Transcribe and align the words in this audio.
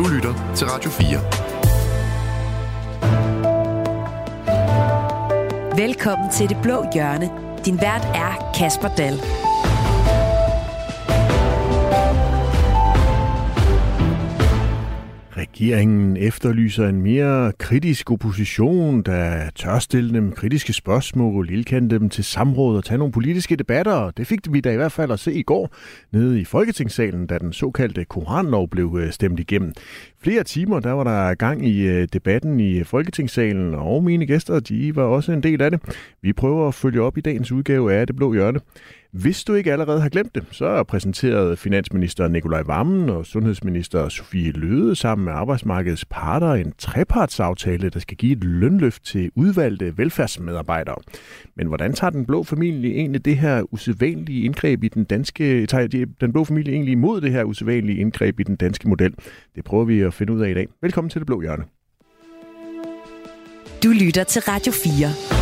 Du 0.00 0.06
lytter 0.08 0.54
til 0.56 0.66
Radio 0.66 0.90
4. 0.90 1.20
Velkommen 5.86 6.30
til 6.32 6.48
Det 6.48 6.56
Blå 6.62 6.84
Hjørne. 6.94 7.30
Din 7.64 7.80
vært 7.80 8.04
er 8.16 8.52
Kasper 8.56 8.88
Dahl. 8.96 9.20
Regeringen 15.54 16.16
efterlyser 16.16 16.88
en 16.88 17.02
mere 17.02 17.52
kritisk 17.58 18.10
opposition, 18.10 19.02
der 19.02 19.50
tør 19.54 19.78
stille 19.78 20.14
dem 20.14 20.32
kritiske 20.32 20.72
spørgsmål, 20.72 21.46
lildkende 21.46 21.90
dem 21.90 22.08
til 22.08 22.24
samråd 22.24 22.76
og 22.76 22.84
tage 22.84 22.98
nogle 22.98 23.12
politiske 23.12 23.56
debatter. 23.56 24.10
Det 24.10 24.26
fik 24.26 24.40
vi 24.50 24.60
da 24.60 24.72
i 24.72 24.76
hvert 24.76 24.92
fald 24.92 25.12
at 25.12 25.20
se 25.20 25.32
i 25.32 25.42
går 25.42 25.74
nede 26.12 26.40
i 26.40 26.44
Folketingssalen, 26.44 27.26
da 27.26 27.38
den 27.38 27.52
såkaldte 27.52 28.04
koranlov 28.04 28.68
blev 28.68 28.98
øh, 29.00 29.12
stemt 29.12 29.40
igennem. 29.40 29.72
Flere 30.22 30.44
timer, 30.44 30.80
der 30.80 30.92
var 30.92 31.04
der 31.04 31.34
gang 31.34 31.66
i 31.66 31.80
øh, 31.86 32.08
debatten 32.12 32.60
i 32.60 32.84
Folketingssalen, 32.84 33.74
og 33.74 34.04
mine 34.04 34.26
gæster, 34.26 34.60
de 34.60 34.96
var 34.96 35.02
også 35.02 35.32
en 35.32 35.42
del 35.42 35.62
af 35.62 35.70
det. 35.70 35.80
Vi 36.22 36.32
prøver 36.32 36.68
at 36.68 36.74
følge 36.74 37.02
op 37.02 37.18
i 37.18 37.20
dagens 37.20 37.52
udgave 37.52 37.92
af 37.92 38.06
Det 38.06 38.16
Blå 38.16 38.32
Hjørne. 38.32 38.60
Hvis 39.12 39.44
du 39.44 39.54
ikke 39.54 39.72
allerede 39.72 40.00
har 40.00 40.08
glemt 40.08 40.34
det, 40.34 40.44
så 40.50 40.84
præsenterede 40.84 41.56
finansminister 41.56 42.28
Nikolaj 42.28 42.62
Vammen 42.62 43.08
og 43.08 43.26
sundhedsminister 43.26 44.08
Sofie 44.08 44.52
Løde 44.52 44.96
sammen 44.96 45.24
med 45.24 45.32
arbejdsmarkedets 45.32 46.04
parter 46.04 46.52
en 46.52 46.72
trepartsaftale, 46.78 47.90
der 47.90 48.00
skal 48.00 48.16
give 48.16 48.32
et 48.32 48.44
lønløft 48.44 49.04
til 49.04 49.30
udvalgte 49.34 49.98
velfærdsmedarbejdere. 49.98 50.96
Men 51.56 51.66
hvordan 51.66 51.92
tager 51.92 52.10
den 52.10 52.26
blå 52.26 52.42
familie 52.42 52.94
egentlig 52.94 53.24
det 53.24 53.36
her 53.36 53.74
usædvanlige 53.74 54.44
indgreb 54.44 54.84
i 54.84 54.88
den 54.88 55.04
danske, 55.04 55.66
tager 55.66 56.06
den 56.20 56.32
blå 56.32 56.44
familie 56.44 56.72
egentlig 56.72 56.92
imod 56.92 57.20
det 57.20 57.32
her 57.32 57.44
usædvanlige 57.44 57.98
indgreb 57.98 58.40
i 58.40 58.42
den 58.42 58.56
danske 58.56 58.88
model? 58.88 59.14
Det 59.54 59.64
prøver 59.64 59.84
vi 59.84 60.00
at 60.00 60.14
finde 60.14 60.32
ud 60.32 60.40
af 60.40 60.50
i 60.50 60.54
dag. 60.54 60.68
Velkommen 60.82 61.10
til 61.10 61.18
Det 61.18 61.26
Blå 61.26 61.40
Hjørne. 61.40 61.64
Du 63.84 63.88
lytter 63.88 64.24
til 64.24 64.42
Radio 64.42 64.72
4. 64.72 65.39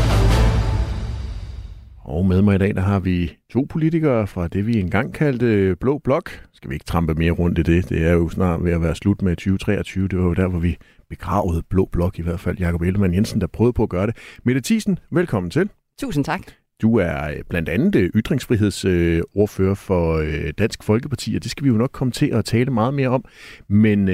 Og 2.08 2.26
med 2.26 2.42
mig 2.42 2.54
i 2.54 2.58
dag, 2.58 2.74
der 2.74 2.80
har 2.80 3.00
vi 3.00 3.36
to 3.50 3.66
politikere 3.68 4.26
fra 4.26 4.48
det, 4.48 4.66
vi 4.66 4.80
engang 4.80 5.14
kaldte 5.14 5.76
Blå 5.80 5.98
Blok. 5.98 6.30
Skal 6.52 6.70
vi 6.70 6.74
ikke 6.74 6.84
trampe 6.84 7.14
mere 7.14 7.30
rundt 7.32 7.58
i 7.58 7.62
det? 7.62 7.88
Det 7.88 8.06
er 8.06 8.12
jo 8.12 8.28
snart 8.28 8.64
ved 8.64 8.72
at 8.72 8.82
være 8.82 8.94
slut 8.94 9.22
med 9.22 9.36
2023. 9.36 10.08
Det 10.08 10.18
var 10.18 10.24
jo 10.24 10.34
der, 10.34 10.48
hvor 10.48 10.58
vi 10.58 10.76
begravede 11.08 11.62
Blå 11.70 11.88
Blok, 11.92 12.18
i 12.18 12.22
hvert 12.22 12.40
fald 12.40 12.58
Jakob 12.58 12.82
Ellemann 12.82 13.14
Jensen, 13.14 13.40
der 13.40 13.46
prøvede 13.46 13.72
på 13.72 13.82
at 13.82 13.88
gøre 13.88 14.06
det. 14.06 14.16
Mette 14.44 14.60
Thiesen, 14.64 14.98
velkommen 15.10 15.50
til. 15.50 15.70
Tusind 16.00 16.24
tak. 16.24 16.40
Du 16.82 16.96
er 16.96 17.28
øh, 17.28 17.36
blandt 17.50 17.68
andet 17.68 17.94
øh, 17.94 18.10
ytringsfrihedsordfører 18.14 19.74
for 19.74 20.16
øh, 20.16 20.52
Dansk 20.58 20.82
Folkeparti, 20.82 21.34
og 21.34 21.42
det 21.42 21.50
skal 21.50 21.64
vi 21.64 21.68
jo 21.68 21.76
nok 21.76 21.90
komme 21.92 22.12
til 22.12 22.26
at 22.26 22.44
tale 22.44 22.70
meget 22.70 22.94
mere 22.94 23.08
om. 23.08 23.24
Men 23.68 24.08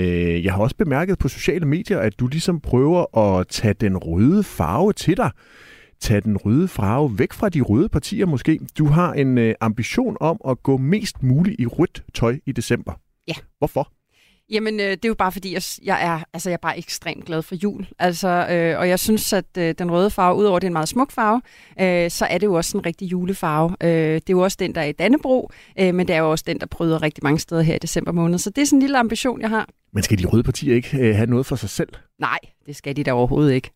jeg 0.44 0.52
har 0.52 0.60
også 0.60 0.76
bemærket 0.76 1.18
på 1.18 1.28
sociale 1.28 1.66
medier, 1.66 1.98
at 1.98 2.20
du 2.20 2.26
ligesom 2.26 2.60
prøver 2.60 3.18
at 3.18 3.48
tage 3.48 3.74
den 3.74 3.96
røde 3.96 4.42
farve 4.42 4.92
til 4.92 5.16
dig 5.16 5.30
tage 6.04 6.20
den 6.20 6.36
røde 6.36 6.68
farve 6.68 7.18
væk 7.18 7.32
fra 7.32 7.48
de 7.48 7.60
røde 7.60 7.88
partier 7.88 8.26
måske. 8.26 8.60
Du 8.78 8.86
har 8.86 9.12
en 9.12 9.38
øh, 9.38 9.54
ambition 9.60 10.16
om 10.20 10.40
at 10.48 10.62
gå 10.62 10.76
mest 10.76 11.22
muligt 11.22 11.60
i 11.60 11.66
rødt 11.66 12.02
tøj 12.14 12.38
i 12.46 12.52
december. 12.52 12.92
Ja. 13.28 13.34
Hvorfor? 13.58 13.92
Jamen, 14.50 14.80
øh, 14.80 14.90
det 14.90 15.04
er 15.04 15.08
jo 15.08 15.14
bare 15.14 15.32
fordi, 15.32 15.52
jeg, 15.52 15.62
jeg, 15.84 16.04
er, 16.04 16.20
altså, 16.32 16.50
jeg 16.50 16.54
er 16.54 16.60
bare 16.62 16.78
ekstremt 16.78 17.24
glad 17.24 17.42
for 17.42 17.54
jul. 17.54 17.86
Altså, 17.98 18.28
øh, 18.28 18.78
og 18.78 18.88
jeg 18.88 18.98
synes, 18.98 19.32
at 19.32 19.44
øh, 19.58 19.74
den 19.78 19.90
røde 19.90 20.10
farve, 20.10 20.36
udover 20.36 20.56
at 20.56 20.62
det 20.62 20.66
er 20.66 20.70
en 20.70 20.72
meget 20.72 20.88
smuk 20.88 21.12
farve, 21.12 21.42
øh, 21.80 22.10
så 22.10 22.26
er 22.30 22.38
det 22.38 22.46
jo 22.46 22.54
også 22.54 22.78
en 22.78 22.86
rigtig 22.86 23.12
julefarve. 23.12 23.76
Øh, 23.82 24.14
det 24.14 24.16
er 24.16 24.20
jo 24.30 24.40
også 24.40 24.56
den, 24.60 24.74
der 24.74 24.80
er 24.80 24.84
i 24.84 24.92
Dannebro, 24.92 25.50
øh, 25.78 25.94
men 25.94 26.08
det 26.08 26.16
er 26.16 26.20
jo 26.20 26.30
også 26.30 26.44
den, 26.46 26.60
der 26.60 26.66
bryder 26.66 27.02
rigtig 27.02 27.24
mange 27.24 27.38
steder 27.38 27.62
her 27.62 27.74
i 27.74 27.78
december 27.78 28.12
måned. 28.12 28.38
Så 28.38 28.50
det 28.50 28.62
er 28.62 28.66
sådan 28.66 28.76
en 28.76 28.82
lille 28.82 28.98
ambition, 28.98 29.40
jeg 29.40 29.50
har. 29.50 29.68
Men 29.92 30.02
skal 30.02 30.18
de 30.18 30.26
røde 30.26 30.42
partier 30.42 30.74
ikke 30.74 30.98
øh, 30.98 31.14
have 31.14 31.26
noget 31.26 31.46
for 31.46 31.56
sig 31.56 31.70
selv? 31.70 31.88
Nej, 32.18 32.38
det 32.66 32.76
skal 32.76 32.96
de 32.96 33.04
da 33.04 33.12
overhovedet 33.12 33.52
ikke. 33.52 33.70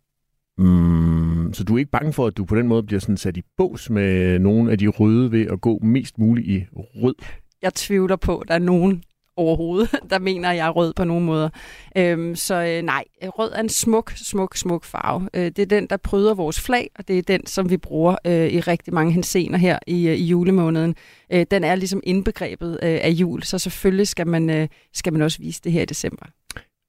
Mm, 0.59 1.55
så 1.55 1.65
du 1.65 1.75
er 1.75 1.79
ikke 1.79 1.91
bange 1.91 2.13
for, 2.13 2.27
at 2.27 2.37
du 2.37 2.45
på 2.45 2.57
den 2.57 2.69
måde 2.69 2.83
bliver 2.83 3.01
sådan 3.01 3.17
sat 3.17 3.37
i 3.37 3.43
bås 3.57 3.91
med 3.91 4.39
nogle 4.39 4.73
af 4.73 4.79
de 4.79 4.89
røde 4.89 5.33
ved 5.33 5.47
at 5.47 5.61
gå 5.61 5.79
mest 5.83 6.19
muligt 6.19 6.49
i 6.49 6.65
rød? 6.73 7.15
Jeg 7.63 7.75
tvivler 7.75 8.17
på, 8.17 8.39
at 8.39 8.49
der 8.49 8.55
er 8.55 8.59
nogen 8.59 9.03
overhovedet, 9.37 9.91
der 10.11 10.19
mener, 10.19 10.51
at 10.51 10.57
jeg 10.57 10.67
er 10.67 10.71
rød 10.71 10.93
på 10.93 11.05
nogen 11.05 11.25
måder. 11.25 11.49
Øhm, 11.97 12.37
så 12.37 12.55
øh, 12.55 12.83
nej, 12.83 13.05
rød 13.23 13.53
er 13.53 13.61
en 13.61 13.69
smuk, 13.69 14.13
smuk, 14.17 14.57
smuk 14.57 14.85
farve. 14.85 15.29
Øh, 15.35 15.45
det 15.45 15.59
er 15.59 15.67
den, 15.67 15.87
der 15.87 15.97
pryder 15.97 16.35
vores 16.35 16.61
flag, 16.61 16.91
og 16.99 17.09
det 17.09 17.19
er 17.19 17.23
den, 17.23 17.47
som 17.47 17.71
vi 17.71 17.77
bruger 17.77 18.17
øh, 18.27 18.49
i 18.49 18.61
rigtig 18.61 18.95
mange 18.95 19.13
hensener 19.13 19.59
her 19.59 19.79
i, 19.87 20.09
øh, 20.09 20.15
i 20.15 20.25
julemåneden. 20.25 20.97
Øh, 21.33 21.47
den 21.51 21.65
er 21.65 21.75
ligesom 21.75 22.01
indbegrebet 22.05 22.71
øh, 22.83 22.99
af 23.03 23.11
jul, 23.11 23.43
så 23.43 23.59
selvfølgelig 23.59 24.09
skal 24.09 24.27
man, 24.27 24.51
øh, 24.51 24.69
skal 24.95 25.13
man 25.13 25.23
også 25.23 25.39
vise 25.39 25.61
det 25.65 25.73
her 25.73 25.83
i 25.83 25.87
december. 25.87 26.27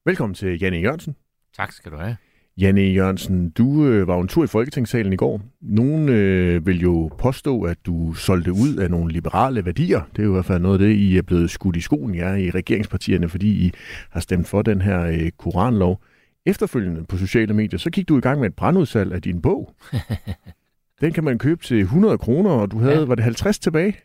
Velkommen 0.05 0.33
til 0.33 0.59
Janne 0.61 0.77
Jørgensen. 0.77 1.15
Tak 1.55 1.71
skal 1.71 1.91
du 1.91 1.97
have. 1.97 2.17
Janne 2.61 2.81
Jørgensen, 2.81 3.49
du 3.49 3.85
øh, 3.85 4.07
var 4.07 4.21
en 4.21 4.27
tur 4.27 4.43
i 4.43 4.47
Folketingssalen 4.47 5.13
i 5.13 5.15
går. 5.15 5.41
Nogen 5.61 6.09
øh, 6.09 6.67
vil 6.67 6.81
jo 6.81 7.11
påstå, 7.17 7.63
at 7.63 7.77
du 7.85 8.13
solgte 8.13 8.53
ud 8.53 8.75
af 8.75 8.91
nogle 8.91 9.13
liberale 9.13 9.65
værdier. 9.65 10.01
Det 10.11 10.19
er 10.19 10.23
jo 10.23 10.29
i 10.29 10.33
hvert 10.33 10.45
fald 10.45 10.61
noget 10.61 10.81
af 10.81 10.87
det, 10.87 10.95
I 10.95 11.17
er 11.17 11.21
blevet 11.21 11.49
skudt 11.49 11.75
i 11.75 11.81
skoen 11.81 12.15
ja, 12.15 12.33
i 12.33 12.51
regeringspartierne, 12.51 13.29
fordi 13.29 13.47
I 13.47 13.71
har 14.09 14.19
stemt 14.19 14.47
for 14.47 14.61
den 14.61 14.81
her 14.81 15.01
øh, 15.01 15.31
koranlov. 15.37 16.01
Efterfølgende 16.45 17.05
på 17.05 17.17
sociale 17.17 17.53
medier, 17.53 17.79
så 17.79 17.89
gik 17.89 18.09
du 18.09 18.17
i 18.17 18.21
gang 18.21 18.39
med 18.39 18.47
et 18.47 18.55
brandudsalg 18.55 19.13
af 19.13 19.21
din 19.21 19.41
bog. 19.41 19.75
den 21.01 21.13
kan 21.13 21.23
man 21.23 21.37
købe 21.37 21.63
til 21.63 21.79
100 21.79 22.17
kroner, 22.17 22.49
og 22.49 22.71
du 22.71 22.79
havde, 22.79 22.99
ja. 22.99 23.05
var 23.05 23.15
det 23.15 23.23
50 23.23 23.59
tilbage? 23.59 23.95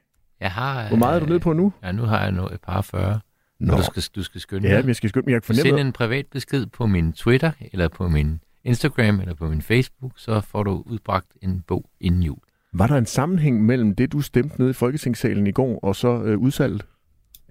Jeg 0.40 0.50
har... 0.50 0.88
Hvor 0.88 0.96
meget 0.96 1.16
er 1.16 1.20
du 1.20 1.26
nede 1.26 1.40
på 1.40 1.52
nu? 1.52 1.72
Ja, 1.82 1.92
nu 1.92 2.02
har 2.02 2.22
jeg 2.22 2.32
nu 2.32 2.44
et 2.44 2.60
par 2.66 2.80
40. 2.80 3.20
Nå. 3.60 3.76
Du 3.76 3.82
skal, 3.82 4.02
du 4.16 4.22
skal 4.22 4.40
skynde 4.40 4.68
Ja, 4.68 4.76
men 4.76 4.88
jeg 4.88 4.96
skal 4.96 5.08
skynde 5.08 5.24
mig. 5.26 5.32
Jeg 5.32 5.42
kan 5.42 5.54
Send 5.54 5.78
en 5.78 5.92
privat 5.92 6.26
besked 6.26 6.66
på 6.66 6.86
min 6.86 7.12
Twitter, 7.12 7.50
eller 7.72 7.88
på 7.88 8.08
min 8.08 8.40
Instagram, 8.64 9.20
eller 9.20 9.34
på 9.34 9.48
min 9.48 9.62
Facebook, 9.62 10.12
så 10.16 10.40
får 10.40 10.62
du 10.62 10.82
udbragt 10.86 11.26
en 11.42 11.62
bog 11.66 11.90
inden 12.00 12.22
jul. 12.22 12.38
Var 12.72 12.86
der 12.86 12.96
en 12.96 13.06
sammenhæng 13.06 13.66
mellem 13.66 13.94
det, 13.94 14.12
du 14.12 14.20
stemte 14.20 14.58
nede 14.58 14.70
i 14.70 14.72
Folketingssalen 14.72 15.46
i 15.46 15.52
går, 15.52 15.78
og 15.82 15.96
så 15.96 16.22
øh, 16.22 16.38
udsalget? 16.38 16.86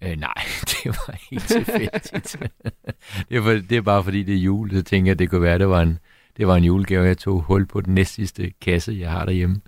Øh, 0.03 0.19
nej, 0.19 0.33
det 0.71 0.85
var 0.85 1.19
helt 1.31 1.47
tilfældigt. 1.47 2.13
det, 3.29 3.37
er 3.37 3.41
for, 3.41 3.51
det 3.51 3.71
er 3.71 3.81
bare 3.81 4.03
fordi, 4.03 4.23
det 4.23 4.35
er 4.35 4.39
jul, 4.39 4.71
så 4.71 4.83
tænker 4.83 5.09
jeg, 5.09 5.19
det 5.19 5.29
kunne 5.29 5.41
være, 5.41 5.59
det 5.59 5.69
var 5.69 5.81
en, 5.81 5.99
det 6.37 6.47
var 6.47 6.55
en 6.55 6.63
julegave. 6.63 7.05
Jeg 7.05 7.17
tog 7.17 7.41
hul 7.41 7.65
på 7.65 7.81
den 7.81 7.93
næste 7.93 8.15
sidste 8.15 8.51
kasse, 8.61 8.97
jeg 8.99 9.11
har 9.11 9.25
derhjemme. 9.25 9.61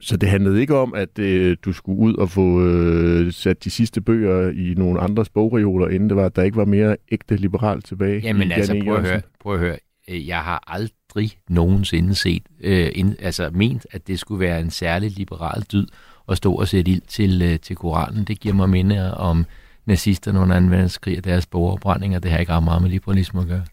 Så 0.00 0.16
det 0.16 0.28
handlede 0.28 0.60
ikke 0.60 0.76
om, 0.76 0.94
at 0.94 1.18
øh, 1.18 1.56
du 1.64 1.72
skulle 1.72 1.98
ud 1.98 2.14
og 2.14 2.30
få 2.30 2.64
øh, 2.64 3.32
sat 3.32 3.64
de 3.64 3.70
sidste 3.70 4.00
bøger 4.00 4.50
i 4.50 4.74
nogle 4.76 5.00
andres 5.00 5.28
bogreoler, 5.28 5.88
inden 5.88 6.08
det 6.08 6.16
var, 6.16 6.26
at 6.26 6.36
der 6.36 6.42
ikke 6.42 6.56
var 6.56 6.64
mere 6.64 6.96
ægte 7.12 7.36
liberalt 7.36 7.84
tilbage? 7.84 8.20
Jamen 8.20 8.52
altså, 8.52 8.82
prøv 8.84 8.96
at, 8.96 9.08
høre, 9.08 9.20
prøv 9.40 9.54
at 9.54 9.60
høre. 9.60 9.76
Øh, 10.08 10.28
jeg 10.28 10.38
har 10.38 10.64
aldrig 10.66 11.32
nogensinde 11.48 12.14
set, 12.14 12.42
øh, 12.60 12.90
ind, 12.94 13.16
altså 13.18 13.50
ment, 13.52 13.86
at 13.90 14.06
det 14.06 14.18
skulle 14.18 14.40
være 14.40 14.60
en 14.60 14.70
særlig 14.70 15.10
liberal 15.10 15.62
dyd 15.62 15.86
at 16.28 16.36
stå 16.36 16.54
og 16.54 16.68
sætte 16.68 16.90
ild 16.90 17.02
til, 17.08 17.42
øh, 17.42 17.60
til 17.60 17.76
Koranen. 17.76 18.24
Det 18.24 18.40
giver 18.40 18.54
mig 18.54 18.70
minder 18.70 19.10
om 19.10 19.46
nazisterne 19.86 20.40
under 20.40 20.60
2. 20.60 20.66
verdenskrig 20.66 21.18
og 21.18 21.24
deres 21.24 21.46
borgerbrændinger. 21.46 22.18
Det 22.18 22.30
har 22.30 22.38
ikke 22.38 22.52
ret 22.52 22.62
meget 22.62 22.82
med 22.82 22.90
liberalisme 22.90 23.40
at 23.40 23.46
gøre. 23.46 23.64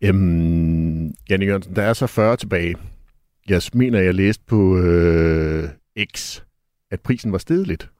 Øhm, 0.00 1.14
Janne 1.30 1.46
Jørgensen, 1.46 1.76
der 1.76 1.82
er 1.82 1.92
så 1.92 2.06
40 2.06 2.36
tilbage. 2.36 2.74
Jeg 3.48 3.62
mener, 3.72 4.00
jeg 4.00 4.14
læste 4.14 4.44
på 4.46 4.78
øh, 4.78 5.68
X, 6.16 6.40
at 6.90 7.00
prisen 7.00 7.32
var 7.32 7.38
steget 7.38 7.66
lidt. 7.66 7.90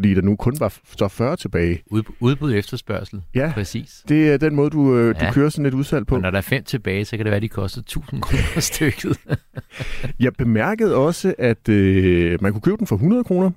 Fordi 0.00 0.14
der 0.14 0.22
nu 0.22 0.36
kun 0.36 0.56
var 0.60 0.78
så 0.98 1.08
40 1.08 1.36
tilbage. 1.36 1.82
Ud, 1.90 2.02
udbud 2.20 2.54
efterspørgsel. 2.54 3.22
Ja, 3.34 3.52
præcis. 3.54 4.04
det 4.08 4.32
er 4.32 4.36
den 4.36 4.54
måde, 4.54 4.70
du, 4.70 4.96
øh, 4.96 5.14
ja. 5.20 5.26
du 5.26 5.32
kører 5.32 5.48
sådan 5.48 5.66
et 5.66 5.74
udsalg 5.74 6.06
på. 6.06 6.14
Og 6.14 6.20
når 6.20 6.30
der 6.30 6.38
er 6.38 6.42
fem 6.42 6.64
tilbage, 6.64 7.04
så 7.04 7.16
kan 7.16 7.26
det 7.26 7.30
være, 7.30 7.36
at 7.36 7.42
de 7.42 7.48
koster 7.48 7.80
1000 7.80 8.22
kroner 8.22 8.60
stykket. 8.60 9.20
jeg 10.20 10.32
bemærkede 10.32 10.96
også, 10.96 11.34
at 11.38 11.68
øh, 11.68 12.42
man 12.42 12.52
kunne 12.52 12.60
købe 12.60 12.76
den 12.76 12.86
for 12.86 12.96
100 12.96 13.24
kroner, 13.24 13.50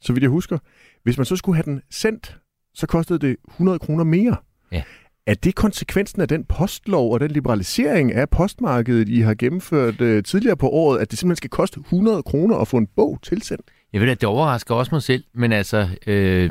så 0.00 0.12
vidt 0.12 0.22
jeg 0.22 0.30
husker. 0.30 0.58
Hvis 1.02 1.16
man 1.16 1.24
så 1.24 1.36
skulle 1.36 1.56
have 1.56 1.64
den 1.64 1.82
sendt, 1.90 2.38
så 2.74 2.86
kostede 2.86 3.18
det 3.18 3.36
100 3.48 3.78
kroner 3.78 4.04
mere. 4.04 4.36
Ja. 4.72 4.82
Er 5.26 5.34
det 5.34 5.54
konsekvensen 5.54 6.22
af 6.22 6.28
den 6.28 6.44
postlov 6.44 7.12
og 7.12 7.20
den 7.20 7.30
liberalisering 7.30 8.12
af 8.12 8.30
postmarkedet, 8.30 9.08
I 9.08 9.20
har 9.20 9.34
gennemført 9.34 10.00
øh, 10.00 10.22
tidligere 10.22 10.56
på 10.56 10.68
året, 10.68 10.98
at 10.98 11.10
det 11.10 11.18
simpelthen 11.18 11.36
skal 11.36 11.50
koste 11.50 11.80
100 11.80 12.22
kroner 12.22 12.56
at 12.56 12.68
få 12.68 12.76
en 12.76 12.86
bog 12.96 13.18
tilsendt? 13.22 13.70
Jeg 13.94 14.02
ved 14.02 14.08
at 14.08 14.20
det 14.20 14.28
overrasker 14.28 14.74
også 14.74 14.94
mig 14.94 15.02
selv, 15.02 15.24
men 15.32 15.52
altså, 15.52 15.88
øh, 16.06 16.50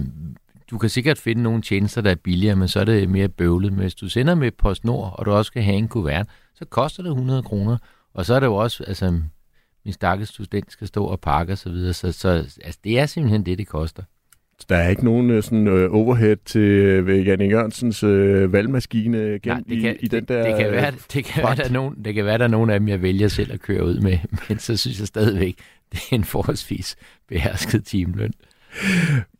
du 0.72 0.78
kan 0.78 0.90
sikkert 0.90 1.18
finde 1.18 1.44
nogle 1.44 1.62
tjenester, 1.62 2.01
der 2.01 2.12
er 2.12 2.16
billigere, 2.16 2.56
men 2.56 2.68
så 2.68 2.80
er 2.80 2.84
det 2.84 3.10
mere 3.10 3.28
bøvlet. 3.28 3.74
Men 3.74 3.81
hvis 3.81 3.95
du 3.95 4.10
sender 4.10 4.36
med 4.36 4.51
PostNord, 4.51 5.16
og 5.19 5.25
du 5.25 5.31
også 5.31 5.48
skal 5.48 5.63
have 5.63 5.78
en 5.78 5.88
kuvert, 5.88 6.28
så 6.56 6.66
koster 6.66 7.04
det 7.04 7.10
100 7.10 7.44
kroner. 7.44 7.78
Og 8.13 8.25
så 8.25 8.34
er 8.34 8.40
det 8.40 8.48
jo 8.48 8.56
også, 8.56 8.84
altså, 8.84 9.12
min 9.86 9.94
stakkels 9.94 10.30
student 10.30 10.72
skal 10.72 10.88
stå 10.88 11.06
og 11.06 11.19
pakke 11.19 11.54
og 11.54 11.57
så 11.57 11.69
videre, 11.69 11.94
så, 11.94 12.12
så 12.12 12.30
altså, 12.63 12.80
det 12.84 13.00
er 13.00 13.06
simpelthen 13.06 13.46
det, 13.46 13.57
det 13.57 13.68
koster. 13.68 14.04
Så 14.60 14.66
der 14.69 14.75
er 14.75 14.89
ikke 14.89 15.06
nogen 15.06 15.38
uh, 15.38 15.44
sådan 15.44 15.68
uh, 15.68 15.96
overhead 15.96 16.38
til 16.46 17.00
uh, 17.04 17.28
Janne 17.28 17.46
Jørgensens 17.46 18.04
uh, 18.04 18.54
valgmaskine 18.54 19.18
gemt 19.19 19.46
Nej, 19.46 19.62
det 19.69 19.81
kan, 19.81 19.96
i, 20.00 20.06
i 20.06 20.07
den 20.07 20.25
der 20.25 20.38
det, 20.38 20.46
det 20.46 20.57
kan 20.57 20.72
være, 20.72 20.92
det 21.13 21.25
kan 21.25 21.44
være, 21.44 21.56
der 21.56 21.63
er 21.63 21.69
nogen, 21.69 22.06
det 22.06 22.13
kan 22.13 22.25
være, 22.25 22.38
der 22.38 22.44
er 22.44 22.48
nogen 22.48 22.69
af 22.69 22.80
dem, 22.80 22.88
jeg 22.88 23.01
vælger 23.01 23.28
selv 23.28 23.54
at 23.54 23.60
køre 23.60 23.86
ud 23.86 24.00
med, 24.00 24.18
men 24.50 24.60
så 24.60 24.78
synes 24.78 25.00
jeg 25.00 25.07
stadigvæk, 25.07 25.56
det 25.95 26.07
er 26.12 26.16
en 26.16 26.24
forholdsvis 26.24 26.95
behersket 27.28 27.86
timeløn. 27.86 28.34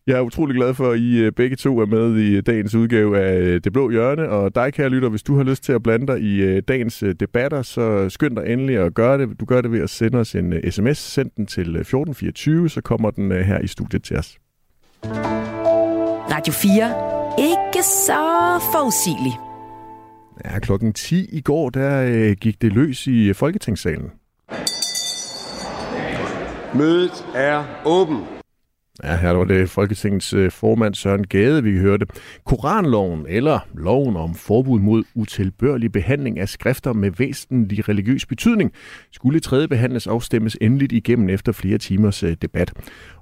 Jeg 0.08 0.18
er 0.18 0.22
utrolig 0.22 0.56
glad 0.56 0.74
for, 0.74 0.92
at 0.92 1.00
I 1.00 1.18
øh, 1.18 1.32
begge 1.32 1.56
to 1.56 1.80
er 1.80 1.86
med 1.86 2.16
i 2.16 2.42
dagens 2.42 2.76
udgave 2.76 3.20
af 3.20 3.40
øh, 3.40 3.62
Det 3.64 3.74
Blå 3.74 3.90
Hjørne. 3.90 4.30
Og 4.30 4.56
dig, 4.56 4.74
kære 4.74 4.90
lytter, 4.90 5.10
hvis 5.10 5.24
du 5.24 5.36
har 5.36 5.44
lyst 5.44 5.64
til 5.64 5.74
at 5.74 5.84
blande 5.84 6.08
dig 6.08 6.22
i 6.22 6.42
øh, 6.42 6.64
dagens 6.68 7.04
debatter, 7.20 7.62
så 7.62 8.10
skynd 8.10 8.36
dig 8.36 8.46
endelig 8.48 8.78
at 8.78 8.94
gøre 8.94 9.18
det. 9.18 9.40
Du 9.40 9.46
gør 9.46 9.62
det 9.62 9.72
ved 9.72 9.82
at 9.82 9.90
sende 9.90 10.18
os 10.18 10.36
en 10.36 10.72
sms. 10.72 10.98
Send 10.98 11.32
den 11.38 11.46
til 11.46 11.62
1424, 11.62 12.70
så 12.70 12.82
kommer 12.82 13.12
den 13.12 13.32
her 13.32 13.60
i 13.60 13.68
studiet 13.68 14.04
til 14.04 14.18
os. 14.18 14.38
Radio 16.32 16.54
4. 16.54 17.14
Ikke 17.40 17.84
så 17.84 18.24
forudsigeligt. 18.74 19.36
Ja, 20.46 20.60
klokken 20.60 20.94
10 20.94 21.26
i 21.32 21.42
går, 21.42 21.70
der 21.70 22.34
gik 22.34 22.62
det 22.62 22.74
løs 22.74 23.08
i 23.08 23.34
Folketingssalen. 23.34 24.12
Mødet 26.76 27.26
er 27.36 27.64
åben. 27.86 28.18
Ja, 29.04 29.18
her 29.18 29.32
var 29.32 29.44
det 29.46 29.70
Folketingets 29.70 30.34
øh, 30.34 30.52
formand 30.52 30.96
Søren 30.96 31.28
Gade, 31.28 31.64
vi 31.64 31.78
hørte. 31.78 32.06
Koranloven, 32.46 33.26
eller 33.30 33.60
loven 33.74 34.16
om 34.16 34.36
forbud 34.36 34.80
mod 34.80 35.04
utilbørlig 35.16 35.92
behandling 35.92 36.40
af 36.40 36.50
skrifter 36.50 36.94
med 36.94 37.12
væsentlig 37.18 37.90
religiøs 37.90 38.26
betydning, 38.26 38.72
skulle 39.12 39.40
tredje 39.40 39.68
behandles 39.68 40.08
og 40.08 40.24
stemmes 40.24 40.58
endeligt 40.62 40.92
igennem 40.92 41.30
efter 41.30 41.52
flere 41.52 41.78
timers 41.78 42.24
øh, 42.24 42.36
debat. 42.42 42.74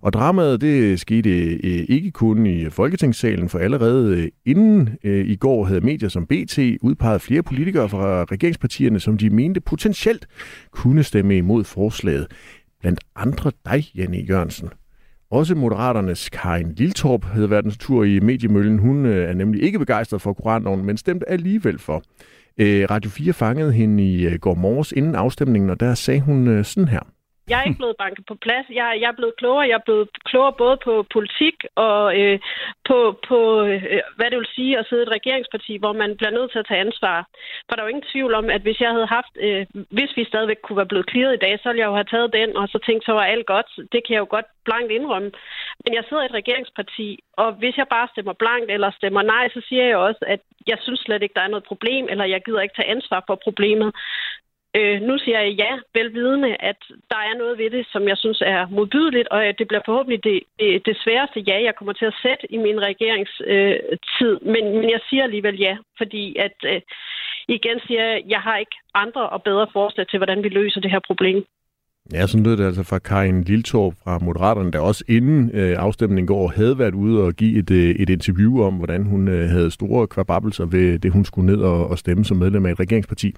Og 0.02 0.14
dramaet, 0.14 0.62
det 0.62 1.00
skete 1.00 1.30
øh, 1.30 1.86
ikke 1.90 2.12
kun 2.12 2.46
i 2.46 2.70
Folketingssalen, 2.70 3.50
for 3.50 3.60
allerede 3.60 4.30
inden 4.46 4.90
i 5.04 5.36
går 5.36 5.66
havde 5.66 5.82
medier 5.82 6.10
som 6.10 6.26
BT 6.26 6.60
udpeget 6.82 7.22
flere 7.22 7.44
politikere 7.44 7.90
fra 7.90 8.24
regeringspartierne, 8.24 9.00
som 9.00 9.18
de 9.18 9.30
mente 9.30 9.62
potentielt 9.62 10.28
kunne 10.72 11.04
stemme 11.04 11.38
imod 11.38 11.64
forslaget. 11.64 12.28
Blandt 12.82 13.00
andre 13.16 13.52
dig, 13.66 13.84
Janne 13.96 14.18
Jørgensen. 14.18 14.70
Også 15.32 15.56
Moderaternes 15.56 16.30
Karin 16.30 16.74
Liltorp 16.74 17.26
havde 17.26 17.50
været 17.50 17.66
en 17.66 17.72
tur 17.72 18.04
i 18.04 18.20
mediemøllen. 18.20 18.80
Hun 18.80 19.06
øh, 19.06 19.30
er 19.30 19.34
nemlig 19.34 19.64
ikke 19.64 19.80
begejstret 19.80 20.22
for 20.22 20.34
koranloven, 20.34 20.86
men 20.86 20.98
stemte 20.98 21.30
alligevel 21.30 21.80
for. 21.80 22.04
Øh, 22.58 22.88
Radio 22.90 23.10
4 23.10 23.34
fangede 23.34 23.74
hende 23.74 24.04
i 24.04 24.26
øh, 24.26 24.40
går 24.40 24.56
morges 24.56 24.92
inden 24.92 25.16
afstemningen, 25.16 25.70
og 25.70 25.80
der 25.80 25.94
sagde 25.94 26.22
hun 26.22 26.64
sådan 26.64 26.88
her. 26.88 27.00
Jeg 27.50 27.60
er 27.60 27.64
ikke 27.64 27.82
blevet 27.82 28.02
banket 28.04 28.26
på 28.26 28.36
plads. 28.46 28.66
Jeg, 28.70 28.88
jeg 29.02 29.10
er 29.10 29.20
blevet 29.20 29.36
klogere. 29.42 29.70
Jeg 29.72 29.78
er 29.80 29.88
blevet 29.88 30.10
klogere 30.30 30.54
både 30.64 30.78
på 30.88 30.94
politik 31.16 31.56
og 31.76 32.20
øh, 32.20 32.40
på, 32.90 32.98
på 33.30 33.40
øh, 33.70 34.02
hvad 34.18 34.28
det 34.30 34.38
vil 34.40 34.56
sige 34.56 34.78
at 34.80 34.86
sidde 34.86 35.02
i 35.04 35.08
et 35.08 35.16
regeringsparti, 35.18 35.74
hvor 35.78 35.94
man 35.94 36.18
bliver 36.18 36.36
nødt 36.38 36.52
til 36.52 36.60
at 36.60 36.68
tage 36.68 36.86
ansvar. 36.88 37.18
For 37.66 37.74
der 37.74 37.82
er 37.82 37.88
jo 37.88 37.94
ingen 37.94 38.12
tvivl 38.14 38.34
om, 38.34 38.50
at 38.50 38.62
hvis 38.62 38.80
jeg 38.82 38.92
havde 38.96 39.10
haft, 39.18 39.34
øh, 39.46 39.66
hvis 39.98 40.12
vi 40.18 40.24
stadigvæk 40.32 40.60
kunne 40.64 40.82
være 40.82 40.92
blevet 40.92 41.10
clearet 41.12 41.34
i 41.34 41.44
dag, 41.46 41.54
så 41.60 41.70
ville 41.70 41.82
jeg 41.82 41.92
jo 41.92 42.00
have 42.00 42.12
taget 42.14 42.34
den, 42.40 42.50
og 42.60 42.68
så 42.68 42.78
tænkt, 42.86 43.06
så 43.06 43.12
var 43.12 43.26
alt 43.34 43.46
godt. 43.46 43.70
Det 43.94 44.00
kan 44.04 44.14
jeg 44.14 44.24
jo 44.26 44.28
godt 44.36 44.50
blankt 44.66 44.92
indrømme. 44.92 45.32
Men 45.84 45.94
jeg 45.98 46.04
sidder 46.04 46.24
i 46.24 46.26
et 46.30 46.40
regeringsparti, 46.42 47.20
og 47.38 47.50
hvis 47.62 47.78
jeg 47.78 47.88
bare 47.96 48.08
stemmer 48.14 48.34
blankt 48.34 48.72
eller 48.72 48.92
stemmer 48.92 49.22
nej, 49.22 49.50
så 49.56 49.62
siger 49.68 49.84
jeg 49.84 49.98
også, 49.98 50.22
at 50.28 50.42
jeg 50.68 50.78
synes 50.82 51.00
slet 51.00 51.24
ikke, 51.24 51.38
der 51.38 51.42
er 51.42 51.54
noget 51.54 51.70
problem, 51.72 52.06
eller 52.10 52.26
jeg 52.26 52.42
gider 52.46 52.62
ikke 52.62 52.76
tage 52.78 52.94
ansvar 52.96 53.24
for 53.28 53.36
problemet. 53.36 53.92
Øh, 54.78 55.02
nu 55.02 55.14
siger 55.18 55.40
jeg 55.40 55.54
ja, 55.64 55.72
velvidende, 56.00 56.52
at 56.70 56.80
der 57.12 57.22
er 57.30 57.36
noget 57.38 57.58
ved 57.58 57.70
det, 57.70 57.86
som 57.94 58.08
jeg 58.08 58.18
synes 58.18 58.42
er 58.42 58.68
modbydeligt, 58.78 59.28
og 59.28 59.40
det 59.60 59.68
bliver 59.68 59.82
forhåbentlig 59.86 60.24
det, 60.24 60.40
det, 60.60 60.86
det 60.86 60.96
sværeste 61.04 61.40
ja, 61.40 61.58
jeg 61.68 61.76
kommer 61.76 61.94
til 61.94 62.06
at 62.06 62.20
sætte 62.24 62.46
i 62.56 62.58
min 62.58 62.80
regeringstid. 62.90 63.46
Øh, 63.48 64.48
men, 64.54 64.64
men 64.80 64.90
jeg 64.96 65.02
siger 65.10 65.24
alligevel 65.24 65.58
ja, 65.68 65.78
fordi 65.98 66.36
at 66.46 66.58
øh, 66.66 66.82
igen 67.48 67.78
siger 67.88 68.04
jeg, 68.04 68.24
jeg 68.28 68.42
har 68.42 68.58
ikke 68.58 68.78
andre 68.94 69.30
og 69.30 69.44
bedre 69.44 69.68
forslag 69.74 70.08
til, 70.08 70.20
hvordan 70.20 70.44
vi 70.44 70.50
løser 70.50 70.82
det 70.82 70.92
her 70.92 71.04
problem. 71.10 71.46
Ja, 72.14 72.28
sådan 72.28 72.44
lød 72.44 72.58
det 72.58 72.66
altså 72.66 72.84
fra 72.84 73.00
Karin 73.00 73.44
Liltorp 73.44 73.94
fra 74.04 74.20
Moderaterne, 74.20 74.72
der 74.72 74.80
også 74.80 75.04
inden 75.08 75.52
øh, 75.54 75.76
afstemningen 75.78 76.28
går 76.28 76.48
havde 76.56 76.80
været 76.80 76.94
ude 76.94 77.24
og 77.24 77.34
give 77.34 77.60
et, 77.60 77.72
øh, 77.72 77.90
et 77.90 78.10
interview 78.10 78.64
om, 78.64 78.74
hvordan 78.74 79.04
hun 79.04 79.28
øh, 79.28 79.50
havde 79.50 79.72
store 79.72 80.08
kvababelser 80.08 80.66
ved 80.66 81.00
det, 81.00 81.12
hun 81.12 81.26
skulle 81.26 81.46
ned 81.46 81.62
og, 81.62 81.88
og 81.88 81.98
stemme 81.98 82.26
som 82.26 82.38
medlem 82.38 82.66
af 82.66 82.72
et 82.72 82.80
regeringsparti. 82.80 83.34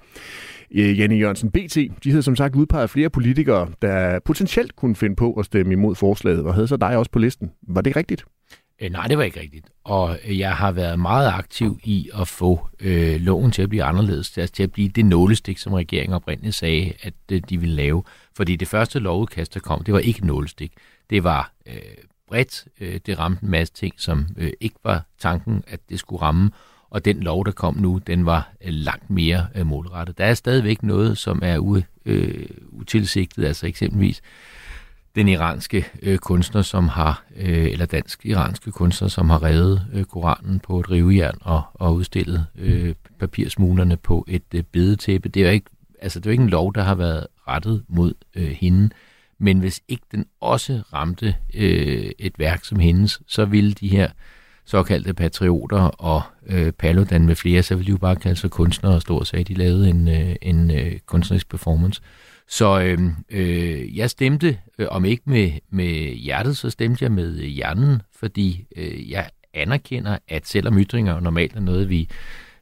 Øh, 0.70 0.98
Janne 0.98 1.16
Jørgensen 1.16 1.50
BT, 1.50 1.76
de 2.04 2.10
havde 2.10 2.22
som 2.22 2.36
sagt 2.36 2.56
udpeget 2.56 2.90
flere 2.90 3.10
politikere, 3.10 3.68
der 3.82 4.18
potentielt 4.24 4.76
kunne 4.76 4.96
finde 4.96 5.16
på 5.16 5.32
at 5.32 5.44
stemme 5.44 5.72
imod 5.72 5.94
forslaget, 5.94 6.44
og 6.44 6.54
havde 6.54 6.68
så 6.68 6.76
dig 6.76 6.96
også 6.96 7.10
på 7.10 7.18
listen. 7.18 7.50
Var 7.62 7.80
det 7.80 7.96
rigtigt? 7.96 8.24
Øh, 8.82 8.90
nej, 8.90 9.06
det 9.06 9.18
var 9.18 9.24
ikke 9.24 9.40
rigtigt. 9.40 9.66
Og 9.84 10.18
øh, 10.24 10.38
jeg 10.38 10.56
har 10.56 10.72
været 10.72 10.98
meget 10.98 11.28
aktiv 11.28 11.78
i 11.84 12.10
at 12.20 12.28
få 12.28 12.68
øh, 12.80 13.20
loven 13.20 13.50
til 13.50 13.62
at 13.62 13.68
blive 13.68 13.84
anderledes, 13.84 14.38
altså 14.38 14.54
til 14.54 14.62
at 14.62 14.72
blive 14.72 14.88
det 14.88 15.04
nålestik, 15.04 15.58
som 15.58 15.72
regeringen 15.72 16.14
oprindeligt 16.14 16.54
sagde, 16.54 16.92
at 17.02 17.14
øh, 17.32 17.42
de 17.48 17.60
ville 17.60 17.74
lave. 17.74 18.02
Fordi 18.36 18.56
det 18.56 18.68
første 18.68 18.98
lovudkast, 18.98 19.54
der 19.54 19.60
kom, 19.60 19.84
det 19.84 19.94
var 19.94 20.00
ikke 20.00 20.26
nålestik. 20.26 20.72
Det 21.10 21.24
var 21.24 21.52
øh, 21.66 21.74
bredt. 22.28 22.64
Øh, 22.80 23.00
det 23.06 23.18
ramte 23.18 23.44
en 23.44 23.50
masse 23.50 23.74
ting, 23.74 23.94
som 23.96 24.26
øh, 24.36 24.52
ikke 24.60 24.76
var 24.84 25.06
tanken, 25.18 25.64
at 25.66 25.80
det 25.88 25.98
skulle 25.98 26.22
ramme 26.22 26.50
og 26.94 27.04
den 27.04 27.20
lov, 27.20 27.44
der 27.44 27.52
kom 27.52 27.76
nu, 27.76 28.00
den 28.06 28.26
var 28.26 28.52
øh, 28.64 28.72
langt 28.72 29.10
mere 29.10 29.46
øh, 29.54 29.66
målrettet. 29.66 30.18
Der 30.18 30.24
er 30.24 30.34
stadigvæk 30.34 30.82
noget, 30.82 31.18
som 31.18 31.40
er 31.42 31.58
u, 31.58 31.80
øh, 32.04 32.46
utilsigtet, 32.72 33.44
altså 33.44 33.66
eksempelvis 33.66 34.22
den 35.14 35.28
iranske 35.28 35.86
øh, 36.02 36.18
kunstner, 36.18 36.62
som 36.62 36.88
har, 36.88 37.24
øh, 37.36 37.64
eller 37.64 37.86
dansk-iranske 37.86 38.70
kunstner, 38.70 39.08
som 39.08 39.30
har 39.30 39.42
revet 39.42 39.86
øh, 39.92 40.04
Koranen 40.04 40.60
på 40.60 40.80
et 40.80 40.90
rivejern 40.90 41.38
og, 41.40 41.62
og 41.74 41.94
udstillet 41.94 42.46
øh, 42.58 42.94
papirsmuglerne 43.18 43.96
på 43.96 44.24
et 44.28 44.54
øh, 44.54 44.62
bedetæppe. 44.62 45.28
Det 45.28 45.42
er 45.42 45.46
jo 45.46 45.52
ikke, 45.52 45.70
altså 46.02 46.20
det 46.20 46.26
er 46.26 46.30
jo 46.30 46.32
ikke 46.32 46.42
en 46.42 46.50
lov, 46.50 46.74
der 46.74 46.82
har 46.82 46.94
været 46.94 47.26
rettet 47.48 47.84
mod 47.88 48.14
øh, 48.34 48.50
hende, 48.50 48.90
men 49.38 49.58
hvis 49.58 49.80
ikke 49.88 50.04
den 50.12 50.26
også 50.40 50.82
ramte 50.92 51.36
øh, 51.54 52.10
et 52.18 52.38
værk 52.38 52.64
som 52.64 52.78
hendes, 52.78 53.20
så 53.26 53.44
ville 53.44 53.72
de 53.72 53.88
her 53.88 54.10
såkaldte 54.64 55.14
patrioter 55.14 55.80
og 55.80 56.22
øh, 56.46 56.72
Paludan 56.72 57.26
med 57.26 57.34
flere, 57.34 57.62
så 57.62 57.74
ville 57.74 57.86
de 57.86 57.90
jo 57.90 57.98
bare 57.98 58.16
kalde 58.16 58.36
sig 58.36 58.50
kunstnere 58.50 58.94
og 58.94 59.02
stå 59.02 59.18
og 59.18 59.26
sige, 59.26 59.40
at 59.40 59.48
de 59.48 59.54
lavede 59.54 59.88
en, 59.90 60.08
øh, 60.08 60.36
en 60.42 60.70
øh, 60.70 60.92
kunstnerisk 61.06 61.48
performance. 61.48 62.02
Så 62.48 62.80
øh, 62.80 62.98
øh, 63.30 63.96
jeg 63.96 64.10
stemte, 64.10 64.58
øh, 64.78 64.86
om 64.90 65.04
ikke 65.04 65.22
med, 65.26 65.50
med 65.70 66.14
hjertet, 66.14 66.56
så 66.56 66.70
stemte 66.70 67.02
jeg 67.02 67.12
med 67.12 67.38
hjernen, 67.38 68.02
fordi 68.16 68.64
øh, 68.76 69.10
jeg 69.10 69.28
anerkender, 69.54 70.18
at 70.28 70.46
selvom 70.46 70.78
ytringer 70.78 71.20
normalt 71.20 71.56
er 71.56 71.60
noget, 71.60 71.88
vi 71.88 72.08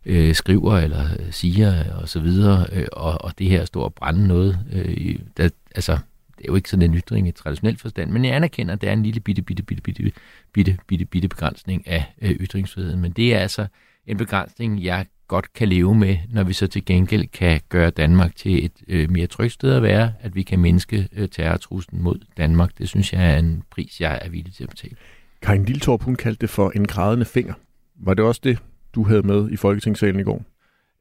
øh, 0.06 0.34
skriver 0.34 0.78
eller 0.78 1.04
øh, 1.20 1.32
siger 1.32 1.94
og 1.94 2.08
så 2.08 2.20
videre, 2.20 2.66
øh, 2.72 2.86
og, 2.92 3.24
og 3.24 3.38
det 3.38 3.48
her 3.48 3.64
står 3.64 3.84
og 3.84 3.94
brænde 3.94 4.28
noget, 4.28 4.58
øh, 4.72 5.16
der, 5.36 5.48
altså 5.74 5.98
det 6.42 6.48
er 6.48 6.52
jo 6.52 6.56
ikke 6.56 6.70
sådan 6.70 6.90
en 6.90 6.98
ytring 6.98 7.28
i 7.28 7.32
traditionel 7.32 7.78
forstand, 7.78 8.10
men 8.10 8.24
jeg 8.24 8.34
anerkender, 8.34 8.74
at 8.74 8.80
der 8.80 8.88
er 8.88 8.92
en 8.92 9.02
lille 9.02 9.20
bitte, 9.20 9.42
bitte, 9.42 9.62
bitte, 9.62 9.82
bitte, 9.82 10.12
bitte, 10.52 10.78
bitte, 10.86 11.04
bitte 11.04 11.28
begrænsning 11.28 11.86
af 11.86 12.04
øh, 12.22 12.30
ytringsfriheden. 12.30 13.00
Men 13.00 13.12
det 13.12 13.34
er 13.34 13.38
altså 13.38 13.66
en 14.06 14.16
begrænsning, 14.16 14.84
jeg 14.84 15.06
godt 15.28 15.52
kan 15.52 15.68
leve 15.68 15.94
med, 15.94 16.16
når 16.30 16.42
vi 16.42 16.52
så 16.52 16.66
til 16.66 16.84
gengæld 16.84 17.26
kan 17.26 17.60
gøre 17.68 17.90
Danmark 17.90 18.36
til 18.36 18.64
et 18.64 18.72
øh, 18.88 19.10
mere 19.10 19.26
trygt 19.26 19.52
sted 19.52 19.72
at 19.72 19.82
være, 19.82 20.12
at 20.20 20.34
vi 20.34 20.42
kan 20.42 20.58
mindske 20.58 21.08
øh, 21.12 21.28
terrortruslen 21.28 22.02
mod 22.02 22.18
Danmark. 22.36 22.78
Det 22.78 22.88
synes 22.88 23.12
jeg 23.12 23.34
er 23.34 23.38
en 23.38 23.62
pris, 23.70 24.00
jeg 24.00 24.20
er 24.22 24.28
villig 24.28 24.54
til 24.54 24.62
at 24.62 24.70
betale. 24.70 24.96
Karin 25.42 25.64
Liltorp, 25.64 26.02
hun 26.02 26.16
kaldte 26.16 26.40
det 26.40 26.50
for 26.50 26.70
en 26.70 26.86
grædende 26.86 27.24
finger. 27.24 27.54
Var 27.96 28.14
det 28.14 28.24
også 28.24 28.40
det, 28.44 28.58
du 28.94 29.04
havde 29.04 29.22
med 29.22 29.50
i 29.50 29.56
Folketingssalen 29.56 30.20
i 30.20 30.22
går? 30.22 30.44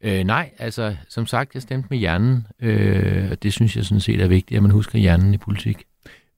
Øh, 0.04 0.24
nej, 0.24 0.50
altså 0.58 0.96
som 1.10 1.26
sagt, 1.26 1.54
jeg 1.54 1.62
stemte 1.62 1.88
med 1.90 1.98
hjernen, 1.98 2.48
øh, 2.62 3.28
og 3.32 3.44
det 3.44 3.54
synes 3.54 3.76
jeg 3.76 3.86
sådan 3.86 4.00
set 4.00 4.22
er 4.22 4.28
vigtigt, 4.28 4.58
at 4.58 4.64
man 4.64 4.72
husker 4.72 5.00
hjernen 5.00 5.34
i 5.34 5.38
politik. 5.38 5.84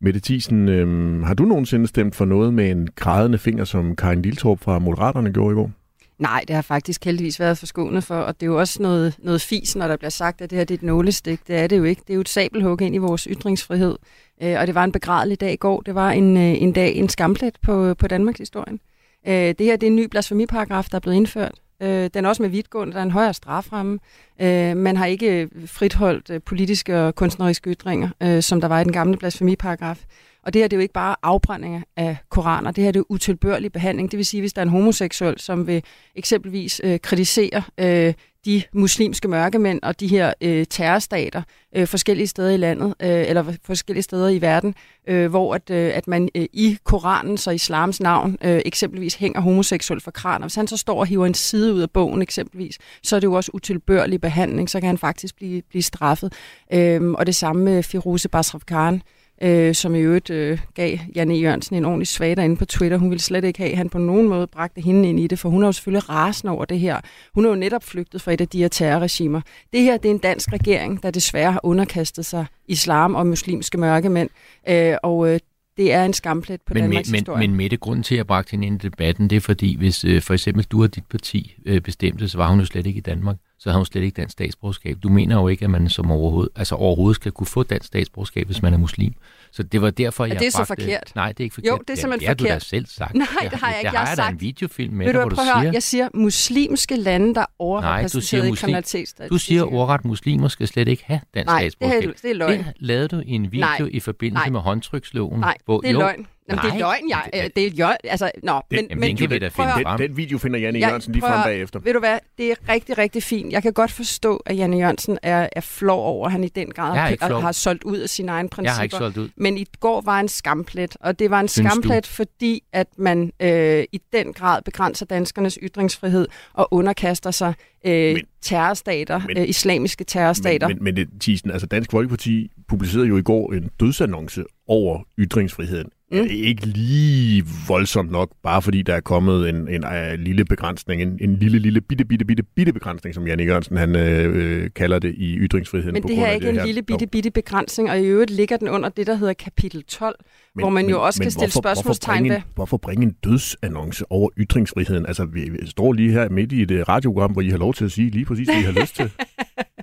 Mette 0.01 0.19
Thiesen, 0.23 0.69
øh, 0.69 1.21
har 1.23 1.33
du 1.33 1.43
nogensinde 1.43 1.87
stemt 1.87 2.15
for 2.15 2.25
noget 2.25 2.53
med 2.53 2.71
en 2.71 2.87
grædende 2.95 3.37
finger, 3.37 3.63
som 3.63 3.95
Karin 3.95 4.21
Liltorp 4.21 4.59
fra 4.59 4.79
Moderaterne 4.79 5.33
gjorde 5.33 5.53
i 5.53 5.55
går? 5.55 5.71
Nej, 6.17 6.43
det 6.47 6.55
har 6.55 6.61
faktisk 6.61 7.05
heldigvis 7.05 7.39
været 7.39 7.57
forskånet 7.57 8.03
for, 8.03 8.15
og 8.15 8.39
det 8.39 8.45
er 8.45 8.51
jo 8.51 8.59
også 8.59 8.81
noget, 8.81 9.15
noget 9.19 9.41
fis, 9.41 9.75
når 9.75 9.87
der 9.87 9.97
bliver 9.97 10.09
sagt, 10.09 10.41
at 10.41 10.49
det 10.49 10.57
her 10.57 10.65
det 10.65 10.73
er 10.73 10.77
et 10.77 10.83
nålestik. 10.83 11.47
Det 11.47 11.55
er 11.55 11.67
det 11.67 11.77
jo 11.77 11.83
ikke. 11.83 12.01
Det 12.07 12.09
er 12.09 12.15
jo 12.15 12.21
et 12.21 12.29
sabelhug 12.29 12.81
ind 12.81 12.95
i 12.95 12.97
vores 12.97 13.23
ytringsfrihed. 13.23 13.97
Øh, 14.43 14.55
og 14.59 14.67
det 14.67 14.75
var 14.75 14.83
en 14.83 14.91
begrædelig 14.91 15.41
dag 15.41 15.53
i 15.53 15.55
går. 15.55 15.81
Det 15.81 15.95
var 15.95 16.11
en, 16.11 16.37
øh, 16.37 16.61
en 16.61 16.71
dag, 16.71 16.95
en 16.95 17.09
skamplet 17.09 17.57
på, 17.61 17.93
på 17.93 18.07
Danmarks 18.07 18.37
historien. 18.37 18.79
Øh, 19.27 19.33
det 19.33 19.61
her 19.61 19.75
det 19.75 19.87
er 19.87 19.91
en 19.91 19.95
ny 19.95 20.05
blasfemiparagraf, 20.05 20.87
der 20.91 20.95
er 20.95 20.99
blevet 20.99 21.17
indført. 21.17 21.55
Øh, 21.81 22.09
den 22.13 22.25
er 22.25 22.29
også 22.29 22.41
med 22.41 22.49
vidtgående, 22.49 22.93
der 22.93 22.99
er 22.99 23.03
en 23.03 23.11
højere 23.11 23.33
straframme. 23.33 23.99
Øh, 24.41 24.77
man 24.77 24.97
har 24.97 25.05
ikke 25.05 25.49
fritholdt 25.65 26.29
øh, 26.29 26.41
politiske 26.41 27.01
og 27.01 27.15
kunstneriske 27.15 27.69
ytringer, 27.69 28.09
øh, 28.23 28.41
som 28.41 28.61
der 28.61 28.67
var 28.67 28.79
i 28.79 28.83
den 28.83 28.93
gamle 28.93 29.17
blasfemiparagraf. 29.17 30.03
Og 30.43 30.53
det 30.53 30.61
her 30.61 30.67
det 30.67 30.75
er 30.75 30.77
jo 30.77 30.81
ikke 30.81 30.93
bare 30.93 31.15
afbrændinger 31.23 31.81
af 31.97 32.17
koraner, 32.29 32.71
det 32.71 32.83
her 32.83 32.91
det 32.91 32.99
er 32.99 33.03
utilbørlig 33.09 33.71
behandling. 33.71 34.11
Det 34.11 34.17
vil 34.17 34.25
sige, 34.25 34.41
hvis 34.41 34.53
der 34.53 34.61
er 34.61 34.63
en 34.63 34.69
homoseksuel, 34.69 35.39
som 35.39 35.67
vil 35.67 35.83
eksempelvis 36.15 36.81
øh, 36.83 36.99
kritisere 36.99 37.63
øh, 37.77 38.13
de 38.45 38.63
muslimske 38.73 39.27
mørkemænd 39.27 39.79
og 39.83 39.99
de 39.99 40.07
her 40.07 40.33
øh, 40.41 40.65
terrorstater 40.69 41.41
øh, 41.75 41.87
forskellige 41.87 42.27
steder 42.27 42.51
i 42.51 42.57
landet, 42.57 42.93
øh, 43.01 43.09
eller 43.09 43.53
forskellige 43.63 44.03
steder 44.03 44.29
i 44.29 44.41
verden, 44.41 44.75
øh, 45.07 45.29
hvor 45.29 45.55
at, 45.55 45.69
øh, 45.69 45.91
at 45.95 46.07
man 46.07 46.29
øh, 46.35 46.45
i 46.53 46.77
Koranens 46.83 47.47
og 47.47 47.55
islams 47.55 47.99
navn 47.99 48.37
øh, 48.43 48.61
eksempelvis 48.65 49.15
hænger 49.15 49.41
homoseksuel 49.41 50.01
for 50.01 50.11
kraner. 50.11 50.45
Hvis 50.45 50.55
han 50.55 50.67
så 50.67 50.77
står 50.77 50.99
og 50.99 51.05
hiver 51.05 51.25
en 51.25 51.33
side 51.33 51.73
ud 51.73 51.81
af 51.81 51.91
bogen 51.91 52.21
eksempelvis, 52.21 52.77
så 53.03 53.15
er 53.15 53.19
det 53.19 53.27
jo 53.27 53.33
også 53.33 53.51
utilbørlig 53.53 54.21
behandling, 54.21 54.69
så 54.69 54.79
kan 54.79 54.87
han 54.87 54.97
faktisk 54.97 55.35
blive, 55.35 55.61
blive 55.69 55.83
straffet. 55.83 56.33
Øh, 56.73 57.11
og 57.11 57.25
det 57.25 57.35
samme 57.35 57.63
med 57.63 57.83
Firoze 57.83 58.29
Basraf 58.29 58.61
Khan, 58.67 59.01
øh, 59.41 59.75
som 59.75 59.95
i 59.95 59.99
øvrigt 59.99 60.29
øh, 60.29 60.59
gav 60.73 60.97
Janne 61.15 61.35
Jørgensen 61.35 61.75
en 61.75 61.85
ordentlig 61.85 62.07
svag 62.07 62.37
derinde 62.37 62.57
på 62.57 62.65
Twitter. 62.65 62.97
Hun 62.97 63.09
ville 63.09 63.21
slet 63.21 63.43
ikke 63.43 63.59
have, 63.59 63.71
at 63.71 63.77
han 63.77 63.89
på 63.89 63.97
nogen 63.97 64.27
måde 64.29 64.47
bragte 64.47 64.81
hende 64.81 65.09
ind 65.09 65.19
i 65.19 65.27
det, 65.27 65.39
for 65.39 65.49
hun 65.49 65.63
er 65.63 65.67
jo 65.67 65.71
selvfølgelig 65.71 66.09
rasende 66.09 66.51
over 66.51 66.65
det 66.65 66.79
her. 66.79 66.99
Hun 67.33 67.45
er 67.45 67.49
jo 67.49 67.55
netop 67.55 67.83
flygtet 67.83 68.21
fra 68.21 68.31
et 68.31 68.41
af 68.41 68.47
de 68.47 68.57
her 68.57 68.67
terrorregimer. 68.67 69.41
Det 69.73 69.81
her 69.81 69.97
det 69.97 70.09
er 70.09 70.13
en 70.13 70.19
dansk 70.19 70.53
regering, 70.53 71.03
der 71.03 71.11
desværre 71.11 71.51
har 71.51 71.61
underkastet 71.63 72.25
sig 72.25 72.45
islam 72.67 73.15
og 73.15 73.27
muslimske 73.27 73.77
mørkemænd, 73.77 74.29
øh, 74.69 74.95
og 75.03 75.33
øh, 75.33 75.39
det 75.77 75.93
er 75.93 76.05
en 76.05 76.13
skamplet 76.13 76.61
på 76.61 76.73
men, 76.73 76.83
Danmarks 76.83 77.11
men, 77.11 77.19
historie. 77.19 77.47
Men 77.47 77.55
Mette, 77.57 77.77
grunden 77.77 78.03
til, 78.03 78.15
at 78.15 78.17
jeg 78.17 78.27
bragte 78.27 78.51
hende 78.51 78.67
ind 78.67 78.83
i 78.83 78.87
debatten, 78.87 79.29
det 79.29 79.35
er 79.35 79.39
fordi, 79.39 79.77
hvis 79.77 80.05
øh, 80.05 80.21
for 80.21 80.33
eksempel 80.33 80.63
du 80.63 80.83
og 80.83 80.95
dit 80.95 81.05
parti 81.09 81.55
øh, 81.65 81.81
bestemte, 81.81 82.29
så 82.29 82.37
var 82.37 82.49
hun 82.49 82.59
jo 82.59 82.65
slet 82.65 82.87
ikke 82.87 82.97
i 82.97 83.01
Danmark. 83.01 83.35
Så 83.63 83.69
har 83.69 83.77
hun 83.77 83.85
slet 83.85 84.01
ikke 84.01 84.15
dansk 84.15 84.31
statsborgerskab. 84.31 84.97
Du 85.03 85.09
mener 85.09 85.35
jo 85.35 85.47
ikke, 85.47 85.65
at 85.65 85.71
man 85.71 85.89
som 85.89 86.11
overhovedet, 86.11 86.51
altså 86.55 86.75
overhovedet 86.75 87.15
skal 87.15 87.31
kunne 87.31 87.47
få 87.47 87.63
dansk 87.63 87.87
statsborgerskab, 87.87 88.45
hvis 88.45 88.61
man 88.61 88.73
er 88.73 88.77
muslim. 88.77 89.13
Så 89.51 89.63
det 89.63 89.81
var 89.81 89.89
derfor, 89.89 90.25
jeg 90.25 90.39
det 90.39 90.47
er 90.47 90.51
så 90.51 90.57
bragte... 90.57 90.83
forkert? 90.83 91.11
Nej, 91.15 91.27
det 91.31 91.39
er 91.39 91.43
ikke 91.43 91.53
forkert. 91.53 91.71
Jo, 91.71 91.77
det 91.87 91.89
er 91.89 91.95
simpelthen 91.95 92.19
det 92.19 92.27
har 92.27 92.33
forkert. 92.33 92.49
du 92.49 92.53
da 92.53 92.59
selv 92.59 92.85
sagt. 92.85 93.13
Nej, 93.25 93.27
det 93.41 93.59
har 93.59 93.69
jeg 93.69 93.79
ikke. 93.79 93.87
Det 93.87 93.93
Jeg 93.93 93.99
har 93.99 94.05
har 94.05 94.15
jeg 94.15 94.25
da 94.25 94.31
en 94.31 94.41
videofilm 94.41 94.93
med 94.93 95.05
dig, 95.05 95.13
du, 95.13 95.19
hvor 95.19 95.29
du 95.29 95.35
at 95.35 95.45
høre, 95.45 95.61
siger... 95.61 95.71
jeg 95.71 95.83
siger 95.83 96.09
muslimske 96.13 96.95
lande, 96.95 97.35
der 97.35 97.41
er 97.41 97.45
overrepræsenteret 97.59 98.23
siger 98.23 98.43
i 98.43 98.51
kriminalitetsstatistikker. 98.51 99.27
Du 99.29 99.37
siger 99.37 99.73
ordret, 99.73 100.05
muslimer 100.05 100.47
skal 100.47 100.67
slet 100.67 100.87
ikke 100.87 101.03
have 101.05 101.21
dansk 101.33 101.45
Nej, 101.45 101.59
det 101.59 101.65
er, 101.65 101.69
statsborgerskab. 101.69 102.15
det 102.21 102.31
er 102.31 102.35
løgn. 102.35 102.59
Det 102.59 102.73
lavede 102.79 103.07
du 103.07 103.19
i 103.25 103.31
en 103.31 103.51
video 103.51 103.59
Nej. 103.59 103.89
i 103.91 103.99
forbindelse 103.99 104.43
Nej. 104.43 104.49
med 104.49 104.59
håndtryksloven. 104.59 105.39
Nej, 105.39 105.57
hvor, 105.65 105.81
det 105.81 105.87
er 105.87 105.91
jo, 105.91 105.99
løgn. 105.99 106.27
Jamen, 106.49 106.61
det 106.63 106.67
er 106.69 106.71
Nej. 106.73 106.79
løgn, 106.79 107.09
jeg, 107.09 107.29
Men 107.33 107.43
øh, 107.43 107.49
det 107.55 107.67
er 107.67 107.71
løgn. 107.77 107.97
Altså, 108.03 108.31
nå, 108.43 108.53
men, 108.71 108.79
Den- 108.79 108.87
Jamen, 108.89 108.99
men 108.99 109.17
den 109.29 109.41
da 109.41 109.49
prøv. 109.49 109.65
Den, 109.97 110.09
den 110.09 110.17
video 110.17 110.37
finder 110.37 110.59
Janne 110.59 110.79
Jeg- 110.79 110.87
Jørgensen 110.87 111.13
lige 111.13 111.21
frem 111.21 111.43
bagefter. 111.43 111.79
Ved 111.79 111.93
du 111.93 111.99
hvad, 111.99 112.19
det 112.37 112.51
er 112.51 112.55
rigtig, 112.69 112.97
rigtig 112.97 113.23
fint. 113.23 113.51
Jeg 113.53 113.61
kan 113.63 113.73
godt 113.73 113.91
forstå, 113.91 114.37
at 114.45 114.57
Janne 114.57 114.77
Jørgensen 114.77 115.17
er, 115.23 115.49
er 115.51 115.61
flov 115.61 116.05
over, 116.05 116.25
at 116.25 116.31
han 116.31 116.43
i 116.43 116.47
den 116.47 116.71
grad 116.71 116.97
har, 116.97 117.27
flov. 117.27 117.41
har 117.41 117.51
solgt 117.51 117.83
ud 117.83 117.97
af 117.97 118.09
sine 118.09 118.31
egne 118.31 118.49
principper. 118.49 118.71
Jeg 118.71 118.75
har 118.75 118.83
ikke 118.83 118.95
solgt 118.95 119.17
ud. 119.17 119.29
Men 119.35 119.57
i 119.57 119.65
går 119.79 120.01
var 120.01 120.19
en 120.19 120.27
skamplet, 120.27 120.97
og 120.99 121.19
det 121.19 121.29
var 121.29 121.39
en 121.39 121.47
Synes 121.47 121.65
du? 121.65 121.69
skamplet, 121.71 122.07
fordi 122.07 122.63
at 122.73 122.87
man 122.97 123.31
øh, 123.39 123.83
i 123.91 124.01
den 124.13 124.33
grad 124.33 124.61
begrænser 124.61 125.05
danskernes 125.05 125.57
ytringsfrihed 125.63 126.27
og 126.53 126.67
underkaster 126.73 127.31
sig 127.31 127.53
øh, 127.85 128.13
Men- 128.13 128.21
terrorstater, 128.41 129.21
men- 129.27 129.37
øh, 129.37 129.49
islamiske 129.49 130.03
terrorstater. 130.03 130.67
Men, 130.67 130.77
men, 130.77 130.83
men 130.83 130.95
det, 130.95 131.09
Thyssen, 131.21 131.51
altså 131.51 131.67
Dansk 131.67 131.91
Folkeparti 131.91 132.51
publicerede 132.67 133.07
jo 133.07 133.17
i 133.17 133.21
går 133.21 133.53
en 133.53 133.69
dødsannonce 133.79 134.43
over 134.67 134.99
ytringsfriheden. 135.19 135.89
Mm. 136.13 136.19
Er 136.19 136.23
det 136.23 136.31
ikke 136.31 136.65
lige 136.65 137.45
voldsomt 137.67 138.11
nok, 138.11 138.31
bare 138.43 138.61
fordi 138.61 138.81
der 138.81 138.95
er 138.95 138.99
kommet 138.99 139.49
en, 139.49 139.67
en, 139.67 139.83
en 139.87 140.19
lille 140.19 140.45
begrænsning, 140.45 141.01
en, 141.01 141.17
en 141.21 141.35
lille, 141.35 141.59
lille, 141.59 141.81
bitte, 141.81 142.05
bitte, 142.05 142.25
bitte, 142.25 142.43
bitte 142.43 142.73
begrænsning, 142.73 143.15
som 143.15 143.27
Janne 143.27 143.43
Jørgensen 143.43 143.77
han, 143.77 143.95
øh, 143.95 144.69
kalder 144.75 144.99
det 144.99 145.15
i 145.17 145.37
ytringsfriheden. 145.37 145.93
Men 145.93 146.03
det 146.03 146.15
her 146.15 146.25
er 146.25 146.31
ikke 146.31 146.49
en 146.49 146.55
her. 146.55 146.65
lille 146.65 146.83
bitte, 146.83 147.07
bitte 147.07 147.31
begrænsning, 147.31 147.89
og 147.89 147.99
i 147.99 148.05
øvrigt 148.05 148.31
ligger 148.31 148.57
den 148.57 148.69
under 148.69 148.89
det, 148.89 149.07
der 149.07 149.15
hedder 149.15 149.33
kapitel 149.33 149.83
12, 149.83 150.15
men, 150.55 150.63
hvor 150.63 150.69
man 150.69 150.89
jo 150.89 151.05
også 151.05 151.21
kan 151.21 151.31
stille 151.31 151.51
hvorfor, 151.51 151.61
spørgsmålstegn 151.61 152.25
hvorfor 152.25 152.33
ved. 152.33 152.43
en, 152.45 152.53
hvorfor 152.55 152.77
bringe 152.77 153.05
en 153.05 153.15
dødsannonce 153.23 154.11
over 154.11 154.29
ytringsfriheden? 154.37 155.05
Altså, 155.05 155.25
vi, 155.25 155.49
vi 155.49 155.67
står 155.67 155.93
lige 155.93 156.11
her 156.11 156.29
midt 156.29 156.51
i 156.51 156.61
et 156.61 156.71
øh, 156.71 156.81
radioprogram, 156.89 157.31
hvor 157.31 157.41
I 157.41 157.49
har 157.49 157.57
lov 157.57 157.73
til 157.73 157.85
at 157.85 157.91
sige 157.91 158.09
lige 158.09 158.25
præcis, 158.25 158.47
hvad 158.47 158.59
I 158.59 158.63
har 158.63 158.81
lyst 158.81 158.95
til. 158.95 159.11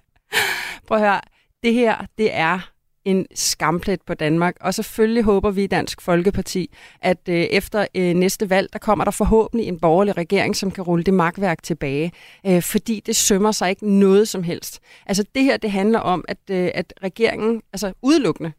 Prøv 0.86 0.98
at 0.98 1.04
høre, 1.04 1.20
det 1.62 1.74
her, 1.74 2.06
det 2.18 2.34
er 2.34 2.69
en 3.04 3.26
skamplet 3.34 4.02
på 4.02 4.14
Danmark, 4.14 4.56
og 4.60 4.74
selvfølgelig 4.74 5.22
håber 5.22 5.50
vi 5.50 5.64
i 5.64 5.66
Dansk 5.66 6.00
Folkeparti, 6.00 6.70
at 7.02 7.18
øh, 7.28 7.34
efter 7.34 7.86
øh, 7.94 8.14
næste 8.14 8.50
valg, 8.50 8.72
der 8.72 8.78
kommer 8.78 9.04
der 9.04 9.12
forhåbentlig 9.12 9.68
en 9.68 9.80
borgerlig 9.80 10.16
regering, 10.16 10.56
som 10.56 10.70
kan 10.70 10.84
rulle 10.84 11.04
det 11.04 11.14
magtværk 11.14 11.62
tilbage, 11.62 12.12
øh, 12.46 12.62
fordi 12.62 13.02
det 13.06 13.16
sømmer 13.16 13.52
sig 13.52 13.70
ikke 13.70 13.90
noget 13.90 14.28
som 14.28 14.42
helst. 14.42 14.80
Altså 15.06 15.24
det 15.34 15.44
her, 15.44 15.56
det 15.56 15.70
handler 15.70 15.98
om, 15.98 16.24
at, 16.28 16.38
øh, 16.50 16.70
at 16.74 16.94
regeringen, 17.02 17.62
altså 17.72 17.92
udelukkende, 18.02 18.52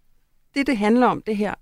det 0.55 0.67
det 0.67 0.77
handler 0.77 1.07
om 1.07 1.21
det 1.21 1.38
her, 1.38 1.53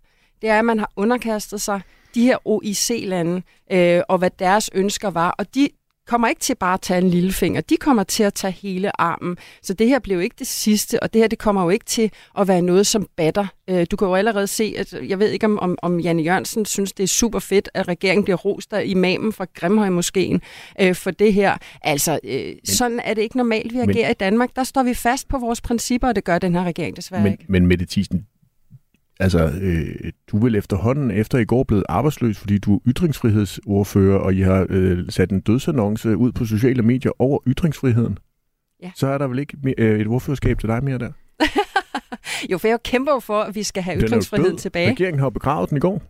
det 0.42 0.50
er, 0.50 0.60
at 0.60 0.66
man 0.66 0.80
har 0.80 0.92
underkastet 0.96 1.62
sig 1.62 1.82
de 2.16 2.22
her 2.22 2.38
OIC-lande, 2.48 3.42
øh, 3.72 4.02
og 4.10 4.18
hvad 4.18 4.30
deres 4.40 4.70
ønsker 4.74 5.10
var, 5.10 5.30
og 5.30 5.56
de 5.56 5.70
kommer 6.10 6.28
ikke 6.28 6.42
til 6.42 6.56
bare 6.56 6.74
at 6.74 6.82
tage 6.82 7.02
en 7.02 7.10
lille 7.10 7.32
finger, 7.32 7.62
de 7.62 7.78
kommer 7.78 8.04
til 8.04 8.24
at 8.24 8.34
tage 8.34 8.52
hele 8.52 9.02
armen. 9.02 9.38
Så 9.64 9.74
det 9.74 9.88
her 9.88 10.00
jo 10.08 10.20
ikke 10.20 10.36
det 10.40 10.48
sidste, 10.48 11.04
og 11.04 11.14
det 11.14 11.22
her 11.22 11.28
det 11.28 11.40
kommer 11.40 11.64
jo 11.64 11.70
ikke 11.70 11.86
til 11.86 12.12
at 12.40 12.48
være 12.48 12.62
noget, 12.62 12.88
som 12.88 13.08
batter. 13.18 13.48
Øh, 13.70 13.86
du 13.92 13.96
kan 13.96 14.08
jo 14.08 14.16
allerede 14.16 14.48
se, 14.48 14.76
at 14.78 14.94
jeg 15.08 15.20
ved 15.20 15.30
ikke, 15.30 15.46
om, 15.46 15.60
om, 15.60 15.78
om 15.82 16.00
Janne 16.00 16.22
Jørgensen 16.24 16.66
synes, 16.66 16.94
det 16.94 17.04
er 17.04 17.08
super 17.08 17.40
fedt, 17.40 17.70
at 17.74 17.88
regeringen 17.88 18.24
bliver 18.24 18.38
rost 18.38 18.74
af 18.74 18.84
imamen 18.86 19.34
fra 19.34 19.46
Grimhøj-moskeen 19.56 20.42
øh, 20.82 20.96
for 20.96 21.12
det 21.12 21.34
her. 21.34 21.58
Altså, 21.82 22.20
øh, 22.24 22.54
sådan 22.66 23.00
er 23.04 23.14
det 23.14 23.22
ikke 23.22 23.38
normalt, 23.38 23.74
vi 23.74 23.78
Men- 23.78 23.90
agerer 23.90 24.10
i 24.10 24.14
Danmark. 24.14 24.50
Der 24.56 24.64
står 24.64 24.84
vi 24.84 24.94
fast 24.94 25.28
på 25.28 25.38
vores 25.38 25.62
principper, 25.62 26.08
og 26.08 26.16
det 26.16 26.24
gør 26.24 26.40
den 26.40 26.56
her 26.56 26.64
regering 26.64 26.96
desværre 26.96 27.24
Men, 27.24 27.32
ikke. 27.32 27.46
men 27.50 27.68
Mette 27.68 27.86
Thiesen, 27.86 28.26
altså, 29.20 29.52
øh, 29.62 30.12
du 30.32 30.40
vel 30.40 30.56
efterhånden 30.56 31.12
efter 31.12 31.38
i 31.38 31.46
går 31.46 31.64
blevet 31.64 31.84
arbejdsløs, 31.90 32.40
fordi 32.40 32.58
du 32.58 32.76
er 32.76 32.80
ytringsfrihedsordfører, 32.88 34.20
og 34.20 34.34
I 34.34 34.42
har 34.42 34.68
øh, 34.70 35.10
sat 35.10 35.32
en 35.32 35.40
dødsannonce 35.40 36.18
ud 36.18 36.32
på 36.32 36.46
sociale 36.46 36.84
medier 36.84 37.12
over 37.20 37.40
ytringsfriheden. 37.48 38.18
Ja. 38.84 38.92
Så 38.96 39.08
er 39.08 39.18
der 39.18 39.28
vel 39.28 39.40
ikke 39.40 39.58
øh, 39.78 40.00
et 40.00 40.08
ordførerskab 40.08 40.60
til 40.60 40.70
dig 40.70 40.84
mere 40.84 40.98
der? 40.98 41.12
Jo, 42.52 42.58
for 42.58 42.68
jeg 42.68 42.84
kæmper 42.84 43.12
jo 43.12 43.20
for, 43.20 43.42
at 43.42 43.56
vi 43.56 43.64
skal 43.64 43.84
have 43.84 44.00
Den 44.00 44.08
ytringsfriheden 44.08 44.58
tilbage. 44.58 44.92
Regeringen 44.92 45.20
har 45.20 45.30
begravet 45.30 45.70
den 45.70 45.78
i 45.78 45.80
går. 45.80 46.02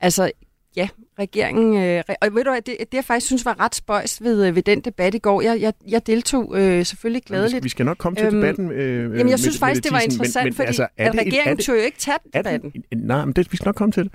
Altså, 0.00 0.30
ja, 0.76 0.88
regeringen... 1.18 1.76
Øh, 1.76 2.02
og 2.22 2.34
ved 2.34 2.44
du 2.44 2.54
det, 2.54 2.66
det 2.66 2.94
jeg 2.94 3.04
faktisk 3.04 3.26
synes 3.26 3.44
var 3.44 3.60
ret 3.60 3.74
spøjst 3.74 4.24
ved, 4.24 4.46
øh, 4.46 4.56
ved 4.56 4.62
den 4.62 4.80
debat 4.80 5.14
i 5.14 5.18
går, 5.18 5.40
jeg, 5.42 5.60
jeg, 5.60 5.72
jeg 5.88 6.06
deltog 6.06 6.54
øh, 6.60 6.86
selvfølgelig 6.86 7.22
glædeligt. 7.22 7.64
vi 7.64 7.68
skal 7.68 7.86
nok 7.86 7.98
komme 7.98 8.16
til 8.16 8.26
Øhm, 8.26 8.36
debatten. 8.36 8.70
Øh, 8.72 9.18
Jamen, 9.18 9.28
jeg 9.30 9.38
synes 9.38 9.58
faktisk, 9.58 9.84
det 9.84 9.92
var 9.92 10.00
interessant, 10.00 10.56
fordi 10.56 10.66
altså, 10.66 10.86
at 10.96 11.14
regeringen 11.14 11.56
det, 11.56 11.64
tog 11.64 11.76
jo 11.76 11.80
ikke 11.80 11.98
tage 11.98 12.18
debatten. 12.34 12.70
det, 12.70 12.98
nej, 12.98 13.24
men 13.24 13.32
det, 13.32 13.52
vi 13.52 13.56
skal 13.56 13.68
nok 13.68 13.74
komme 13.76 13.92
til 13.92 14.04
det. 14.04 14.12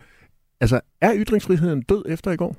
Altså, 0.62 0.80
er 1.02 1.12
ytringsfriheden 1.16 1.82
død 1.82 2.04
efter 2.10 2.32
i 2.32 2.36
går? 2.36 2.56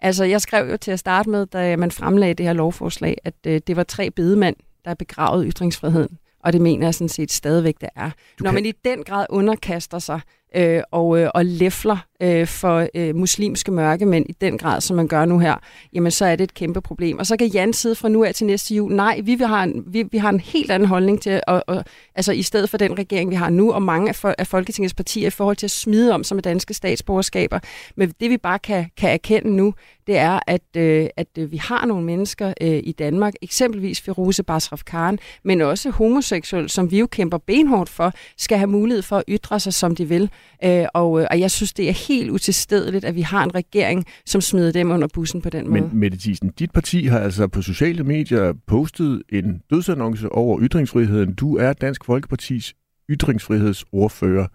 Altså, 0.00 0.24
jeg 0.24 0.40
skrev 0.40 0.70
jo 0.70 0.76
til 0.76 0.90
at 0.90 0.98
starte 0.98 1.30
med, 1.30 1.46
da 1.46 1.76
man 1.76 1.90
fremlagde 1.90 2.34
det 2.34 2.46
her 2.46 2.52
lovforslag, 2.52 3.16
at 3.24 3.34
øh, 3.46 3.60
det 3.66 3.76
var 3.76 3.82
tre 3.82 4.10
bedemænd, 4.10 4.56
der 4.84 4.94
begravede 4.94 5.46
ytringsfriheden. 5.48 6.18
Og 6.44 6.52
det 6.52 6.60
mener 6.60 6.86
jeg 6.86 6.94
sådan 6.94 7.08
set 7.08 7.32
stadigvæk, 7.32 7.74
det 7.80 7.88
er. 7.96 8.10
Du 8.38 8.44
Når 8.44 8.50
kan- 8.50 8.54
man 8.54 8.66
i 8.66 8.72
den 8.84 9.02
grad 9.04 9.26
underkaster 9.30 9.98
sig 9.98 10.20
øh, 10.56 10.82
og, 10.90 11.18
øh, 11.18 11.30
og 11.34 11.44
læfler 11.44 11.96
øh, 12.22 12.46
for 12.46 12.86
øh, 12.94 13.16
muslimske 13.16 13.70
mørkemænd 13.70 14.26
i 14.28 14.32
den 14.40 14.58
grad, 14.58 14.80
som 14.80 14.96
man 14.96 15.08
gør 15.08 15.24
nu 15.24 15.38
her, 15.38 15.54
jamen 15.92 16.10
så 16.10 16.24
er 16.24 16.36
det 16.36 16.44
et 16.44 16.54
kæmpe 16.54 16.80
problem. 16.80 17.18
Og 17.18 17.26
så 17.26 17.36
kan 17.36 17.48
Jan 17.48 17.72
sidde 17.72 17.94
fra 17.94 18.08
nu 18.08 18.24
af 18.24 18.34
til 18.34 18.46
næste 18.46 18.74
jul. 18.74 18.92
Nej, 18.92 19.20
vi, 19.24 19.34
vi, 19.34 19.44
har, 19.44 19.62
en, 19.62 19.84
vi, 19.86 20.04
vi 20.12 20.18
har 20.18 20.28
en 20.28 20.40
helt 20.40 20.70
anden 20.70 20.88
holdning 20.88 21.22
til, 21.22 21.40
og, 21.46 21.64
og, 21.66 21.84
altså 22.14 22.32
i 22.32 22.42
stedet 22.42 22.70
for 22.70 22.78
den 22.78 22.98
regering, 22.98 23.30
vi 23.30 23.34
har 23.34 23.50
nu, 23.50 23.72
og 23.72 23.82
mange 23.82 24.08
af, 24.08 24.34
af 24.38 24.46
Folketingets 24.46 24.94
partier 24.94 25.26
i 25.26 25.30
forhold 25.30 25.56
til 25.56 25.66
at 25.66 25.70
smide 25.70 26.14
om 26.14 26.24
som 26.24 26.36
med 26.36 26.42
danske 26.42 26.74
statsborgerskaber. 26.74 27.58
Men 27.96 28.14
det 28.20 28.30
vi 28.30 28.36
bare 28.36 28.58
kan, 28.58 28.86
kan 28.96 29.10
erkende 29.10 29.50
nu, 29.56 29.74
det 30.06 30.18
er, 30.18 30.40
at, 30.46 30.76
øh, 30.76 31.06
at 31.16 31.26
øh, 31.38 31.52
vi 31.52 31.56
har 31.56 31.86
nogle 31.86 32.04
mennesker 32.04 32.54
øh, 32.60 32.80
i 32.84 32.92
Danmark, 32.92 33.34
eksempelvis 33.42 34.00
Firoze 34.00 34.42
Basraf 34.42 34.82
Khan, 34.86 35.18
men 35.44 35.60
også 35.60 35.90
homoseksuelle, 35.90 36.68
som 36.68 36.90
vi 36.90 36.98
jo 36.98 37.06
kæmper 37.06 37.38
benhårdt 37.38 37.88
for, 37.88 38.12
skal 38.36 38.58
have 38.58 38.66
mulighed 38.66 39.02
for 39.02 39.16
at 39.16 39.24
ytre 39.28 39.60
sig, 39.60 39.74
som 39.74 39.96
de 39.96 40.08
vil. 40.08 40.30
Øh, 40.64 40.86
og, 40.94 41.20
øh, 41.20 41.26
og 41.30 41.40
jeg 41.40 41.50
synes, 41.50 41.72
det 41.72 41.88
er 41.88 42.08
helt 42.08 42.30
utilstedeligt, 42.30 43.04
at 43.04 43.14
vi 43.14 43.20
har 43.20 43.44
en 43.44 43.54
regering, 43.54 44.04
som 44.26 44.40
smider 44.40 44.72
dem 44.72 44.90
under 44.90 45.08
bussen 45.14 45.42
på 45.42 45.50
den 45.50 45.68
måde. 45.68 45.80
Men 45.80 45.98
Mette 46.00 46.18
Thiesen, 46.18 46.48
dit 46.48 46.70
parti 46.70 47.06
har 47.06 47.18
altså 47.18 47.48
på 47.48 47.62
sociale 47.62 48.04
medier 48.04 48.52
postet 48.66 49.22
en 49.28 49.62
dødsannonce 49.70 50.32
over 50.32 50.60
ytringsfriheden. 50.62 51.34
Du 51.34 51.56
er 51.56 51.72
Dansk 51.72 52.04
Folkepartis 52.04 52.74
ytringsfrihedsordfører. 53.10 54.46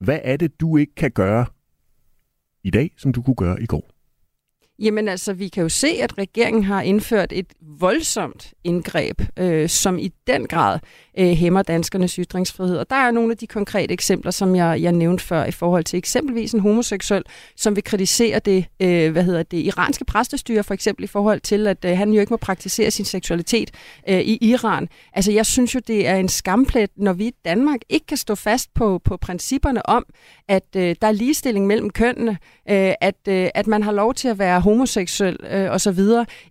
Hvad 0.00 0.18
er 0.24 0.36
det, 0.36 0.60
du 0.60 0.76
ikke 0.76 0.94
kan 0.94 1.10
gøre 1.10 1.46
i 2.64 2.70
dag, 2.70 2.90
som 2.96 3.12
du 3.12 3.22
kunne 3.22 3.36
gøre 3.36 3.62
i 3.62 3.66
går? 3.66 3.93
Jamen 4.78 5.08
altså, 5.08 5.32
vi 5.32 5.48
kan 5.48 5.62
jo 5.62 5.68
se, 5.68 5.88
at 5.88 6.18
regeringen 6.18 6.64
har 6.64 6.82
indført 6.82 7.32
et 7.32 7.46
voldsomt 7.60 8.52
indgreb, 8.64 9.22
øh, 9.38 9.68
som 9.68 9.98
i 9.98 10.10
den 10.26 10.46
grad 10.46 10.78
øh, 11.18 11.30
hæmmer 11.30 11.62
danskernes 11.62 12.14
ytringsfrihed. 12.14 12.76
Og 12.76 12.90
der 12.90 12.96
er 12.96 13.10
nogle 13.10 13.30
af 13.30 13.36
de 13.36 13.46
konkrete 13.46 13.92
eksempler, 13.92 14.30
som 14.30 14.56
jeg, 14.56 14.82
jeg 14.82 14.92
nævnte 14.92 15.24
før, 15.24 15.44
i 15.44 15.50
forhold 15.50 15.84
til 15.84 15.96
eksempelvis 15.96 16.52
en 16.52 16.60
homoseksuel, 16.60 17.22
som 17.56 17.76
vil 17.76 17.84
kritisere 17.84 18.38
det, 18.38 18.66
øh, 18.82 19.12
hvad 19.12 19.24
hedder 19.24 19.42
det 19.42 19.58
iranske 19.58 20.04
præstestyre, 20.04 20.64
for 20.64 20.74
eksempel 20.74 21.04
i 21.04 21.06
forhold 21.06 21.40
til, 21.40 21.66
at 21.66 21.84
øh, 21.84 21.98
han 21.98 22.12
jo 22.12 22.20
ikke 22.20 22.32
må 22.32 22.36
praktisere 22.36 22.90
sin 22.90 23.04
seksualitet 23.04 23.70
øh, 24.08 24.20
i 24.20 24.38
Iran. 24.40 24.88
Altså, 25.12 25.32
jeg 25.32 25.46
synes 25.46 25.74
jo, 25.74 25.80
det 25.86 26.06
er 26.06 26.16
en 26.16 26.28
skamplet, 26.28 26.90
når 26.96 27.12
vi 27.12 27.26
i 27.26 27.34
Danmark 27.44 27.80
ikke 27.88 28.06
kan 28.06 28.16
stå 28.16 28.34
fast 28.34 28.74
på, 28.74 29.00
på 29.04 29.16
principperne 29.16 29.86
om, 29.88 30.04
at 30.48 30.66
øh, 30.76 30.96
der 31.00 31.08
er 31.08 31.12
ligestilling 31.12 31.66
mellem 31.66 31.90
kønnene, 31.90 32.38
øh, 32.70 32.92
at, 33.00 33.28
øh, 33.28 33.48
at 33.54 33.66
man 33.66 33.82
har 33.82 33.92
lov 33.92 34.14
til 34.14 34.28
at 34.28 34.38
være 34.38 34.60
homoseksuel 34.64 35.36
øh, 35.50 35.70
osv. 35.70 35.98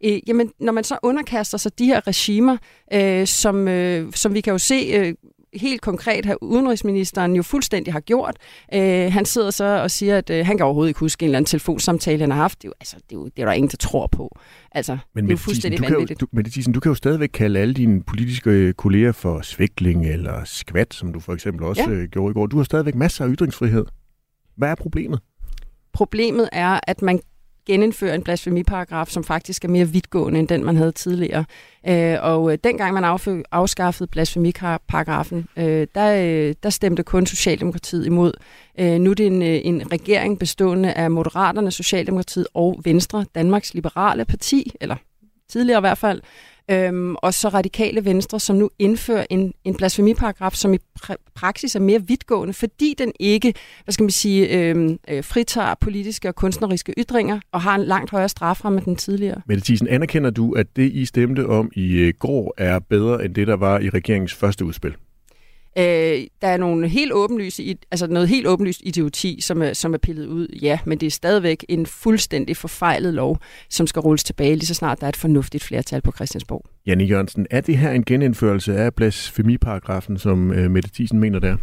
Øh, 0.05 0.20
jamen, 0.27 0.51
når 0.60 0.72
man 0.74 0.84
så 0.84 0.98
underkaster 1.03 1.58
sig 1.58 1.79
de 1.79 1.86
her 1.86 2.08
regimer, 2.08 2.58
øh, 2.93 3.27
som, 3.27 3.67
øh, 3.67 4.12
som 4.15 4.34
vi 4.34 4.41
kan 4.41 4.51
jo 4.51 4.58
se... 4.58 4.75
Øh, 4.96 5.13
helt 5.55 5.82
konkret 5.82 6.25
har 6.25 6.38
udenrigsministeren 6.43 7.36
jo 7.36 7.43
fuldstændig 7.43 7.93
har 7.93 8.00
gjort. 8.00 8.38
Øh, 8.74 9.12
han 9.13 9.25
sidder 9.25 9.51
så 9.51 9.63
og 9.65 9.91
siger, 9.91 10.17
at 10.17 10.29
øh, 10.29 10.46
han 10.46 10.58
kan 10.58 10.65
overhovedet 10.65 10.89
ikke 10.89 11.00
huske 11.00 11.24
en 11.24 11.27
eller 11.27 11.38
anden 11.38 11.48
telefonsamtale, 11.50 12.20
han 12.20 12.32
har 12.32 12.38
haft. 12.38 12.62
Det 12.62 12.67
er 12.67 12.70
jo, 12.70 12.74
altså, 12.79 12.96
det 12.96 13.15
er 13.15 13.20
jo, 13.20 13.25
det 13.25 13.39
er 13.41 13.46
der 13.46 13.51
ingen, 13.53 13.70
der 13.70 13.77
tror 13.77 14.08
på. 14.08 14.38
Altså, 14.72 14.98
Men 15.15 15.24
det 15.24 15.32
er 15.32 15.34
jo 15.34 15.36
Mette 15.36 15.36
Thiesen, 15.36 15.43
fuldstændig 15.46 15.77
du 15.79 15.84
kan 15.84 15.91
jo, 15.91 15.98
vanvittigt. 15.98 16.22
du, 16.22 16.27
Mette 16.32 16.51
Thiesen, 16.51 16.74
du 16.74 16.79
kan 16.79 16.89
jo 16.89 16.96
stadigvæk 16.96 17.29
kalde 17.34 17.60
alle 17.60 17.74
dine 17.74 18.03
politiske 18.03 18.50
øh, 18.50 18.74
kolleger 18.74 19.12
for 19.12 19.41
svækling 19.41 20.05
eller 20.10 20.41
skvat, 20.46 20.93
som 20.93 21.13
du 21.13 21.20
for 21.20 21.34
eksempel 21.34 21.63
også 21.65 21.82
Ja. 21.89 21.98
ja. 22.00 22.05
gjorde 22.05 22.32
i 22.32 22.34
går. 22.34 22.48
Du 22.48 22.58
har 22.58 22.63
stadigvæk 22.63 22.96
masser 22.96 23.25
af 23.25 23.29
ytringsfrihed. 23.29 23.86
Hvad 24.58 24.70
er 24.70 24.75
problemet? 24.75 25.20
Problemet 25.93 26.50
er, 26.51 26.79
at 26.88 27.01
man 27.01 27.20
genindføre 27.65 28.15
en 28.15 28.24
blasfemiparagraf, 28.24 29.08
som 29.08 29.24
faktisk 29.24 29.65
er 29.65 29.70
mere 29.70 29.88
vidtgående 29.88 30.39
end 30.39 30.48
den, 30.48 30.65
man 30.65 30.77
havde 30.77 30.91
tidligere. 30.91 31.46
Øh, 31.88 32.17
og 32.22 32.51
øh, 32.51 32.58
dengang 32.63 32.93
man 32.93 33.03
affø- 33.05 33.43
afskaffede 33.51 34.08
blasfemiparagrafen, 34.08 35.48
øh, 35.58 35.88
der, 35.96 36.24
øh, 36.24 36.55
der 36.63 36.70
stemte 36.70 37.03
kun 37.03 37.25
Socialdemokratiet 37.25 38.05
imod. 38.05 38.34
Øh, 38.79 39.00
nu 39.00 39.10
er 39.10 39.15
det 39.15 39.25
en, 39.27 39.41
øh, 39.41 39.60
en 39.63 39.91
regering 39.91 40.39
bestående 40.39 40.93
af 40.93 41.12
Moderaterne, 41.12 41.72
Socialdemokratiet 41.72 42.48
og 42.53 42.82
Venstre, 42.84 43.25
Danmarks 43.36 43.74
Liberale 43.74 44.25
Parti, 44.25 44.72
eller 44.82 44.96
tidligere 45.50 45.79
i 45.79 45.82
hvert 45.82 45.98
fald, 45.98 46.22
Øhm, 46.72 47.15
og 47.15 47.34
så 47.34 47.48
radikale 47.48 48.05
venstre, 48.05 48.39
som 48.39 48.55
nu 48.55 48.70
indfører 48.79 49.25
en, 49.29 49.53
en 49.63 49.75
blasfemiparagraf, 49.75 50.53
som 50.53 50.74
i 50.74 50.77
pra- 51.03 51.32
praksis 51.36 51.75
er 51.75 51.79
mere 51.79 52.08
vidtgående, 52.08 52.53
fordi 52.53 52.96
den 52.98 53.12
ikke, 53.20 53.53
hvad 53.84 53.93
skal 53.93 54.03
man 54.03 54.12
sige, 54.12 54.60
øhm, 54.60 55.00
øh, 55.10 55.24
fritager 55.24 55.75
politiske 55.82 56.27
og 56.27 56.36
kunstneriske 56.36 56.93
ytringer, 56.98 57.39
og 57.51 57.62
har 57.62 57.75
en 57.75 57.84
langt 57.84 58.12
højere 58.12 58.29
strafferamme 58.29 58.77
end 58.77 58.86
den 58.86 58.96
tidligere. 58.96 59.41
Mette 59.46 59.63
Thiesen, 59.63 59.88
anerkender 59.88 60.29
du, 60.29 60.51
at 60.51 60.75
det, 60.75 60.91
I 60.91 61.05
stemte 61.05 61.48
om 61.48 61.72
i 61.75 61.93
øh, 61.93 62.13
går, 62.20 62.53
er 62.58 62.79
bedre 62.79 63.25
end 63.25 63.36
det, 63.36 63.48
der 63.48 63.55
var 63.55 63.79
i 63.79 63.89
regeringens 63.89 64.34
første 64.34 64.65
udspil? 64.65 64.96
Øh, 65.77 66.27
der 66.42 66.48
er 66.48 66.58
nogle 66.58 66.88
helt 66.88 67.13
åbenlyse, 67.13 67.77
altså 67.92 68.08
noget 68.08 68.30
helt 68.30 68.48
åbenlyst 68.48 68.82
idioti, 68.84 69.42
som 69.42 69.62
er, 69.62 69.74
som 69.74 69.94
er 69.94 69.98
pillet 69.98 70.25
ud, 70.25 70.48
ja, 70.62 70.80
men 70.86 70.98
det 70.98 71.08
er 71.08 71.12
stadigvæk 71.12 71.65
en 71.70 71.86
fuldstændig 71.86 72.58
forfejlet 72.58 73.13
lov, 73.13 73.39
som 73.70 73.88
skal 73.88 74.00
rulles 74.00 74.24
tilbage 74.24 74.56
lige 74.56 74.65
så 74.65 74.74
snart 74.74 75.00
der 75.00 75.06
er 75.06 75.10
et 75.10 75.18
fornuftigt 75.18 75.63
flertal 75.63 76.01
på 76.01 76.12
Christiansborg. 76.12 76.65
Janne 76.86 77.03
Jørgensen, 77.03 77.48
er 77.51 77.62
det 77.62 77.77
her 77.77 77.92
en 77.92 78.06
genindførelse 78.06 78.77
af 78.77 78.94
blasfemiparagrafen, 78.94 80.18
som 80.18 80.51
øh, 80.51 80.72
Mette 80.72 80.89
Thiesen 80.94 81.20
mener 81.20 81.39
der? 81.39 81.58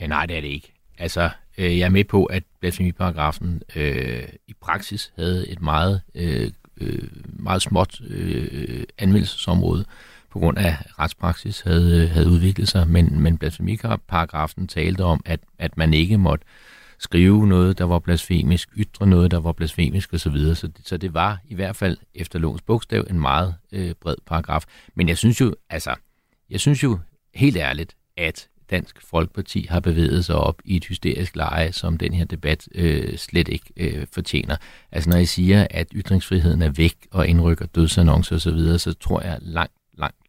Ja, 0.00 0.06
nej, 0.06 0.26
det 0.26 0.36
er 0.36 0.40
det 0.40 0.48
ikke. 0.48 0.72
Altså, 0.98 1.30
øh, 1.58 1.78
jeg 1.78 1.86
er 1.86 1.90
med 1.90 2.04
på, 2.04 2.24
at 2.24 2.42
blasfemiparagrafen 2.60 3.62
øh, 3.76 4.22
i 4.48 4.54
praksis 4.60 5.12
havde 5.18 5.48
et 5.48 5.62
meget, 5.62 6.00
øh, 6.14 6.50
øh, 6.80 7.08
meget 7.38 7.62
småt 7.62 8.00
øh, 8.10 8.84
anvendelsesområde 8.98 9.84
på 10.30 10.38
grund 10.38 10.58
af 10.58 10.76
retspraksis 10.98 11.60
havde, 11.60 12.02
øh, 12.04 12.10
havde 12.10 12.28
udviklet 12.30 12.68
sig, 12.68 12.88
men, 12.88 13.20
men 13.20 13.38
blasfemiparagrafen 13.38 14.66
talte 14.68 15.04
om, 15.04 15.20
at, 15.26 15.40
at 15.58 15.76
man 15.76 15.94
ikke 15.94 16.18
måtte 16.18 16.44
skrive 16.98 17.46
noget, 17.46 17.78
der 17.78 17.84
var 17.84 17.98
blasfemisk, 17.98 18.68
ytre 18.76 19.06
noget, 19.06 19.30
der 19.30 19.40
var 19.40 19.52
blasfemisk 19.52 20.14
osv. 20.14 20.54
Så, 20.54 20.66
det- 20.66 20.88
så 20.88 20.96
det 20.96 21.14
var 21.14 21.38
i 21.48 21.54
hvert 21.54 21.76
fald 21.76 21.96
efter 22.14 22.38
lovens 22.38 22.62
bogstav 22.62 23.06
en 23.10 23.20
meget 23.20 23.54
øh, 23.72 23.94
bred 24.00 24.14
paragraf. 24.26 24.62
Men 24.94 25.08
jeg 25.08 25.18
synes 25.18 25.40
jo, 25.40 25.54
altså, 25.70 25.94
jeg 26.50 26.60
synes 26.60 26.82
jo 26.82 26.98
helt 27.34 27.56
ærligt, 27.56 27.96
at 28.16 28.48
Dansk 28.70 28.96
Folkeparti 29.10 29.66
har 29.70 29.80
bevæget 29.80 30.24
sig 30.24 30.36
op 30.36 30.56
i 30.64 30.76
et 30.76 30.84
hysterisk 30.84 31.36
leje, 31.36 31.72
som 31.72 31.98
den 31.98 32.14
her 32.14 32.24
debat 32.24 32.68
øh, 32.74 33.16
slet 33.18 33.48
ikke 33.48 33.64
øh, 33.76 34.06
fortjener. 34.12 34.56
Altså 34.92 35.10
når 35.10 35.16
jeg 35.16 35.28
siger, 35.28 35.66
at 35.70 35.86
ytringsfriheden 35.94 36.62
er 36.62 36.70
væk 36.70 36.94
og 37.10 37.26
indrykker 37.28 37.66
dødsannoncer 37.66 38.36
osv., 38.36 38.40
så, 38.40 38.50
videre, 38.50 38.78
så 38.78 38.92
tror 38.92 39.20
jeg 39.22 39.38
langt, 39.40 39.72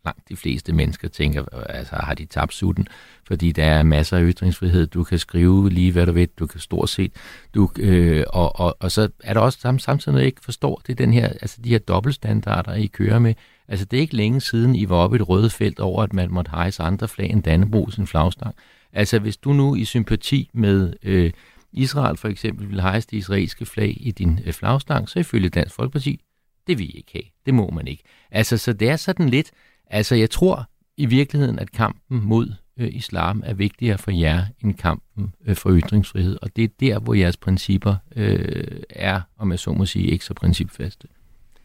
langt, 0.06 0.30
de 0.30 0.36
fleste 0.36 0.74
mennesker 0.74 1.08
tænker, 1.08 1.46
altså 1.70 1.96
har 1.96 2.14
de 2.14 2.26
tabt 2.26 2.54
sutten, 2.54 2.88
fordi 3.28 3.52
der 3.52 3.66
er 3.66 3.84
masser 3.84 4.18
af 4.18 4.24
ytringsfrihed. 4.24 4.88
Du 4.88 5.04
kan 5.04 5.20
skrive 5.20 5.70
lige 5.70 5.92
hvad 5.92 6.06
du 6.06 6.12
ved, 6.12 6.28
du 6.40 6.48
kan 6.48 6.60
stort 6.60 6.90
set, 6.90 7.12
du, 7.56 7.72
øh, 7.80 8.24
og, 8.30 8.60
og, 8.60 8.78
og 8.80 8.92
så 8.92 9.10
er 9.24 9.34
der 9.34 9.42
også 9.42 9.60
sam- 9.68 9.80
samtidig 9.80 10.14
noget, 10.14 10.24
jeg 10.24 10.28
ikke 10.28 10.42
forstår, 10.44 10.82
det 10.88 10.92
er 10.92 11.06
den 11.06 11.14
her, 11.14 11.28
altså 11.28 11.62
de 11.64 11.70
her 11.70 11.80
dobbeltstandarder, 11.80 12.74
I 12.74 12.86
kører 12.86 13.20
med. 13.20 13.34
Altså 13.68 13.86
det 13.86 13.98
er 13.98 14.02
ikke 14.02 14.16
længe 14.16 14.42
siden, 14.42 14.76
I 14.76 14.90
var 14.90 14.96
oppe 14.96 15.18
i 15.18 15.22
et 15.22 15.30
røde 15.30 15.50
felt 15.50 15.80
over, 15.80 16.04
at 16.04 16.14
man 16.14 16.32
måtte 16.32 16.52
hejse 16.52 16.84
andre 16.84 17.08
flag 17.08 17.30
end 17.30 17.44
Dannebro 17.44 17.90
sin 17.90 18.08
flagstang. 18.08 18.56
Altså 18.94 19.20
hvis 19.20 19.38
du 19.38 19.54
nu 19.54 19.76
i 19.76 19.86
sympati 19.86 20.50
med 20.54 20.94
øh, 21.04 21.32
Israel 21.74 22.18
for 22.18 22.28
eksempel 22.28 22.70
vil 22.70 22.82
hejse 22.82 23.08
det 23.12 23.18
israelske 23.18 23.66
flag 23.66 23.98
i 24.00 24.12
din 24.12 24.40
øh, 24.46 24.54
flagstang, 24.54 25.10
så 25.10 25.20
ifølge 25.20 25.50
Dansk 25.50 25.76
Folkeparti, 25.76 26.20
det 26.68 26.80
vil 26.80 26.90
I 26.90 26.98
ikke 26.98 27.12
have. 27.14 27.24
Det 27.46 27.54
må 27.54 27.70
man 27.70 27.88
ikke. 27.88 28.04
Altså 28.32 28.58
så 28.58 28.74
det 28.74 28.90
er 28.90 28.96
sådan 28.96 29.30
lidt, 29.30 29.52
altså 29.92 30.16
jeg 30.16 30.30
tror 30.30 30.70
i 30.98 31.06
virkeligheden, 31.06 31.60
at 31.60 31.72
kampen 31.72 32.22
mod 32.24 32.54
øh, 32.78 32.90
islam 32.92 33.44
er 33.46 33.54
vigtigere 33.54 33.98
for 33.98 34.12
jer 34.12 34.46
end 34.64 34.74
kampen 34.74 35.34
øh, 35.46 35.56
for 35.56 35.80
ytringsfrihed. 35.80 36.38
Og 36.42 36.56
det 36.56 36.64
er 36.64 36.68
der, 36.80 37.00
hvor 37.00 37.14
jeres 37.14 37.38
principper 37.38 37.96
øh, 38.16 38.82
er, 38.90 39.22
om 39.38 39.52
jeg 39.52 39.60
så 39.60 39.72
må 39.72 39.86
sige, 39.86 40.08
ikke 40.08 40.26
så 40.26 40.34
principfaste. 40.34 41.08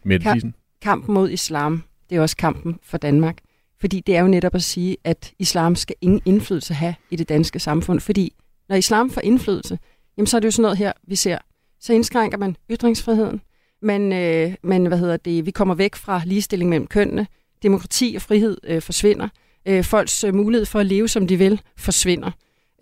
Mette? 0.03 0.53
Kampen 0.81 1.13
mod 1.13 1.29
islam, 1.29 1.83
det 2.09 2.15
er 2.17 2.21
også 2.21 2.37
kampen 2.37 2.79
for 2.83 2.97
Danmark. 2.97 3.37
Fordi 3.79 3.99
det 3.99 4.15
er 4.15 4.21
jo 4.21 4.27
netop 4.27 4.55
at 4.55 4.63
sige, 4.63 4.97
at 5.03 5.33
islam 5.39 5.75
skal 5.75 5.95
ingen 6.01 6.21
indflydelse 6.25 6.73
have 6.73 6.95
i 7.11 7.15
det 7.15 7.29
danske 7.29 7.59
samfund. 7.59 7.99
Fordi 7.99 8.33
når 8.69 8.75
islam 8.75 9.09
får 9.09 9.21
indflydelse, 9.21 9.79
jamen 10.17 10.27
så 10.27 10.37
er 10.37 10.39
det 10.39 10.45
jo 10.45 10.51
sådan 10.51 10.61
noget 10.61 10.77
her, 10.77 10.91
vi 11.07 11.15
ser. 11.15 11.37
Så 11.79 11.93
indskrænker 11.93 12.37
man 12.37 12.55
ytringsfriheden. 12.71 13.41
Men, 13.81 14.13
øh, 14.13 14.53
men 14.63 14.85
hvad 14.85 14.97
hedder 14.97 15.17
det, 15.17 15.45
vi 15.45 15.51
kommer 15.51 15.75
væk 15.75 15.95
fra 15.95 16.21
ligestilling 16.25 16.69
mellem 16.69 16.87
kønnene. 16.87 17.27
Demokrati 17.63 18.13
og 18.15 18.21
frihed 18.21 18.57
øh, 18.63 18.81
forsvinder. 18.81 19.27
Øh, 19.67 19.83
folks 19.83 20.23
øh, 20.23 20.35
mulighed 20.35 20.65
for 20.65 20.79
at 20.79 20.85
leve, 20.85 21.07
som 21.07 21.27
de 21.27 21.37
vil, 21.37 21.61
forsvinder. 21.77 22.31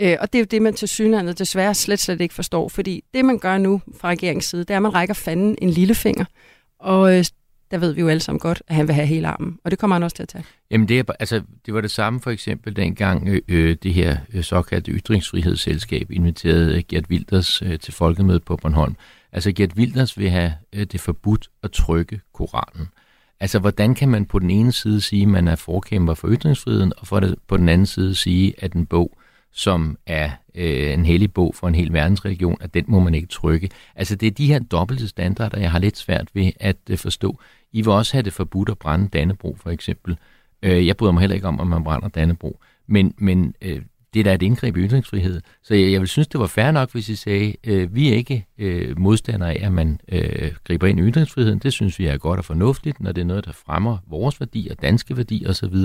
Øh, 0.01 0.17
og 0.19 0.33
det 0.33 0.39
er 0.39 0.43
jo 0.43 0.47
det, 0.51 0.61
man 0.61 0.73
til 0.73 0.88
synlandet 0.88 1.39
desværre 1.39 1.73
slet, 1.73 1.99
slet 1.99 2.21
ikke 2.21 2.33
forstår. 2.33 2.69
Fordi 2.69 3.03
det, 3.13 3.25
man 3.25 3.39
gør 3.39 3.57
nu 3.57 3.81
fra 3.97 4.09
regeringens 4.09 4.45
side, 4.45 4.61
det 4.61 4.69
er, 4.69 4.75
at 4.75 4.81
man 4.81 4.93
rækker 4.93 5.13
fanden 5.13 5.55
en 5.61 5.69
lillefinger. 5.69 6.25
Og 6.79 7.17
øh, 7.17 7.25
der 7.71 7.77
ved 7.77 7.93
vi 7.93 8.01
jo 8.01 8.07
alle 8.07 8.19
sammen 8.19 8.39
godt, 8.39 8.63
at 8.67 8.75
han 8.75 8.88
vil 8.88 8.95
have 8.95 9.07
hele 9.07 9.27
armen. 9.27 9.59
Og 9.63 9.71
det 9.71 9.79
kommer 9.79 9.95
han 9.95 10.03
også 10.03 10.15
til 10.15 10.23
at 10.23 10.29
tage. 10.29 10.43
Jamen 10.71 10.88
det, 10.88 10.99
er, 10.99 11.03
altså, 11.19 11.41
det 11.65 11.73
var 11.73 11.81
det 11.81 11.91
samme 11.91 12.21
for 12.21 12.31
eksempel 12.31 12.75
dengang 12.75 13.27
øh, 13.27 13.41
øh, 13.47 13.77
det 13.83 13.93
her 13.93 14.17
øh, 14.33 14.43
såkaldte 14.43 14.91
ytringsfrihedsselskab 14.91 16.11
inviterede 16.11 16.75
øh, 16.77 16.83
Gert 16.88 17.05
Wilders 17.09 17.61
øh, 17.61 17.79
til 17.79 17.93
folkemødet 17.93 18.43
på 18.43 18.55
Bornholm. 18.55 18.95
Altså 19.31 19.51
Gert 19.51 19.73
Wilders 19.77 20.17
vil 20.17 20.29
have 20.29 20.53
øh, 20.73 20.85
det 20.85 21.01
forbudt 21.01 21.49
at 21.63 21.71
trykke 21.71 22.21
Koranen. 22.33 22.88
Altså 23.39 23.60
hvordan 23.60 23.95
kan 23.95 24.10
man 24.10 24.26
på 24.26 24.39
den 24.39 24.50
ene 24.50 24.71
side 24.71 25.02
sige, 25.02 25.21
at 25.21 25.28
man 25.28 25.48
er 25.48 25.56
forkæmper 25.56 26.13
for 26.13 26.28
ytringsfriheden, 26.32 26.93
og 26.98 27.08
for 27.08 27.19
det, 27.19 27.36
på 27.48 27.58
den 27.58 27.69
anden 27.69 27.88
side 27.88 28.15
sige, 28.15 28.54
at 28.58 28.74
en 28.74 28.86
bog, 28.86 29.17
som 29.52 29.98
er 30.06 30.32
øh, 30.56 30.93
en 30.93 31.06
hellig 31.06 31.34
bog 31.34 31.56
for 31.56 31.67
en 31.67 31.76
hel 31.76 31.93
verdensreligion, 31.93 32.58
at 32.62 32.74
den 32.74 32.86
må 32.88 33.00
man 33.00 33.15
ikke 33.15 33.28
trykke. 33.28 33.69
Altså 33.95 34.15
det 34.15 34.28
er 34.28 34.32
de 34.32 34.48
her 34.48 34.60
dobbelte 34.60 35.08
standarder, 35.08 35.60
jeg 35.60 35.71
har 35.71 35.80
lidt 35.80 35.98
svært 35.98 36.28
ved 36.34 36.52
at 36.60 36.78
øh, 36.89 36.98
forstå. 36.98 37.39
I 37.71 37.82
vil 37.82 37.91
også 37.91 38.13
have 38.13 38.24
det 38.24 38.34
forbudt 38.34 38.69
at 38.69 38.78
brænde 38.78 39.08
Dannebro 39.08 39.58
for 39.60 39.69
eksempel. 39.69 40.17
Øh, 40.63 40.88
jeg 40.88 40.98
bryder 40.98 41.13
mig 41.13 41.21
heller 41.21 41.36
ikke 41.36 41.48
om, 41.48 41.60
at 41.60 41.67
man 41.67 41.84
brænder 41.84 42.08
Dannebro. 42.08 42.60
Men, 42.88 43.13
men 43.17 43.56
øh, 43.62 43.82
det 44.15 44.19
er 44.19 44.23
da 44.23 44.34
et 44.34 44.41
indgreb 44.41 44.78
i 44.78 44.80
ytringsfrihed. 44.80 45.41
Så 45.63 45.75
jeg, 45.75 45.91
jeg 45.91 45.99
vil 45.99 46.08
synes, 46.08 46.28
det 46.28 46.39
var 46.39 46.47
fair 46.47 46.71
nok, 46.71 46.91
hvis 46.91 47.10
I 47.10 47.15
sagde, 47.15 47.56
øh, 47.63 47.95
vi 47.95 48.10
er 48.10 48.15
ikke 48.15 48.45
øh, 48.58 48.99
modstandere 48.99 49.54
af, 49.54 49.65
at 49.65 49.71
man 49.71 49.99
øh, 50.12 50.51
griber 50.63 50.88
ind 50.88 50.99
i 50.99 51.04
ytringsfriheden. 51.04 51.60
Det 51.60 51.73
synes 51.73 51.99
vi 51.99 52.06
er 52.06 52.17
godt 52.17 52.38
og 52.38 52.45
fornuftigt, 52.45 53.01
når 53.01 53.12
det 53.12 53.21
er 53.21 53.25
noget, 53.25 53.45
der 53.45 53.51
fremmer 53.51 53.97
vores 54.10 54.39
værdier, 54.39 54.75
danske 54.75 55.17
værdier 55.17 55.49
osv. 55.49 55.75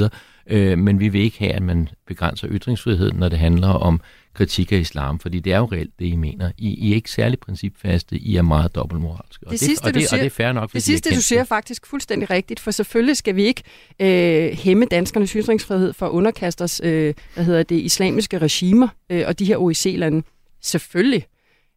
Øh, 0.47 0.79
men 0.79 1.01
vi 1.01 1.09
vil 1.09 1.21
ikke 1.21 1.39
have, 1.39 1.53
at 1.53 1.63
man 1.63 1.89
begrænser 2.07 2.49
ytringsfriheden, 2.51 3.19
når 3.19 3.29
det 3.29 3.39
handler 3.39 3.69
om 3.69 4.01
kritik 4.35 4.73
af 4.73 4.77
islam, 4.77 5.19
fordi 5.19 5.41
det 5.41 5.53
er 5.53 5.59
jo 5.59 5.65
reelt 5.65 5.91
det, 5.99 6.05
I 6.07 6.17
mener. 6.17 6.51
I, 6.59 6.75
I 6.75 6.91
er 6.91 6.95
ikke 6.95 7.11
særlig 7.11 7.39
principfaste, 7.41 8.17
I 8.19 8.37
er 8.37 8.43
meget 8.43 8.75
dobbeltmoralske. 8.75 9.47
Og 9.47 9.53
Det 9.53 9.61
det, 9.61 9.69
sidste, 9.69 9.85
og 9.85 9.95
du 9.95 9.99
det, 9.99 10.09
siger- 10.09 10.19
og 10.19 10.25
det 10.25 10.27
er 10.27 10.31
fair 10.31 10.53
nok, 10.53 10.73
Det 10.73 10.83
sidste, 10.83 11.15
du 11.15 11.21
siger, 11.21 11.41
er 11.41 11.45
faktisk 11.45 11.87
fuldstændig 11.87 12.31
rigtigt, 12.31 12.61
for 12.61 12.71
selvfølgelig 12.71 13.17
skal 13.17 13.37
vi 13.37 13.43
ikke 13.45 13.63
øh, 14.01 14.53
hæmme 14.53 14.85
danskernes 14.85 15.31
ytringsfrihed 15.33 15.93
for 15.93 16.07
at 16.07 16.11
underkaste 16.11 16.63
os, 16.63 16.81
øh, 16.85 17.15
hvad 17.35 17.45
hedder 17.45 17.63
det, 17.63 17.77
islamiske 17.77 18.39
regimer 18.39 18.89
øh, 19.11 19.25
og 19.27 19.39
de 19.39 19.45
her 19.45 19.57
OIC-lande. 19.57 20.23
Selvfølgelig. 20.63 21.25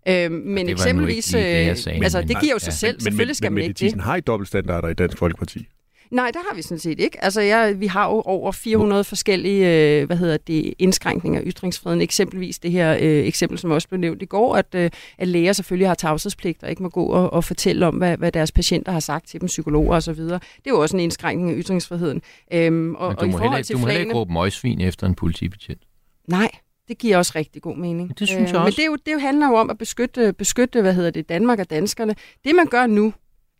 Øh, 0.08 0.32
men 0.32 0.70
eksempelvis, 0.70 1.32
lige 1.34 1.44
det, 1.66 1.70
øh, 1.72 1.78
sagde, 1.78 2.04
altså 2.04 2.20
men- 2.20 2.28
det 2.28 2.40
giver 2.42 2.54
jo 2.54 2.60
sig 2.60 2.72
Ja. 2.72 2.76
selv, 2.76 3.02
selvfølgelig 3.02 3.36
skal 3.36 3.52
men, 3.52 3.54
man 3.56 3.62
ikke 3.64 3.70
det. 3.70 3.78
Thiesen, 3.78 4.00
har 4.00 4.16
I 4.16 4.22
dobbeltstandarder 4.22 4.88
i 4.88 4.94
Dansk 4.94 5.18
Folkeparti? 5.18 5.68
Nej, 6.14 6.28
det 6.34 6.42
har 6.50 6.56
vi 6.56 6.62
sådan 6.62 6.80
set 6.80 7.00
ikke. 7.00 7.24
Altså, 7.24 7.42
jeg, 7.42 7.80
vi 7.80 7.88
har 7.88 8.06
jo 8.10 8.22
over 8.26 8.52
400 8.52 9.04
forskellige 9.04 10.00
øh, 10.02 10.06
hvad 10.06 10.18
hedder 10.18 10.38
det, 10.38 10.74
indskrænkninger 10.80 11.40
af 11.40 11.44
ytringsfriheden. 11.48 12.02
Eksempelvis 12.02 12.60
det 12.60 12.72
her 12.72 12.94
øh, 12.94 13.26
eksempel, 13.26 13.60
som 13.60 13.72
også 13.72 13.88
blev 13.88 14.00
nævnt 14.00 14.22
i 14.22 14.26
går, 14.26 14.56
at, 14.56 14.76
øh, 14.76 14.90
at 15.18 15.28
læger 15.28 15.54
selvfølgelig 15.54 15.88
har 15.88 15.96
tavshedspligt 15.96 16.64
og 16.64 16.70
ikke 16.70 16.84
må 16.84 16.90
gå 16.90 17.06
og, 17.06 17.34
og 17.34 17.44
fortælle 17.44 17.88
om, 17.88 17.96
hvad, 17.96 18.18
hvad 18.18 18.32
deres 18.32 18.52
patienter 18.52 18.92
har 18.92 19.00
sagt 19.00 19.28
til 19.28 19.42
dem, 19.42 19.48
psykologer 19.48 19.96
osv. 19.96 20.14
Det 20.16 20.32
er 20.34 20.40
jo 20.68 20.82
også 20.82 20.96
en 20.98 21.02
indskrænkning 21.04 21.52
af 21.52 21.56
ytringsfriheden. 21.58 22.22
Øhm, 22.54 22.96
og, 22.96 23.08
Men 23.10 23.18
og 23.18 23.22
du 23.22 23.26
i 23.26 23.28
må, 23.28 23.32
forhold 23.32 23.42
heller, 23.50 23.58
ikke- 23.58 23.68
til 23.68 23.76
du 23.76 23.80
må 23.80 23.86
heller 23.88 24.00
ikke 24.00 24.10
flagene- 24.12 24.20
råbe 24.20 24.34
møgsvin 24.34 24.82
efter 24.82 25.08
en 25.08 25.16
politibetjent. 25.16 25.82
Nej, 26.28 26.50
det 26.88 26.98
giver 26.98 27.18
også 27.18 27.32
rigtig 27.36 27.62
god 27.62 27.78
mening. 27.78 28.08
Men 28.08 28.16
det 28.20 28.28
synes 28.28 28.52
jeg 28.52 28.60
Men 28.60 28.66
også. 28.66 28.76
det, 28.76 28.82
er 28.82 28.86
jo, 28.86 28.98
det 29.06 29.14
jo 29.14 29.20
handler 29.20 29.48
jo 29.48 29.56
om 29.56 29.70
at 29.70 29.78
beskytte, 29.78 30.34
beskytte 30.34 30.82
hvad 30.82 30.94
hedder 30.94 31.12
det, 31.12 31.30
Danmark 31.30 31.60
og 31.60 31.70
danskerne. 31.70 32.16
Det 32.44 32.56
man 32.56 32.66
gør 32.68 32.88
nu, 32.88 33.14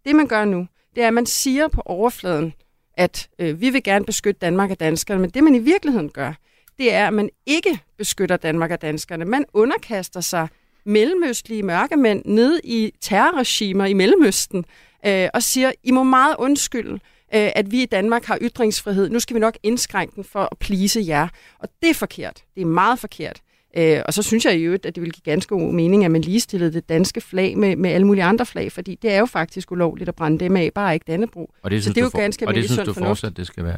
det 0.06 0.16
man 0.16 0.28
gør 0.28 0.46
nu, 0.46 0.68
det 0.96 1.04
er, 1.04 1.08
at 1.08 1.14
man 1.14 1.26
siger 1.26 1.68
på 1.68 1.82
overfladen, 1.86 2.54
at 2.98 3.30
øh, 3.40 3.62
vi 3.62 3.70
vil 3.70 3.84
gerne 3.84 4.06
beskytte 4.06 4.40
Danmark 4.40 4.72
og 4.72 4.80
danskerne, 4.80 5.22
men 5.22 5.30
det 5.30 5.44
man 5.44 5.56
i 5.56 5.60
virkeligheden 5.60 6.10
gør, 6.10 6.34
det 6.78 6.94
er, 6.94 7.08
at 7.08 7.14
man 7.14 7.30
ikke 7.46 7.80
beskytter 7.98 8.38
Danmark 8.38 8.72
og 8.72 8.82
danskerne. 8.82 9.26
Man 9.26 9.46
underkaster 9.54 10.22
sig 10.22 10.48
mellemøstlige 10.86 11.64
mørkemænd 11.64 12.26
ned 12.26 12.60
i 12.64 12.92
terrorregimer 13.02 13.86
i 13.86 13.94
Mellemøsten 13.94 14.66
øh, 15.06 15.30
og 15.34 15.44
siger, 15.44 15.72
I 15.84 15.92
må 15.92 16.04
meget 16.04 16.36
undskylde, 16.40 16.94
øh, 16.94 17.52
at 17.56 17.72
vi 17.72 17.82
i 17.82 17.86
Danmark 17.86 18.26
har 18.26 18.38
ytringsfrihed. 18.42 19.10
Nu 19.10 19.20
skal 19.20 19.34
vi 19.34 19.40
nok 19.40 19.58
indskrænke 19.64 20.16
den 20.16 20.24
for 20.24 20.48
at 20.52 20.58
plise 20.60 21.04
jer. 21.08 21.28
Og 21.60 21.70
det 21.82 21.90
er 21.90 21.94
forkert. 21.94 22.44
Det 22.56 22.62
er 22.62 22.66
meget 22.66 23.00
forkert. 23.00 23.42
Øh, 23.78 24.02
og 24.06 24.14
så 24.14 24.24
synes 24.24 24.46
jeg 24.46 24.56
i 24.56 24.62
øvrigt, 24.62 24.86
at 24.86 24.96
det 24.96 25.04
vil 25.04 25.12
give 25.12 25.22
ganske 25.24 25.50
god 25.50 25.74
mening, 25.74 26.06
at 26.06 26.12
man 26.12 26.22
ligestillede 26.22 26.74
det 26.74 26.90
danske 26.90 27.22
flag 27.22 27.58
med, 27.58 27.76
med 27.76 27.90
alle 27.90 28.08
mulige 28.08 28.24
andre 28.24 28.46
flag, 28.46 28.72
fordi 28.72 28.96
det 28.96 29.12
er 29.12 29.20
jo 29.20 29.26
faktisk 29.26 29.72
ulovligt 29.72 30.10
at 30.10 30.16
brænde 30.16 30.40
dem 30.40 30.56
af, 30.56 30.72
bare 30.76 30.94
ikke 30.94 31.04
Dannebro. 31.08 31.54
Og 31.64 31.72
det 31.72 31.84
så 31.84 31.84
synes 31.84 31.96
det 31.96 32.02
er 32.02 32.06
jo 32.06 32.10
for, 32.10 32.18
ganske 32.18 32.48
og 32.48 32.54
det 32.54 32.66
synes 32.66 32.80
du 32.80 32.86
sund 32.86 32.94
fornuft. 32.94 33.10
fortsat, 33.10 33.38
det 33.38 33.48
skal 33.48 33.64
være. 33.64 33.78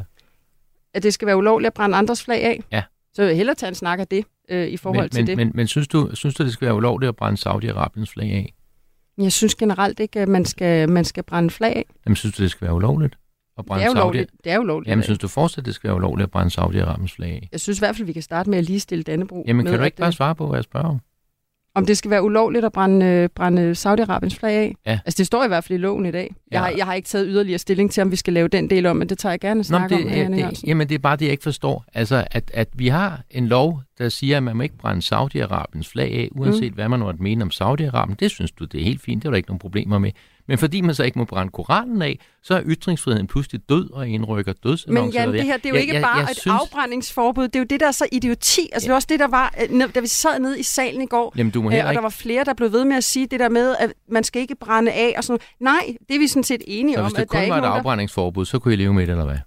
At 0.94 1.04
det 1.04 1.14
skal 1.14 1.26
være 1.26 1.38
ulovligt 1.38 1.68
at 1.68 1.74
brænde 1.74 1.98
andres 1.98 2.24
flag 2.24 2.44
af? 2.44 2.64
Ja. 2.72 2.84
Så 3.14 3.34
hellere 3.34 3.56
tage 3.56 3.68
en 3.68 3.76
snak 3.76 4.00
af 4.00 4.08
det 4.08 4.26
øh, 4.50 4.68
i 4.68 4.78
forhold 4.78 5.04
men, 5.04 5.10
til 5.10 5.22
men, 5.22 5.28
det. 5.28 5.38
Men, 5.38 5.52
men 5.54 5.68
synes, 5.68 5.88
du, 5.88 6.10
synes 6.16 6.36
du, 6.36 6.44
det 6.44 6.54
skal 6.54 6.66
være 6.66 6.76
ulovligt 6.76 7.10
at 7.10 7.16
brænde 7.16 7.50
Saudi-Arabiens 7.50 8.14
flag 8.14 8.32
af? 8.32 8.54
Jeg 9.18 9.32
synes 9.32 9.56
generelt 9.56 10.00
ikke, 10.00 10.20
at 10.20 10.28
man 10.28 10.46
skal, 10.46 10.90
man 10.90 11.06
skal 11.06 11.24
brænde 11.24 11.50
flag 11.50 11.76
af. 11.76 11.86
Jamen, 12.06 12.16
synes 12.16 12.36
du, 12.36 12.44
det 12.44 12.52
skal 12.52 12.66
være 12.66 12.76
ulovligt 12.76 13.18
at 13.58 13.62
Det 13.64 13.66
brænde 13.66 13.86
er 13.86 13.90
Saudi-. 13.96 14.26
Det 14.44 14.52
er 14.52 14.60
ulovligt. 14.60 14.90
Jamen, 14.90 15.04
synes 15.04 15.20
du 15.20 15.28
fortsat, 15.28 15.66
det 15.66 15.76
skal 15.76 15.88
være 15.88 15.96
ulovligt 15.96 16.24
at 16.26 16.32
brænde 16.32 16.52
Saudi-Arabiens 16.62 17.16
flag 17.16 17.30
af? 17.32 17.50
Jeg 17.52 17.60
synes 17.60 17.80
i 17.80 17.82
hvert 17.82 17.96
fald, 17.96 18.06
vi 18.06 18.14
kan 18.14 18.22
starte 18.22 18.50
med 18.50 18.58
at 18.58 18.64
ligestille 18.64 19.04
Dannebro. 19.04 19.44
Jamen, 19.48 19.66
kan 19.66 19.78
du 19.80 19.84
ikke 19.84 19.96
at, 19.98 20.02
bare 20.02 20.12
svare 20.12 20.36
på, 20.36 20.48
hvad 20.48 20.58
jeg 20.58 20.64
spørger 20.64 20.88
om? 20.88 21.00
Om 21.76 21.86
det 21.86 21.98
skal 21.98 22.12
være 22.12 22.24
ulovligt 22.24 22.66
at 22.66 22.72
brænde, 22.72 23.06
øh, 23.06 23.30
brænde 23.36 23.72
Saudi-Arabiens 23.72 24.36
flag 24.40 24.52
af? 24.58 24.76
Ja. 24.86 25.00
Altså, 25.06 25.18
det 25.18 25.26
står 25.26 25.44
i 25.44 25.48
hvert 25.48 25.64
fald 25.64 25.80
i 25.80 25.82
loven 25.82 26.06
i 26.06 26.12
dag. 26.12 26.22
Jeg, 26.52 26.58
Ja. 26.58 26.60
har, 26.60 26.70
jeg 26.78 26.86
har 26.86 26.94
ikke 26.94 27.08
taget 27.08 27.26
yderligere 27.30 27.60
stilling 27.60 27.92
til, 27.92 28.02
om 28.02 28.12
vi 28.12 28.16
skal 28.16 28.34
lave 28.34 28.48
den 28.48 28.70
del 28.70 28.86
om, 28.86 28.96
men 28.98 29.10
det 29.10 29.18
tager 29.18 29.34
jeg 29.34 29.40
gerne 29.40 29.52
en 29.52 29.58
Nå, 29.58 29.64
snak 29.64 29.92
men 29.92 30.00
om. 30.00 30.06
det, 30.10 30.18
med 30.18 30.30
det, 30.30 30.40
Jørgensen. 30.40 30.68
jamen, 30.68 30.90
det 30.90 30.96
er 30.96 31.00
bare 31.00 31.16
det, 31.16 31.26
jeg 31.26 31.32
ikke 31.32 31.44
forstår. 31.44 31.86
Altså, 31.94 32.28
at, 32.32 32.52
at 32.54 32.68
vi 32.74 32.88
har 32.88 33.22
en 33.30 33.48
lov, 33.48 33.82
der 33.98 34.10
siger, 34.10 34.38
at 34.38 34.44
man 34.44 34.56
må 34.58 34.64
ikke 34.64 34.78
brænde 34.78 35.02
Saudi-Arabiens 35.16 35.90
flag 35.92 36.12
af, 36.14 36.30
uanset 36.32 36.72
mm. 36.72 36.76
hvad 36.76 36.90
man 36.90 37.00
måtte 37.00 37.24
mene 37.24 37.44
om 37.44 37.50
Saudi-Arabien. 37.54 38.16
Det 38.20 38.32
synes 38.32 38.52
du, 38.52 38.66
det 38.66 38.80
er 38.80 38.84
helt 38.86 39.02
fint. 39.02 39.24
Det 39.24 39.28
er 39.28 39.32
der 39.32 39.38
ikke 39.38 39.50
nogen 39.50 39.60
problemer 39.60 39.98
med. 40.00 40.12
Men 40.48 40.58
fordi 40.58 40.82
man 40.82 40.96
så 40.96 41.04
ikke 41.04 41.20
må 41.20 41.26
brænde 41.26 41.52
Koranen 41.52 42.02
af, 42.02 42.20
så 42.44 42.56
er 42.56 42.62
ytringsfriheden 42.66 43.28
pludselig 43.28 43.62
død 43.70 43.92
og 43.92 44.08
indrykker 44.08 44.54
dødsannoncer. 44.54 45.22
Men 45.22 45.34
Jan, 45.34 45.34
det 45.40 45.44
her, 45.44 45.58
det 45.58 45.66
er 45.66 45.70
jo 45.70 45.76
Jeg- 45.76 45.82
ikke 45.82 45.94
jeg- 45.94 46.02
bare 46.04 46.18
jeg 46.18 46.32
et 46.32 46.38
synes- 46.38 46.56
afbrændingsforbud. 46.62 47.44
Det 47.44 47.56
er 47.56 47.60
jo 47.60 47.66
det, 47.70 47.80
der 47.80 47.88
er 47.88 47.92
så 47.92 48.06
idioti. 48.12 48.62
Altså, 48.74 48.86
det 48.88 48.90
var 48.90 48.96
også 48.96 49.08
det, 49.12 49.20
der 49.20 49.28
var, 49.28 49.54
øh, 49.72 49.94
da 49.96 50.00
vi 50.00 50.08
sad 50.08 50.40
nede 50.40 50.60
i 50.60 50.64
salen 50.64 51.02
i 51.02 51.06
går. 51.06 51.34
Jamen, 51.38 51.52
du 51.52 51.62
må 51.62 51.72
Øh, 51.72 51.86
og 51.88 51.94
der 51.94 52.02
var 52.02 52.10
flere, 52.10 52.44
der 52.44 52.54
blev 52.54 52.72
ved 52.72 52.86
med 52.86 52.96
at 52.96 53.04
sige 53.04 53.28
det 53.28 53.40
der 53.40 53.50
med, 53.50 53.76
at 53.80 53.94
man 54.12 54.24
skal 54.24 54.42
ikke 54.42 54.56
brænde 54.56 54.92
af 54.92 55.14
og 55.18 55.24
sådan 55.24 55.40
noget. 55.62 55.76
Nej, 55.88 55.96
det 56.08 56.16
er 56.16 56.20
vi 56.20 56.28
sådan 56.28 56.44
set 56.44 56.62
enige 56.68 56.96
Så 56.96 57.00
om. 57.00 57.06
hvis 57.06 57.14
det 57.14 57.22
at 57.22 57.28
der 57.32 57.38
er 57.38 57.40
kun 57.40 57.44
ikke 57.44 57.52
var 57.52 57.58
et 57.58 57.64
der... 57.64 57.70
afbrændingsforbud, 57.70 58.46
så 58.46 58.60
kunne 58.60 58.74
I 58.74 58.78
leve 58.78 58.94
med 58.94 59.02
det, 59.02 59.10
eller 59.12 59.26
hvad? 59.26 59.38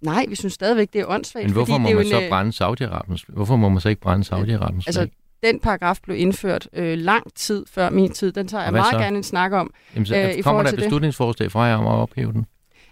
Nej, 0.00 0.24
vi 0.28 0.34
synes 0.34 0.52
stadigvæk, 0.54 0.92
det 0.92 1.00
er 1.00 1.06
åndssvagt. 1.08 1.44
Men 1.46 1.52
hvorfor 1.52 1.78
må 1.78 1.88
man 1.94 2.04
så 2.06 2.16
en, 2.16 2.22
øh, 2.22 2.28
brænde 2.28 2.52
Saudi-Arabiens 2.64 3.24
Hvorfor 3.28 3.56
må 3.56 3.68
man 3.68 3.80
så 3.80 3.88
ikke 3.88 4.00
brænde 4.00 4.24
Saudi-Arabiens 4.36 4.84
Altså, 4.86 5.08
den 5.42 5.60
paragraf 5.60 5.98
blev 6.02 6.16
indført 6.16 6.68
øh, 6.72 6.98
lang 6.98 7.34
tid 7.34 7.64
før 7.70 7.90
min 7.90 8.12
tid. 8.12 8.32
Den 8.32 8.48
tager 8.48 8.64
jeg 8.64 8.72
meget 8.72 8.92
så? 8.92 8.98
gerne 8.98 9.16
en 9.16 9.22
snak 9.22 9.52
om. 9.52 9.70
Jamen, 9.94 10.06
så, 10.06 10.16
øh, 10.16 10.30
i 10.30 10.42
kommer 10.42 10.62
der 10.62 10.70
et 10.70 10.76
det. 10.76 10.84
beslutningsforslag 10.84 11.52
fra 11.52 11.62
jer 11.62 11.76
om 11.76 11.86
at 11.86 11.92
ophæve 11.92 12.32
den? 12.32 12.46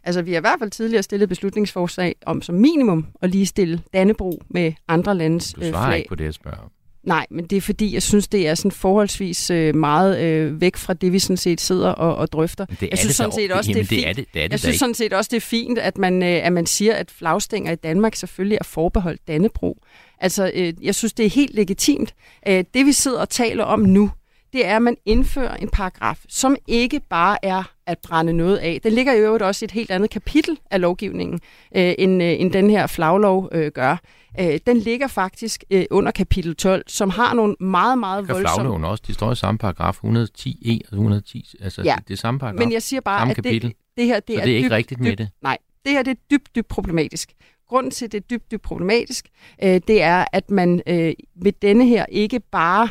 Altså, 0.05 0.23
vi 0.23 0.33
har 0.33 0.39
i 0.39 0.41
hvert 0.41 0.59
fald 0.59 0.71
tidligere 0.71 1.03
stillet 1.03 1.29
beslutningsforslag 1.29 2.15
om 2.27 2.43
som 2.43 2.55
minimum 2.55 3.07
at 3.23 3.31
ligestille 3.31 3.81
Dannebro 3.95 4.43
med 4.49 4.73
andre 4.89 5.15
landes 5.15 5.53
Du 5.53 5.61
øh, 5.61 5.71
svarer 5.71 5.87
flag. 5.89 5.99
ikke 5.99 6.09
på 6.09 6.15
det, 6.15 6.25
jeg 6.25 6.35
spørger 6.35 6.59
om. 6.59 6.71
Nej, 7.07 7.27
men 7.31 7.47
det 7.47 7.57
er 7.57 7.61
fordi, 7.61 7.95
jeg 7.95 8.03
synes, 8.03 8.29
det 8.29 8.49
er 8.49 8.55
sådan 8.55 8.71
forholdsvis 8.71 9.51
øh, 9.51 9.75
meget 9.75 10.21
øh, 10.21 10.61
væk 10.61 10.77
fra 10.77 10.95
det, 10.95 11.13
vi 11.13 11.19
sådan 11.19 11.37
set 11.37 11.61
sidder 11.61 11.89
og, 11.89 12.17
og 12.17 12.33
drøfter. 12.33 12.67
Men 12.69 12.77
Det 12.81 12.87
er 12.87 12.89
Jeg 12.93 12.99
synes 12.99 13.09
det 13.09 13.17
sådan 13.17 13.31
da 13.31 13.37
set 13.37 13.53
også, 13.53 13.69
det 13.69 13.77
er 13.77 13.79
Jamen, 13.79 13.89
det 13.91 13.99
er 13.99 14.07
fint. 14.07 14.17
det, 14.17 14.27
det, 14.35 14.43
er 14.43 14.47
det 14.47 14.53
Jeg 14.53 14.61
synes 14.61 14.77
sådan 14.77 14.95
set 14.95 15.13
også, 15.13 15.29
det 15.31 15.37
er 15.37 15.41
fint, 15.41 15.79
at 15.79 15.99
man, 15.99 16.23
øh, 16.23 16.47
at 16.47 16.53
man 16.53 16.67
siger, 16.67 16.95
at 16.95 17.11
flagstænger 17.11 17.73
i 17.73 17.77
Danmark 17.77 18.15
selvfølgelig 18.15 18.59
er 18.61 18.65
forbeholdt 18.65 19.21
Dannebro. 19.29 19.83
Altså, 20.21 20.51
øh, 20.55 20.73
jeg 20.83 20.95
synes, 20.95 21.13
det 21.13 21.27
er 21.27 21.31
helt 21.31 21.55
legitimt. 21.55 22.15
Øh, 22.49 22.65
det, 22.75 22.87
vi 22.87 22.93
sidder 22.93 23.21
og 23.21 23.29
taler 23.29 23.65
om 23.65 23.81
nu, 23.81 24.11
det 24.57 24.67
er, 24.67 24.77
at 24.77 24.83
man 24.83 24.97
indfører 25.05 25.57
en 25.57 25.69
paragraf, 25.69 26.25
som 26.29 26.57
ikke 26.67 27.01
bare 27.01 27.45
er 27.45 27.63
at 27.87 27.99
brænde 27.99 28.33
noget 28.33 28.57
af. 28.57 28.81
Den 28.83 28.93
ligger 28.93 29.13
i 29.13 29.19
øvrigt 29.19 29.43
også 29.43 29.65
i 29.65 29.67
et 29.67 29.71
helt 29.71 29.91
andet 29.91 30.11
kapitel 30.11 30.59
af 30.71 30.81
lovgivningen, 30.81 31.41
øh, 31.77 31.95
end, 31.99 32.23
øh, 32.23 32.41
end 32.41 32.53
den 32.53 32.71
her 32.71 32.87
flaglov 32.87 33.49
øh, 33.53 33.73
gør. 33.73 33.97
Øh, 34.41 34.59
den 34.67 34.77
ligger 34.77 35.07
faktisk 35.07 35.65
øh, 35.71 35.85
under 35.91 36.11
kapitel 36.11 36.57
12, 36.57 36.83
som 36.87 37.11
har 37.11 37.35
nogle 37.35 37.57
meget, 37.61 37.99
meget 37.99 38.27
Kan 38.27 38.35
voldsomme... 38.35 38.55
flagloven 38.55 38.85
også. 38.85 39.05
De 39.07 39.15
står 39.15 39.33
i 39.33 39.37
samme 39.37 39.59
paragraf, 39.59 39.97
110e 40.05 40.79
og 40.89 40.93
110. 40.93 41.55
Altså, 41.63 41.83
Ja, 41.83 41.95
det, 41.99 42.09
det 42.09 42.15
er 42.15 42.19
samme 42.19 42.41
paragraf. 42.41 42.59
Men 42.59 42.73
jeg 42.73 42.83
siger 42.83 43.01
bare, 43.01 43.21
Samme 43.21 43.31
at 43.31 43.37
det, 43.37 43.45
kapitel. 43.45 43.75
det 43.97 44.07
her 44.07 44.21
det 44.21 44.35
så 44.35 44.41
er, 44.41 44.45
det 44.45 44.53
er 44.53 44.57
ikke 44.57 44.67
dybt, 44.67 44.73
rigtigt 44.73 45.01
med 45.01 45.11
dybt, 45.11 45.19
det. 45.19 45.29
Nej, 45.43 45.59
det 45.85 45.93
her 45.93 46.03
det 46.03 46.11
er 46.11 46.21
dybt, 46.31 46.55
dybt 46.55 46.69
problematisk. 46.69 47.33
Grunden 47.69 47.91
til, 47.91 48.05
at 48.05 48.13
det 48.13 48.19
er 48.19 48.27
dybt, 48.31 48.51
dybt 48.51 48.63
problematisk, 48.63 49.29
øh, 49.63 49.81
det 49.89 50.03
er, 50.03 50.25
at 50.33 50.51
man 50.51 50.83
øh, 50.87 51.13
ved 51.43 51.53
denne 51.63 51.87
her 51.87 52.07
ikke 52.09 52.41
bare 52.41 52.89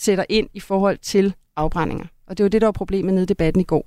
sætter 0.00 0.24
ind 0.28 0.48
i 0.54 0.60
forhold 0.60 0.98
til 1.02 1.34
afbrændinger. 1.56 2.04
Og 2.26 2.38
det 2.38 2.44
var 2.44 2.48
det, 2.50 2.60
der 2.60 2.66
var 2.66 2.72
problemet 2.72 3.14
nede 3.14 3.22
i 3.22 3.26
debatten 3.26 3.60
i 3.60 3.64
går. 3.64 3.86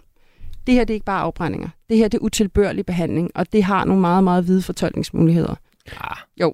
Det 0.68 0.74
her 0.76 0.84
det 0.84 0.94
er 0.94 0.96
ikke 0.96 1.06
bare 1.06 1.22
afbrændinger. 1.22 1.70
Det 1.90 1.98
her 1.98 2.08
det 2.08 2.18
er 2.18 2.22
utilbørlig 2.22 2.86
behandling, 2.86 3.32
og 3.36 3.54
det 3.54 3.64
har 3.64 3.86
nogle 3.86 4.02
meget, 4.02 4.24
meget 4.24 4.44
hvide 4.44 4.62
fortolkningsmuligheder. 4.62 5.56
Ja, 6.40 6.46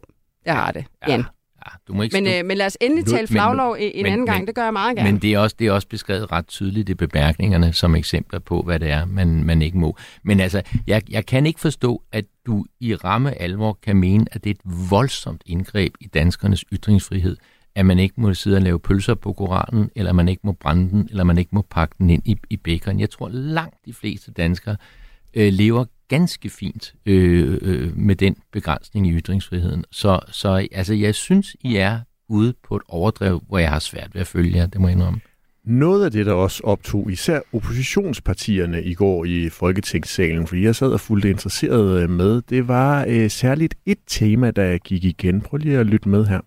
Det 0.46 0.54
har 0.54 0.72
det, 0.72 0.86
Ja. 1.08 1.12
Jan. 1.12 1.20
ja, 1.66 1.72
du 1.88 1.94
må 1.94 2.02
ikke 2.02 2.22
Men, 2.22 2.34
øh, 2.34 2.46
men 2.46 2.58
lad 2.58 2.66
os 2.66 2.78
endelig 2.82 3.06
Nu- 3.06 3.12
tale 3.12 3.22
men- 3.22 3.28
flaglov 3.28 3.76
en 3.80 3.92
men- 4.04 4.12
anden 4.14 4.26
gang. 4.26 4.40
men- 4.40 4.48
Det 4.48 4.56
gør 4.56 4.64
jeg 4.64 4.74
meget 4.74 4.98
gerne. 4.98 5.12
Men 5.12 5.22
det 5.22 5.34
er, 5.34 5.40
også, 5.40 5.56
det 5.60 5.68
er 5.68 5.72
også 5.72 5.88
beskrevet 5.88 6.32
ret 6.32 6.48
tydeligt 6.48 6.90
i 6.90 6.94
bemærkningerne 6.94 7.74
som 7.74 7.96
eksempler 7.96 8.40
på, 8.40 8.62
hvad 8.62 8.80
det 8.80 8.90
er, 8.92 9.06
man, 9.06 9.44
man 9.44 9.62
ikke 9.62 9.78
må. 9.78 9.96
Men 10.24 10.40
altså, 10.40 10.62
jeg, 10.88 11.02
jeg 11.10 11.26
kan 11.26 11.46
ikke 11.46 11.60
forstå, 11.60 12.04
at 12.12 12.26
du 12.46 12.66
i 12.80 12.96
ramme 12.96 13.42
alvor 13.42 13.78
kan 13.84 13.96
mene, 13.98 14.26
at 14.32 14.44
det 14.44 14.50
er 14.50 14.54
et 14.54 14.90
voldsomt 14.90 15.42
indgreb 15.46 15.94
i 16.00 16.08
danskernes 16.08 16.66
ytringsfrihed, 16.74 17.38
at 17.76 17.86
man 17.86 18.00
ikke 18.00 18.22
må 18.22 18.34
sidde 18.34 18.58
og 18.58 18.62
lave 18.62 18.80
pølser 18.80 19.16
på 19.16 19.34
Koranen, 19.34 19.90
eller 19.96 20.14
man 20.14 20.28
ikke 20.28 20.42
må 20.44 20.52
brænde 20.52 20.90
den, 20.90 21.08
eller 21.10 21.24
man 21.24 21.38
ikke 21.38 21.50
må 21.54 21.66
pakke 21.70 21.96
den 21.98 22.10
ind 22.10 22.22
i, 22.26 22.38
i 22.50 22.58
bækkeren. 22.58 23.00
Jeg 23.00 23.10
tror, 23.10 23.30
langt 23.30 23.76
de 23.86 23.94
fleste 23.94 24.32
danskere 24.32 24.76
øh, 25.34 25.54
lever 25.54 25.86
ganske 26.08 26.50
fint 26.50 26.94
øh, 27.06 27.58
øh, 27.62 27.98
med 27.98 28.16
den 28.16 28.36
begrænsning 28.52 29.08
i 29.08 29.12
ytringsfriheden. 29.12 29.86
Så, 29.92 30.20
så 30.32 30.68
altså, 30.72 30.94
jeg 30.94 31.16
synes, 31.16 31.56
I 31.62 31.76
er 31.76 32.00
ude 32.30 32.54
på 32.68 32.76
et 32.76 32.82
overdrev, 32.88 33.44
hvor 33.48 33.58
jeg 33.58 33.70
har 33.70 33.80
svært 33.80 34.10
ved 34.14 34.22
at 34.22 34.28
følge 34.28 34.58
jer, 34.58 34.66
det 34.66 34.82
må 34.82 34.88
jeg 34.88 34.96
indrømme. 34.96 35.20
Noget 35.66 36.06
af 36.06 36.12
det, 36.12 36.26
der 36.26 36.34
også 36.34 36.62
optog 36.64 37.12
især 37.12 37.40
oppositionspartierne 37.54 38.84
i 38.84 38.94
går 38.94 39.26
i 39.26 39.50
Folketingssalen, 39.50 40.48
fordi 40.48 40.64
jeg 40.64 40.76
sad 40.76 40.92
og 40.92 41.00
fulgte 41.00 41.30
interesseret 41.30 42.04
øh, 42.04 42.10
med, 42.10 42.42
det 42.42 42.68
var 42.68 43.06
øh, 43.08 43.30
særligt 43.30 43.76
et 43.86 43.98
tema, 44.08 44.52
der 44.52 44.78
gik 44.78 45.04
igen. 45.04 45.42
Prøv 45.42 45.58
lige 45.58 45.78
at 45.78 45.86
lytte 45.86 46.10
med 46.10 46.26
her. 46.26 46.40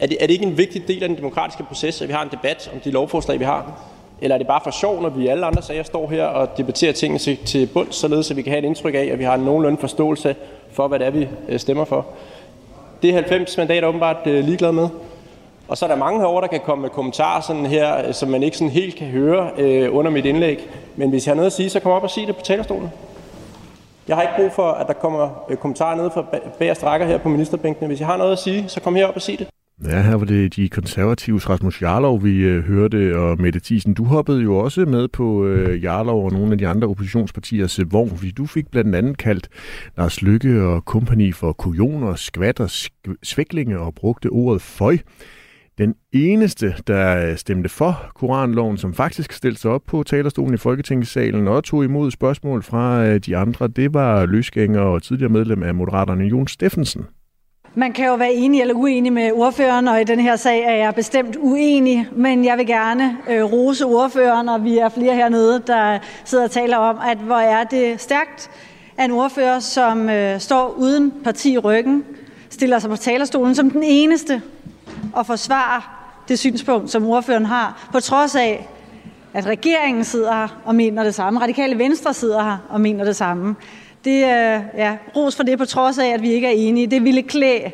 Er 0.00 0.06
det, 0.06 0.16
er 0.20 0.26
det 0.26 0.34
ikke 0.34 0.46
en 0.46 0.58
vigtig 0.58 0.88
del 0.88 1.02
af 1.02 1.08
den 1.08 1.18
demokratiske 1.18 1.62
proces, 1.62 2.02
at 2.02 2.08
vi 2.08 2.12
har 2.12 2.22
en 2.22 2.28
debat 2.32 2.70
om 2.74 2.80
de 2.80 2.90
lovforslag, 2.90 3.38
vi 3.38 3.44
har? 3.44 3.82
Eller 4.20 4.34
er 4.34 4.38
det 4.38 4.46
bare 4.46 4.60
for 4.64 4.70
sjov, 4.70 5.02
når 5.02 5.08
vi 5.08 5.26
alle 5.26 5.46
andre 5.46 5.62
sager 5.62 5.82
står 5.82 6.10
her 6.10 6.24
og 6.24 6.56
debatterer 6.56 6.92
tingene 6.92 7.18
til, 7.18 7.36
til 7.36 7.66
bund, 7.66 7.92
således 7.92 8.30
at 8.30 8.36
vi 8.36 8.42
kan 8.42 8.50
have 8.52 8.58
et 8.58 8.64
indtryk 8.64 8.94
af, 8.94 9.08
at 9.12 9.18
vi 9.18 9.24
har 9.24 9.34
en 9.34 9.40
nogenlunde 9.40 9.78
forståelse 9.78 10.36
for, 10.72 10.88
hvad 10.88 10.98
det 10.98 11.06
er, 11.06 11.10
vi 11.10 11.28
øh, 11.48 11.58
stemmer 11.60 11.84
for? 11.84 12.06
Det 13.02 13.10
er 13.10 13.14
90 13.14 13.56
mandater 13.56 13.88
åbenbart 13.88 14.26
øh, 14.26 14.44
ligeglade 14.44 14.72
med. 14.72 14.88
Og 15.68 15.78
så 15.78 15.84
er 15.84 15.88
der 15.88 15.96
mange 15.96 16.20
herovre, 16.20 16.40
der 16.40 16.46
kan 16.46 16.60
komme 16.60 16.82
med 16.82 16.90
kommentarer 16.90 17.40
sådan 17.40 17.66
her, 17.66 18.06
øh, 18.06 18.14
som 18.14 18.28
man 18.28 18.42
ikke 18.42 18.56
sådan 18.56 18.70
helt 18.70 18.96
kan 18.96 19.06
høre 19.06 19.50
øh, 19.58 19.96
under 19.96 20.10
mit 20.10 20.26
indlæg. 20.26 20.68
Men 20.96 21.10
hvis 21.10 21.26
jeg 21.26 21.30
har 21.30 21.36
noget 21.36 21.46
at 21.46 21.52
sige, 21.52 21.70
så 21.70 21.80
kom 21.80 21.92
op 21.92 22.02
og 22.02 22.10
sig 22.10 22.26
det 22.26 22.36
på 22.36 22.42
talerstolen. 22.42 22.90
Jeg 24.08 24.16
har 24.16 24.22
ikke 24.22 24.34
brug 24.36 24.52
for, 24.52 24.70
at 24.70 24.86
der 24.86 24.92
kommer 24.92 25.44
øh, 25.48 25.56
kommentarer 25.56 25.96
nede 25.96 26.10
fra 26.10 26.24
bagerst 26.58 26.84
rækker 26.84 27.06
her 27.06 27.18
på 27.18 27.28
ministerbænkene. 27.28 27.86
Hvis 27.86 28.00
jeg 28.00 28.08
har 28.08 28.16
noget 28.16 28.32
at 28.32 28.38
sige, 28.38 28.68
så 28.68 28.80
kom 28.80 28.94
herop 28.94 29.16
og 29.16 29.22
sig 29.22 29.38
det. 29.38 29.48
Ja, 29.86 30.02
her 30.02 30.14
var 30.14 30.24
det 30.24 30.56
de 30.56 30.68
konservative 30.68 31.38
Rasmus 31.38 31.82
Jarlov, 31.82 32.24
vi 32.24 32.38
øh, 32.38 32.64
hørte, 32.64 33.18
og 33.18 33.40
Mette 33.40 33.60
Thiesen, 33.60 33.94
du 33.94 34.04
hoppede 34.04 34.42
jo 34.42 34.56
også 34.56 34.84
med 34.84 35.08
på 35.08 35.46
øh, 35.46 35.84
Jarlov 35.84 36.24
og 36.24 36.32
nogle 36.32 36.52
af 36.52 36.58
de 36.58 36.68
andre 36.68 36.88
oppositionspartiers 36.88 37.78
øh, 37.78 37.92
vogn, 37.92 38.16
fordi 38.16 38.30
du 38.30 38.46
fik 38.46 38.70
blandt 38.70 38.94
andet 38.94 39.18
kaldt 39.18 39.48
Lars 39.96 40.22
Lykke 40.22 40.62
og 40.62 40.84
kompagni 40.84 41.32
for 41.32 41.52
kujoner, 41.52 42.14
skvatter, 42.14 42.66
sk- 42.66 43.14
svæklinge 43.22 43.78
og 43.78 43.94
brugte 43.94 44.28
ordet 44.28 44.62
føj. 44.62 44.98
Den 45.78 45.94
eneste, 46.12 46.74
der 46.86 47.30
øh, 47.30 47.36
stemte 47.36 47.68
for 47.68 48.12
Koranloven, 48.14 48.76
som 48.76 48.94
faktisk 48.94 49.32
stillede 49.32 49.60
sig 49.60 49.70
op 49.70 49.82
på 49.86 50.02
talerstolen 50.02 50.54
i 50.54 50.56
Folketingssalen 50.56 51.48
og 51.48 51.64
tog 51.64 51.84
imod 51.84 52.10
spørgsmål 52.10 52.62
fra 52.62 53.06
øh, 53.06 53.18
de 53.18 53.36
andre, 53.36 53.68
det 53.68 53.94
var 53.94 54.26
løsgænger 54.26 54.80
og 54.80 55.02
tidligere 55.02 55.32
medlem 55.32 55.62
af 55.62 55.74
Moderaterne, 55.74 56.24
Jon 56.24 56.48
Steffensen. 56.48 57.04
Man 57.74 57.92
kan 57.92 58.06
jo 58.06 58.14
være 58.14 58.34
enig 58.34 58.60
eller 58.60 58.74
uenig 58.74 59.12
med 59.12 59.32
ordføreren, 59.32 59.88
og 59.88 60.00
i 60.00 60.04
den 60.04 60.20
her 60.20 60.36
sag 60.36 60.64
er 60.64 60.74
jeg 60.74 60.94
bestemt 60.94 61.36
uenig, 61.40 62.08
men 62.12 62.44
jeg 62.44 62.58
vil 62.58 62.66
gerne 62.66 63.16
øh, 63.30 63.44
rose 63.44 63.86
ordføreren, 63.86 64.48
og 64.48 64.64
vi 64.64 64.78
er 64.78 64.88
flere 64.88 65.14
hernede, 65.14 65.62
der 65.66 65.98
sidder 66.24 66.44
og 66.44 66.50
taler 66.50 66.76
om, 66.76 66.98
at 67.08 67.18
hvor 67.18 67.36
er 67.36 67.64
det 67.64 68.00
stærkt, 68.00 68.50
at 68.96 69.04
en 69.04 69.10
ordfører, 69.10 69.58
som 69.58 70.10
øh, 70.10 70.40
står 70.40 70.74
uden 70.78 71.12
parti 71.24 71.52
i 71.52 71.58
ryggen, 71.58 72.04
stiller 72.50 72.78
sig 72.78 72.90
på 72.90 72.96
talerstolen 72.96 73.54
som 73.54 73.70
den 73.70 73.82
eneste 73.82 74.42
og 75.12 75.26
forsvarer 75.26 76.08
det 76.28 76.38
synspunkt, 76.38 76.90
som 76.90 77.06
ordføreren 77.06 77.46
har, 77.46 77.88
på 77.92 78.00
trods 78.00 78.34
af, 78.34 78.68
at 79.34 79.46
regeringen 79.46 80.04
sidder 80.04 80.32
her 80.32 80.60
og 80.64 80.74
mener 80.74 81.04
det 81.04 81.14
samme. 81.14 81.40
Radikale 81.40 81.78
Venstre 81.78 82.14
sidder 82.14 82.42
her 82.42 82.56
og 82.68 82.80
mener 82.80 83.04
det 83.04 83.16
samme. 83.16 83.56
Det 84.04 84.24
er 84.24 84.62
ja, 84.76 84.96
ros 85.16 85.36
for 85.36 85.42
det, 85.42 85.58
på 85.58 85.64
trods 85.64 85.98
af, 85.98 86.14
at 86.14 86.22
vi 86.22 86.32
ikke 86.32 86.46
er 86.46 86.54
enige. 86.56 86.86
Det 86.86 87.04
ville 87.04 87.22
klæde 87.22 87.70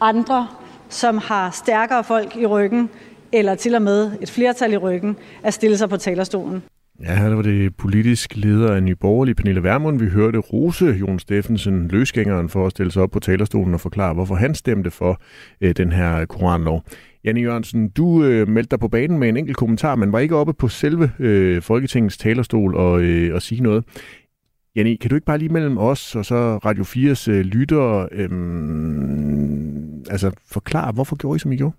andre, 0.00 0.48
som 0.88 1.18
har 1.18 1.50
stærkere 1.50 2.04
folk 2.04 2.36
i 2.36 2.46
ryggen, 2.46 2.90
eller 3.32 3.54
til 3.54 3.74
og 3.74 3.82
med 3.82 4.12
et 4.20 4.30
flertal 4.30 4.72
i 4.72 4.76
ryggen, 4.76 5.16
at 5.42 5.54
stille 5.54 5.76
sig 5.76 5.88
på 5.88 5.96
talerstolen. 5.96 6.62
Ja, 7.02 7.14
her 7.14 7.28
var 7.28 7.42
det 7.42 7.76
politisk 7.76 8.36
leder 8.36 8.74
af 8.74 8.82
Nye 8.82 8.94
Borgerlige, 8.94 9.34
Pernille 9.34 9.62
Vermund. 9.62 9.98
Vi 9.98 10.06
hørte 10.06 10.38
Rose 10.38 10.86
Jon 10.86 11.18
Steffensen, 11.18 11.88
løsgængeren, 11.88 12.48
for 12.48 12.66
at 12.66 12.70
stille 12.70 12.92
sig 12.92 13.02
op 13.02 13.10
på 13.10 13.20
talerstolen 13.20 13.74
og 13.74 13.80
forklare, 13.80 14.14
hvorfor 14.14 14.34
han 14.34 14.54
stemte 14.54 14.90
for 14.90 15.20
øh, 15.60 15.74
den 15.76 15.92
her 15.92 16.24
koranlov. 16.24 16.82
Janne 17.24 17.40
Jørgensen, 17.40 17.88
du 17.88 18.24
øh, 18.24 18.48
meldte 18.48 18.70
dig 18.70 18.80
på 18.80 18.88
banen 18.88 19.18
med 19.18 19.28
en 19.28 19.36
enkelt 19.36 19.56
kommentar, 19.56 19.94
men 19.94 20.12
var 20.12 20.18
ikke 20.18 20.36
oppe 20.36 20.52
på 20.52 20.68
selve 20.68 21.10
øh, 21.18 21.62
Folketingets 21.62 22.18
talerstol 22.18 22.74
og, 22.74 23.02
øh, 23.02 23.34
og 23.34 23.42
sige 23.42 23.60
noget. 23.60 23.84
Janne, 24.76 24.96
kan 24.96 25.10
du 25.10 25.14
ikke 25.14 25.24
bare 25.24 25.38
lige 25.38 25.48
mellem 25.48 25.78
os 25.78 26.16
og 26.16 26.24
så 26.24 26.56
Radio 26.56 26.84
4's 26.84 27.30
øh, 27.30 27.40
lyttere 27.40 28.08
øh, 28.12 28.30
altså 30.10 30.30
forklare, 30.52 30.92
hvorfor 30.92 31.16
gjorde 31.16 31.36
I, 31.36 31.38
som 31.38 31.52
I 31.52 31.56
gjorde? 31.56 31.76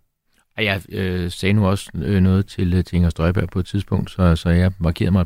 Jeg 0.57 0.81
øh, 0.89 1.31
sagde 1.31 1.53
nu 1.53 1.67
også 1.67 1.91
øh, 1.95 2.21
noget 2.21 2.45
til, 2.45 2.73
øh, 2.73 2.83
til 2.83 2.95
Inger 2.95 3.09
Støjberg 3.09 3.49
på 3.49 3.59
et 3.59 3.65
tidspunkt, 3.65 4.11
så, 4.11 4.35
så 4.35 4.49
jeg 4.49 4.71
markerede 4.79 5.11
mig 5.11 5.25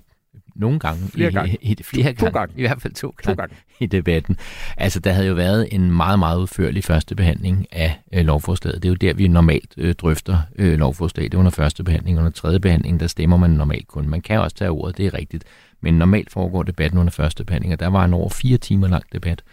nogle 0.56 0.80
gange. 0.80 1.08
Flere 1.08 1.30
i, 1.30 1.34
gange. 1.34 1.58
I, 1.62 1.72
i, 1.72 1.84
flere 1.84 2.14
to, 2.14 2.26
gange. 2.26 2.32
to 2.32 2.40
gange. 2.40 2.54
I 2.58 2.62
hvert 2.62 2.82
fald 2.82 2.94
to, 2.94 3.16
to 3.24 3.34
gange 3.34 3.56
i 3.80 3.86
debatten. 3.86 4.38
Altså, 4.78 5.00
der 5.00 5.12
havde 5.12 5.28
jo 5.28 5.34
været 5.34 5.68
en 5.72 5.92
meget, 5.92 6.20
meget 6.20 6.40
udførlig 6.40 6.84
første 6.84 7.16
behandling 7.16 7.68
af 7.72 8.00
øh, 8.14 8.26
lovforslaget. 8.26 8.84
Det 8.84 8.90
er 8.90 8.92
jo 8.92 8.96
der, 8.96 9.14
vi 9.14 9.28
normalt 9.28 9.74
øh, 9.78 9.96
drøfter 9.96 10.38
øh, 10.56 10.80
lovforslag. 10.80 11.26
Det 11.26 11.34
er 11.34 11.38
under 11.38 11.52
første 11.52 11.84
behandling. 11.84 12.18
Under 12.20 12.32
tredje 12.32 12.60
behandling, 12.60 13.00
der 13.00 13.08
stemmer 13.08 13.38
man 13.38 13.50
normalt 13.50 13.88
kun. 13.88 14.10
Man 14.10 14.22
kan 14.22 14.40
også 14.40 14.56
tage 14.56 14.72
ordet, 14.72 14.98
det 14.98 15.06
er 15.06 15.14
rigtigt. 15.14 15.44
Men 15.84 15.94
normalt 15.94 16.32
foregår 16.32 16.64
debatten 16.64 17.00
under 17.00 17.12
første 17.12 17.44
behandling, 17.44 17.74
og 17.74 17.80
der 17.80 17.88
var 17.88 18.06
en 18.06 18.14
over 18.14 18.30
fire 18.30 18.58
timer 18.58 18.88
lang 18.88 19.04
debat 19.14 19.44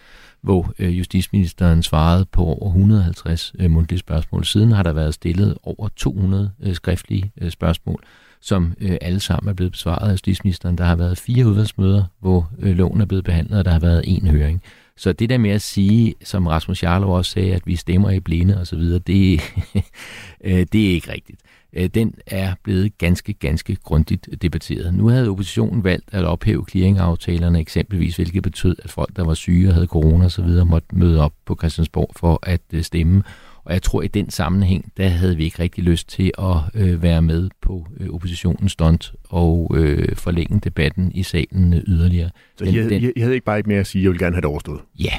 hvor 0.43 0.73
øh, 0.79 0.99
justitsministeren 0.99 1.83
svarede 1.83 2.25
på 2.25 2.45
over 2.45 2.67
150 2.69 3.53
øh, 3.59 3.71
mundtlige 3.71 3.99
spørgsmål. 3.99 4.45
Siden 4.45 4.73
har 4.73 4.83
der 4.83 4.93
været 4.93 5.15
stillet 5.15 5.59
over 5.63 5.89
200 5.97 6.51
øh, 6.63 6.75
skriftlige 6.75 7.33
øh, 7.41 7.51
spørgsmål, 7.51 8.03
som 8.41 8.75
øh, 8.81 8.97
alle 9.01 9.21
sammen 9.21 9.49
er 9.49 9.55
blevet 9.55 9.73
besvaret 9.73 10.09
af 10.09 10.13
justitsministeren. 10.13 10.79
Der 10.79 10.85
har 10.85 10.97
været 10.97 11.19
fire 11.19 11.47
udvalgsmøder, 11.47 12.05
hvor 12.21 12.51
øh, 12.59 12.77
loven 12.77 13.01
er 13.01 13.07
blevet 13.07 13.25
behandlet, 13.25 13.59
og 13.59 13.65
der 13.65 13.71
har 13.71 13.79
været 13.79 14.03
en 14.05 14.27
høring. 14.27 14.63
Så 14.97 15.13
det 15.13 15.31
der 15.31 15.39
med 15.39 15.51
at 15.51 15.63
sige, 15.63 16.15
som 16.25 16.47
Rasmus 16.47 16.83
Jarlov 16.83 17.17
også 17.17 17.31
sagde, 17.31 17.55
at 17.55 17.63
vi 17.67 17.77
stemmer 17.77 18.11
i 18.11 18.21
blinde 18.21 18.61
osv., 18.61 18.81
det, 18.99 19.41
øh, 20.45 20.67
det 20.73 20.91
er 20.91 20.95
ikke 20.95 21.13
rigtigt. 21.13 21.41
Øh, 21.73 21.87
den 21.87 22.15
er 22.27 22.55
blevet 22.63 22.99
ganske, 22.99 23.33
ganske 23.33 23.77
grundigt 23.77 24.29
debatteret. 24.43 24.95
Nu 24.95 25.09
havde 25.09 25.29
oppositionen 25.29 25.85
valgt 25.85 26.15
at 26.15 26.25
ophæve 26.25 26.65
clearingaftalerne 26.71 27.61
eksempelvis, 27.61 28.17
hvilket 28.17 28.43
betød, 28.43 28.77
at 28.85 28.91
folk, 28.91 29.17
der 29.17 29.25
var 29.25 29.35
syge 29.35 29.69
og 29.69 29.75
havde 29.75 29.87
corona 29.87 30.25
osv., 30.25 30.65
måtte 30.67 30.89
møde 30.93 31.21
op 31.21 31.33
på 31.47 31.57
Christiansborg 31.59 32.11
for 32.17 32.39
at 32.43 32.61
øh, 32.73 32.83
stemme. 32.83 33.23
Og 33.65 33.73
jeg 33.73 33.83
tror, 33.83 34.01
at 34.01 34.05
i 34.05 34.09
den 34.09 34.31
sammenhæng, 34.31 34.93
der 34.97 35.09
havde 35.09 35.37
vi 35.37 35.45
ikke 35.45 35.63
rigtig 35.63 35.85
lyst 35.85 36.09
til 36.09 36.33
at 36.39 36.57
øh, 36.75 37.03
være 37.03 37.23
med 37.23 37.51
på 37.63 37.87
øh, 38.01 38.09
oppositionens 38.11 38.73
stunt 38.73 39.13
og 39.25 39.73
øh, 39.77 40.17
forlænge 40.17 40.61
debatten 40.61 41.13
i 41.15 41.23
salen 41.23 41.75
øh, 41.75 41.81
yderligere. 41.87 42.31
Så 42.57 42.65
den, 42.65 42.75
I, 42.75 42.77
havde, 42.77 42.91
den... 42.91 43.13
I 43.17 43.21
havde 43.21 43.35
ikke 43.35 43.45
bare 43.45 43.59
ikke 43.59 43.69
mere 43.69 43.81
at 43.81 43.87
sige, 43.87 44.01
at 44.01 44.05
jeg 44.05 44.11
vil 44.13 44.19
gerne 44.19 44.35
have 44.35 44.41
det 44.41 44.49
overstået? 44.49 44.81
Ja, 44.99 45.13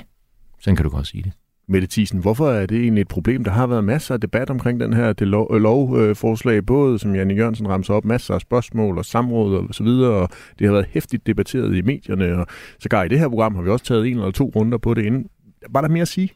sådan 0.60 0.76
kan 0.76 0.84
du 0.84 0.90
godt 0.90 1.08
sige 1.08 1.24
det. 1.24 1.32
Mette 1.72 1.88
Thiesen, 1.88 2.20
hvorfor 2.20 2.50
er 2.50 2.66
det 2.66 2.78
egentlig 2.82 3.02
et 3.02 3.08
problem? 3.08 3.44
Der 3.44 3.52
har 3.52 3.68
været 3.68 3.84
masser 3.84 4.14
af 4.14 4.22
debat 4.22 4.50
omkring 4.50 4.80
den 4.80 4.94
her 4.94 5.14
det 5.14 5.28
lov, 5.28 5.56
øh, 5.56 5.62
lovforslag, 5.62 6.66
både 6.66 7.00
som 7.00 7.16
Janne 7.16 7.34
Jørgensen 7.34 7.68
ramser 7.68 7.94
op, 7.94 8.06
masser 8.06 8.34
af 8.34 8.42
spørgsmål 8.42 8.98
og 8.98 9.06
samråd 9.06 9.68
og 9.68 9.76
så 9.76 9.84
videre, 9.84 10.12
og 10.12 10.30
det 10.60 10.68
har 10.68 10.74
været 10.74 10.86
hæftigt 10.90 11.28
debatteret 11.28 11.76
i 11.76 11.82
medierne, 11.82 12.38
og 12.38 12.48
sågar 12.80 13.04
i 13.04 13.08
det 13.08 13.20
her 13.20 13.30
program 13.30 13.56
har 13.56 13.62
vi 13.62 13.70
også 13.70 13.86
taget 13.86 14.08
en 14.08 14.18
eller 14.18 14.32
to 14.32 14.52
runder 14.56 14.78
på 14.78 14.94
det 14.94 15.06
inden. 15.06 15.26
Var 15.70 15.82
der 15.82 15.90
mere 15.90 16.02
at 16.02 16.08
sige? 16.08 16.30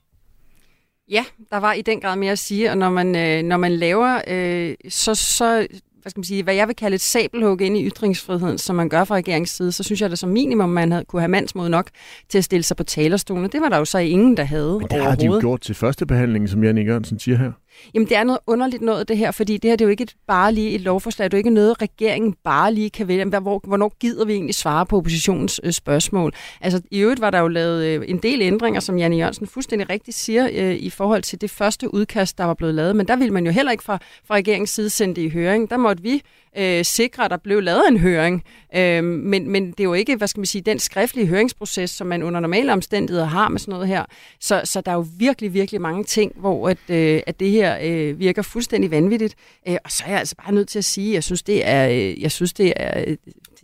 Ja, 1.12 1.26
der 1.50 1.58
var 1.58 1.74
i 1.74 1.82
den 1.82 2.00
grad 2.00 2.15
mere 2.15 2.32
at 2.32 2.39
sige, 2.39 2.71
og 2.71 2.78
når 2.78 2.89
man, 2.89 3.15
øh, 3.15 3.43
når 3.43 3.58
man 3.58 3.71
laver 3.71 4.21
øh, 4.28 4.76
så, 4.89 5.15
så 5.15 5.67
hvad 6.06 6.10
skal 6.10 6.20
man 6.20 6.24
sige, 6.24 6.44
hvad 6.44 6.56
jeg 6.56 6.68
vil 6.68 6.76
kalde 6.76 6.96
et 6.96 7.02
sabelhug 7.02 7.62
ind 7.62 7.78
i 7.78 7.88
ytringsfriheden, 7.88 8.58
som 8.58 8.76
man 8.76 8.89
gør 8.89 9.04
fra 9.04 9.15
regeringens 9.15 9.50
side, 9.50 9.72
så 9.72 9.84
synes 9.84 10.02
jeg, 10.02 10.12
at 10.12 10.20
som 10.20 10.30
minimum, 10.30 10.70
man 10.70 10.91
havde, 10.91 11.06
kunne 11.06 11.22
have 11.22 11.30
mandsmod 11.30 11.70
nok 11.70 11.89
til 12.30 12.38
at 12.38 12.44
stille 12.44 12.63
sig 12.63 12.78
på 12.78 12.84
talerstolen. 12.84 13.50
Det 13.52 13.62
var 13.62 13.70
der 13.70 13.78
jo 13.78 13.86
så 13.86 13.98
ingen, 13.98 14.38
der 14.38 14.44
havde 14.44 14.80
Men 14.80 14.88
det 14.88 15.04
har 15.04 15.15
de 15.15 15.26
jo 15.26 15.39
gjort 15.39 15.62
til 15.62 15.76
første 15.76 16.06
behandling, 16.06 16.50
som 16.50 16.63
Jan 16.63 16.78
Jørgensen 16.78 17.20
siger 17.20 17.38
her. 17.38 17.52
Jamen, 17.94 18.10
det 18.10 18.18
er 18.18 18.24
noget 18.24 18.40
underligt 18.48 18.82
noget, 18.82 19.08
det 19.08 19.18
her, 19.18 19.32
fordi 19.32 19.58
det 19.58 19.70
her 19.70 19.76
det 19.76 19.86
er 19.86 19.88
jo 19.88 19.92
ikke 19.92 20.04
et, 20.04 20.16
bare 20.28 20.54
lige 20.54 20.72
et 20.72 20.82
lovforslag. 20.82 21.26
Det 21.26 21.34
er 21.34 21.38
jo 21.38 21.40
ikke 21.40 21.50
noget, 21.50 21.82
regeringen 21.82 22.36
bare 22.44 22.74
lige 22.74 22.90
kan 22.90 23.08
vælge. 23.08 23.26
Hvor, 23.26 23.62
hvornår 23.64 23.96
gider 24.00 24.26
vi 24.26 24.34
egentlig 24.34 24.56
svare 24.56 24.86
på 24.86 24.98
oppositionens 24.98 25.62
øh, 25.64 25.72
spørgsmål? 25.72 26.34
Altså, 26.62 26.82
i 26.92 27.00
øvrigt 27.00 27.22
var 27.22 27.30
der 27.30 27.40
jo 27.40 27.48
lavet 27.48 27.86
øh, 27.86 28.06
en 28.08 28.18
del 28.18 28.42
ændringer, 28.42 28.80
som 28.80 28.98
Janne 28.98 29.18
Jørgensen 29.18 29.48
fuldstændig 29.48 29.90
rigtigt 29.90 30.18
siger, 30.18 30.50
øh, 30.54 30.76
i 30.76 30.90
forhold 30.90 31.22
til 31.22 31.42
det 31.42 31.52
første 31.52 31.94
udkast, 31.94 32.38
der 32.38 32.44
var 32.44 32.54
blevet 32.54 32.76
lavet. 32.76 32.96
Men 32.96 33.08
der 33.08 33.16
ville 33.16 33.34
man 33.34 33.46
jo 33.46 33.52
heller 33.52 33.72
ikke 33.72 33.84
fra, 33.84 34.00
fra 34.28 34.36
regeringens 34.36 34.70
side 34.70 34.90
sende 34.90 35.16
det 35.16 35.22
i 35.22 35.30
høring. 35.30 35.70
Der 35.70 35.78
måtte 35.78 36.04
vi 36.04 36.22
øh, 36.58 36.86
sikre, 36.86 37.26
at 37.26 37.32
der 37.32 37.38
blev 37.38 37.62
lavet 37.62 37.84
en 37.90 37.98
høring. 37.98 38.44
Øh, 38.76 39.04
men, 39.04 39.50
men 39.50 39.72
det 39.72 39.80
er 39.80 39.84
jo 39.84 39.94
ikke, 39.94 40.16
hvad 40.16 40.28
skal 40.28 40.40
man 40.40 40.46
sige, 40.46 40.62
den 40.62 40.80
skriftlige 40.80 41.28
høringsproces, 41.28 41.90
som 41.90 42.08
man 42.08 42.24
under 42.24 42.40
normale 42.40 42.74
omstændigheder 42.74 43.26
har 43.26 43.50
med 43.50 43.60
sådan 43.60 43.72
noget 43.72 43.88
her. 43.88 44.06
Så, 44.40 44.62
så 44.64 44.82
der 44.82 44.92
er 44.92 44.96
jo 44.96 45.06
virkelig, 45.18 45.54
virkelig 45.54 45.82
mange 45.82 46.04
ting, 46.04 46.32
hvor 46.36 46.70
at, 46.70 46.78
øh, 46.90 47.22
at 47.28 47.40
det 47.40 47.52
her 47.52 47.64
øh, 47.84 48.19
virker 48.19 48.41
fuldstændig 48.41 48.91
vanvittigt. 48.91 49.36
Øh, 49.67 49.78
og 49.84 49.91
så 49.91 50.04
er 50.06 50.10
jeg 50.10 50.19
altså 50.19 50.36
bare 50.36 50.54
nødt 50.54 50.67
til 50.67 50.80
at 50.80 50.86
sige, 50.86 51.13
jeg 51.13 51.23
synes, 51.23 51.43
det 51.43 51.67
er, 51.67 51.89
øh, 51.89 52.21
jeg 52.21 52.32
synes, 52.32 52.54
det 52.54 52.73
er 52.75 53.04
øh, 53.08 53.17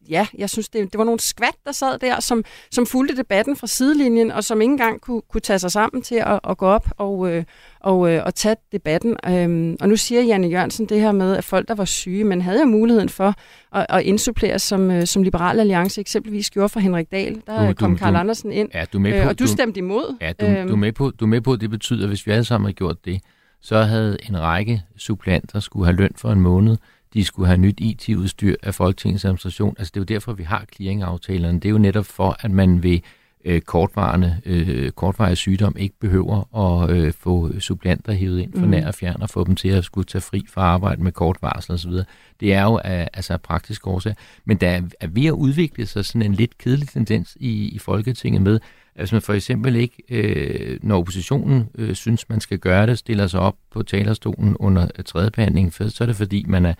ja, 0.10 0.28
jeg 0.38 0.50
synes, 0.50 0.70
det, 0.70 0.92
det 0.92 0.98
var 0.98 1.04
nogle 1.04 1.20
skvat, 1.20 1.56
der 1.66 1.72
sad 1.72 2.00
der, 2.00 2.20
som, 2.20 2.44
som 2.72 2.86
fulgte 2.86 3.18
debatten 3.18 3.56
fra 3.56 3.68
sidelinjen, 3.68 4.32
og 4.32 4.44
som 4.44 4.62
ikke 4.62 4.72
engang 4.72 5.02
kunne, 5.02 5.22
kunne 5.32 5.42
tage 5.42 5.60
sig 5.60 5.72
sammen 5.72 6.02
til 6.02 6.16
at, 6.16 6.40
at 6.50 6.58
gå 6.58 6.66
op 6.66 6.88
og, 6.98 7.32
øh, 7.32 7.44
og, 7.80 8.12
øh, 8.12 8.24
og 8.26 8.36
tage 8.36 8.56
debatten. 8.72 9.18
Øhm, 9.28 9.78
og 9.80 9.90
nu 9.90 9.96
siger 9.96 10.22
Janne 10.22 10.48
Jørgensen 10.48 10.86
det 10.86 11.02
her 11.02 11.12
med, 11.12 11.38
at 11.38 11.44
folk, 11.44 11.68
der 11.68 11.76
var 11.76 11.86
syge, 11.86 12.24
men 12.24 12.42
havde 12.42 12.60
jo 12.60 12.66
muligheden 12.66 13.10
for 13.10 13.34
at, 13.76 13.86
at 13.90 14.04
indsupplere, 14.04 14.60
som, 14.60 14.92
øh, 14.92 15.06
som 15.06 15.24
Liberal 15.24 15.60
Alliance 15.60 16.02
eksempelvis 16.02 16.50
gjorde 16.50 16.70
for 16.70 16.80
Henrik 16.80 17.12
Dahl. 17.12 17.42
Der 17.48 17.68
du, 17.68 17.74
kom 17.74 17.98
Karl 17.98 18.16
Andersen 18.16 18.52
ind, 18.52 18.70
ja, 18.74 18.86
du 18.94 19.00
med 19.00 19.12
på, 19.12 19.18
øh, 19.18 19.28
og 19.28 19.40
du, 19.40 19.44
du 19.44 19.48
stemte 19.48 19.78
imod. 19.78 20.18
Ja, 20.22 20.34
du, 20.42 20.46
øhm, 20.46 20.68
du, 20.68 20.74
er 20.74 20.78
med 20.78 20.92
på, 20.92 21.12
du 21.20 21.26
er 21.26 21.30
med 21.30 21.42
på, 21.42 21.54
at 21.54 21.62
det 21.62 21.70
betyder, 21.70 22.04
at 22.04 22.08
hvis 22.08 22.28
vi 22.28 22.32
alle 22.32 22.44
sammen 22.44 22.66
havde 22.66 22.76
gjort 22.76 23.06
det, 23.06 23.22
så 23.62 23.82
havde 23.82 24.18
en 24.30 24.40
række 24.40 24.84
supplanter 24.98 25.60
skulle 25.60 25.86
have 25.86 25.98
løn 25.98 26.12
for 26.16 26.32
en 26.32 26.42
måned, 26.42 26.78
de 27.14 27.24
skulle 27.24 27.48
have 27.48 27.58
nyt 27.58 27.80
IT-udstyr 27.80 28.56
af 28.64 28.76
Folketingets 28.76 29.26
administration. 29.26 29.76
Altså 29.80 29.92
det 29.92 30.00
er 30.00 30.02
jo 30.02 30.16
derfor, 30.16 30.34
vi 30.34 30.44
har 30.44 30.66
clearingaftalerne. 30.76 31.60
Det 31.60 31.66
er 31.66 31.72
jo 31.72 31.78
netop 31.78 32.06
for, 32.06 32.38
at 32.40 32.52
man 32.52 32.84
ved 32.84 33.00
øh, 33.46 33.62
kortvarende, 33.62 34.42
øh, 34.46 34.92
kortvarig 34.92 35.38
sygdom 35.38 35.76
ikke 35.78 35.96
behøver 36.00 36.58
at 36.58 36.90
øh, 36.90 37.14
få 37.14 37.60
supplanter 37.60 38.14
hævet 38.14 38.40
ind 38.40 38.54
for 38.54 38.66
mm. 38.66 38.72
nær 38.72 38.88
og 38.88 38.96
fjern 38.96 39.22
og 39.22 39.30
få 39.30 39.44
dem 39.44 39.56
til 39.56 39.70
at 39.70 39.84
skulle 39.84 40.06
tage 40.06 40.22
fri 40.22 40.46
fra 40.50 40.62
arbejde 40.62 41.04
med 41.04 41.12
kort 41.12 41.38
varsel 41.42 41.74
osv. 41.74 41.92
Det 42.40 42.54
er 42.54 42.64
jo 42.64 42.80
af, 42.84 43.10
altså 43.14 43.38
praktisk 43.38 43.88
årsag. 43.88 44.16
Men 44.46 44.58
der 44.58 44.70
er, 44.70 44.82
er 45.00 45.08
ved 45.08 45.26
at 45.26 45.32
udvikle 45.32 45.86
sig 45.86 46.06
sådan 46.06 46.22
en 46.22 46.34
lidt 46.34 46.58
kedelig 46.58 46.90
tendens 46.90 47.38
i, 47.40 47.70
i 47.70 47.80
Folketinget 47.80 48.42
med, 48.42 48.60
hvis 48.96 49.12
man 49.12 49.22
for 49.22 49.34
eksempel 49.34 49.76
ikke, 49.76 50.04
øh, 50.10 50.80
når 50.84 50.98
oppositionen 50.98 51.70
øh, 51.76 51.96
synes, 51.96 52.30
man 52.30 52.40
skal 52.42 52.60
gøre 52.60 52.88
det, 52.88 53.00
stiller 53.00 53.28
sig 53.28 53.40
op 53.40 53.56
på 53.72 53.84
talerstolen 53.84 54.58
under 54.58 54.88
øh, 54.98 55.04
tredje 55.06 55.32
behandling, 55.32 55.74
så 55.74 55.98
er 56.02 56.06
det 56.06 56.16
fordi, 56.16 56.46
man 56.48 56.66
er 56.66 56.74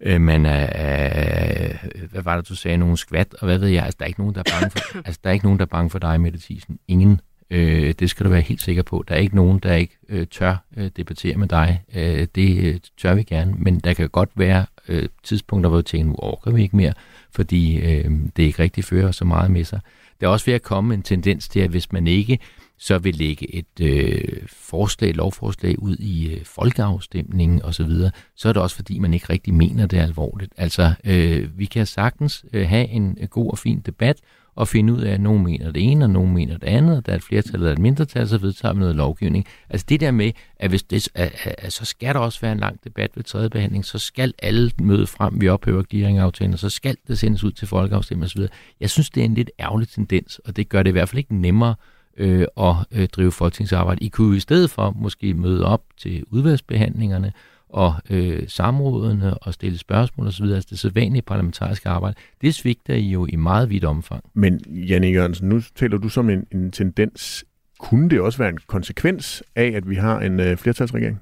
øh, 0.00 0.20
man 0.20 0.46
er, 0.46 1.72
øh, 1.94 2.10
hvad 2.10 2.22
var 2.22 2.36
det, 2.36 2.48
du 2.48 2.54
sagde, 2.54 2.76
nogle 2.76 2.96
skvat, 2.96 3.34
og 3.34 3.46
hvad 3.46 3.58
ved 3.58 3.68
jeg, 3.68 3.84
altså 3.84 3.96
der 3.98 4.04
er 4.04 4.08
ikke 4.08 4.20
nogen, 4.20 4.34
der 4.34 4.42
er 4.46 4.60
bange 4.60 4.70
for, 4.70 4.98
altså, 5.06 5.20
der 5.24 5.30
er 5.30 5.34
ikke 5.34 5.46
nogen, 5.46 5.58
der 5.58 5.64
er 5.64 5.68
bange 5.68 5.90
for 5.90 5.98
dig, 5.98 6.20
Mette 6.20 6.38
Thiesen. 6.38 6.78
Ingen. 6.88 7.20
Øh, 7.50 7.94
det 7.98 8.10
skal 8.10 8.26
du 8.26 8.30
være 8.30 8.40
helt 8.40 8.62
sikker 8.62 8.82
på. 8.82 9.04
Der 9.08 9.14
er 9.14 9.18
ikke 9.18 9.36
nogen, 9.36 9.58
der 9.58 9.74
ikke 9.74 9.96
øh, 10.08 10.26
tør 10.26 10.56
øh, 10.76 10.90
debattere 10.96 11.36
med 11.36 11.48
dig. 11.48 11.82
Øh, 11.94 12.26
det 12.34 12.64
øh, 12.64 12.80
tør 12.98 13.14
vi 13.14 13.22
gerne, 13.22 13.54
men 13.58 13.80
der 13.80 13.94
kan 13.94 14.08
godt 14.08 14.30
være 14.36 14.66
øh, 14.88 15.08
tidspunkter, 15.22 15.70
hvor 15.70 15.76
vi 15.76 15.82
tænker, 15.82 16.06
nu 16.06 16.14
orker 16.18 16.50
vi 16.50 16.62
ikke 16.62 16.76
mere, 16.76 16.92
fordi 17.32 17.76
øh, 17.76 18.10
det 18.36 18.42
ikke 18.42 18.62
rigtig 18.62 18.84
fører 18.84 19.12
så 19.12 19.24
meget 19.24 19.50
med 19.50 19.64
sig. 19.64 19.80
Der 20.20 20.26
er 20.26 20.30
også 20.30 20.46
ved 20.46 20.54
at 20.54 20.62
komme 20.62 20.94
en 20.94 21.02
tendens 21.02 21.48
til, 21.48 21.60
at 21.60 21.70
hvis 21.70 21.92
man 21.92 22.06
ikke 22.06 22.38
så 22.78 22.98
vil 22.98 23.14
lægge 23.14 23.54
et 23.54 23.80
øh, 23.80 24.42
forslag, 24.46 25.14
lovforslag 25.14 25.82
ud 25.82 25.96
i 25.96 26.34
øh, 26.34 26.44
folkeafstemningen 26.44 27.62
osv., 27.62 27.90
så, 27.90 28.10
så 28.36 28.48
er 28.48 28.52
det 28.52 28.62
også 28.62 28.76
fordi, 28.76 28.98
man 28.98 29.14
ikke 29.14 29.26
rigtig 29.30 29.54
mener 29.54 29.86
det 29.86 29.98
alvorligt. 29.98 30.52
Altså, 30.56 30.92
øh, 31.04 31.58
vi 31.58 31.64
kan 31.64 31.86
sagtens 31.86 32.44
øh, 32.52 32.68
have 32.68 32.88
en 32.88 33.18
øh, 33.20 33.28
god 33.28 33.50
og 33.50 33.58
fin 33.58 33.80
debat, 33.80 34.16
og 34.54 34.68
finde 34.68 34.92
ud 34.92 35.00
af, 35.00 35.12
at 35.12 35.20
nogen 35.20 35.44
mener 35.44 35.70
det 35.72 35.82
ene, 35.90 36.04
og 36.04 36.10
nogen 36.10 36.34
mener 36.34 36.58
det 36.58 36.66
andet, 36.66 36.96
og 36.96 37.06
der 37.06 37.12
er 37.12 37.16
et 37.16 37.22
flertal 37.22 37.54
eller 37.54 37.72
et 37.72 37.78
mindretal, 37.78 38.28
så 38.28 38.38
vedtager 38.38 38.74
vi 38.74 38.80
noget 38.80 38.96
lovgivning. 38.96 39.46
Altså 39.70 39.86
det 39.88 40.00
der 40.00 40.10
med, 40.10 40.32
at, 40.56 40.70
hvis 40.70 40.82
det, 40.82 41.08
at, 41.14 41.32
at, 41.44 41.54
at 41.58 41.72
så 41.72 41.84
skal 41.84 42.14
der 42.14 42.20
også 42.20 42.40
være 42.40 42.52
en 42.52 42.60
lang 42.60 42.84
debat 42.84 43.10
ved 43.14 43.24
tredje 43.24 43.50
behandling, 43.50 43.84
så 43.84 43.98
skal 43.98 44.34
alle 44.42 44.70
møde 44.80 45.06
frem, 45.06 45.40
vi 45.40 45.48
ophører 45.48 45.82
clearingaftalen, 45.82 46.52
og 46.52 46.58
så 46.58 46.68
skal 46.68 46.96
det 47.08 47.18
sendes 47.18 47.44
ud 47.44 47.52
til 47.52 47.68
folkeafstemning 47.68 48.24
osv. 48.24 48.46
Jeg 48.80 48.90
synes, 48.90 49.10
det 49.10 49.20
er 49.20 49.24
en 49.24 49.34
lidt 49.34 49.50
ærgerlig 49.60 49.88
tendens, 49.88 50.40
og 50.44 50.56
det 50.56 50.68
gør 50.68 50.82
det 50.82 50.90
i 50.90 50.92
hvert 50.92 51.08
fald 51.08 51.18
ikke 51.18 51.34
nemmere 51.34 51.74
øh, 52.16 52.46
at 52.56 52.74
øh, 52.92 53.08
drive 53.08 53.32
folketingsarbejde. 53.32 54.04
I 54.04 54.08
kunne 54.08 54.36
i 54.36 54.40
stedet 54.40 54.70
for 54.70 54.90
måske 54.96 55.34
møde 55.34 55.64
op 55.64 55.82
til 55.98 56.24
udvalgsbehandlingerne 56.30 57.32
og 57.72 57.94
øh, 58.10 58.42
samrådene 58.48 59.34
og 59.38 59.54
stille 59.54 59.78
spørgsmål 59.78 60.26
osv., 60.26 60.44
altså 60.44 60.66
det 60.70 60.78
sædvanlige 60.78 61.22
parlamentariske 61.22 61.88
arbejde, 61.88 62.14
det 62.40 62.54
svigter 62.54 62.94
I 62.94 63.08
jo 63.10 63.26
i 63.28 63.36
meget 63.36 63.70
vidt 63.70 63.84
omfang. 63.84 64.24
Men 64.34 64.60
Janne 64.88 65.06
Jørgensen, 65.06 65.48
nu 65.48 65.60
taler 65.76 65.98
du 65.98 66.08
som 66.08 66.30
en, 66.30 66.44
en 66.52 66.70
tendens. 66.70 67.44
kunne 67.78 68.10
det 68.10 68.20
også 68.20 68.38
være 68.38 68.48
en 68.48 68.58
konsekvens 68.66 69.42
af, 69.56 69.72
at 69.76 69.90
vi 69.90 69.94
har 69.94 70.20
en 70.20 70.40
øh, 70.40 70.56
flertalsregering? 70.56 71.20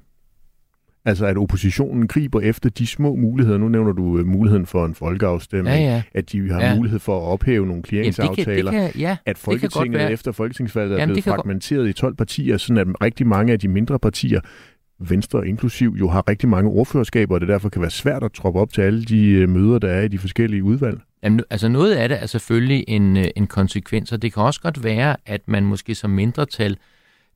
Altså 1.05 1.25
at 1.25 1.37
oppositionen 1.37 2.07
griber 2.07 2.39
efter 2.41 2.69
de 2.69 2.87
små 2.87 3.15
muligheder. 3.15 3.57
Nu 3.57 3.67
nævner 3.69 3.91
du 3.91 4.17
øh, 4.19 4.25
muligheden 4.27 4.65
for 4.65 4.85
en 4.85 4.95
folkeafstemning, 4.95 5.75
Ja, 5.75 5.81
ja. 5.81 6.03
at 6.13 6.31
de 6.31 6.51
har 6.51 6.61
Ja. 6.61 6.75
mulighed 6.75 6.99
for 6.99 7.17
at 7.17 7.23
ophæve 7.33 7.65
nogle 7.67 7.83
clearingsaftaler. 7.83 8.71
det 8.71 8.91
kan, 8.93 9.01
ja, 9.01 9.17
at 9.25 9.35
det 9.35 9.43
kan 9.43 9.51
godt 9.51 9.61
Folketinget 9.71 9.99
være. 9.99 10.11
efter 10.11 10.31
folketingsvalget 10.31 10.91
er 10.91 10.95
Jamen, 10.95 11.07
blevet 11.07 11.15
det 11.15 11.23
kan 11.23 11.31
godt- 11.31 11.37
fragmenteret 11.39 11.89
i 11.89 11.93
12 11.93 12.15
partier, 12.15 12.57
sådan 12.57 12.77
at 12.89 13.01
rigtig 13.01 13.27
mange 13.27 13.53
af 13.53 13.59
de 13.59 13.67
mindre 13.67 13.99
partier, 13.99 14.41
Venstre 14.99 15.47
inklusiv, 15.47 15.95
jo 15.99 16.09
har 16.09 16.29
rigtig 16.29 16.49
mange 16.49 16.69
ordførerskaber, 16.69 17.35
og 17.35 17.41
det 17.41 17.49
derfor 17.49 17.69
kan 17.69 17.81
være 17.81 17.91
svært 17.91 18.23
at 18.23 18.31
troppe 18.31 18.59
op 18.59 18.73
til 18.73 18.81
alle 18.81 19.05
de 19.05 19.27
øh, 19.27 19.49
møder, 19.49 19.79
der 19.79 19.89
er 19.89 20.01
i 20.01 20.07
de 20.07 20.17
forskellige 20.17 20.63
udvalg. 20.63 20.99
Jamen, 21.23 21.43
altså 21.49 21.67
noget 21.67 21.95
af 21.95 22.09
det 22.09 22.21
er 22.21 22.25
selvfølgelig 22.25 22.85
en, 22.87 23.17
øh, 23.17 23.25
en 23.35 23.47
konsekvens, 23.47 24.11
og 24.11 24.21
det 24.21 24.33
kan 24.33 24.43
også 24.43 24.61
godt 24.61 24.83
være, 24.83 25.15
at 25.25 25.41
man 25.47 25.65
måske 25.65 25.95
som 25.95 26.09
mindretal, 26.09 26.77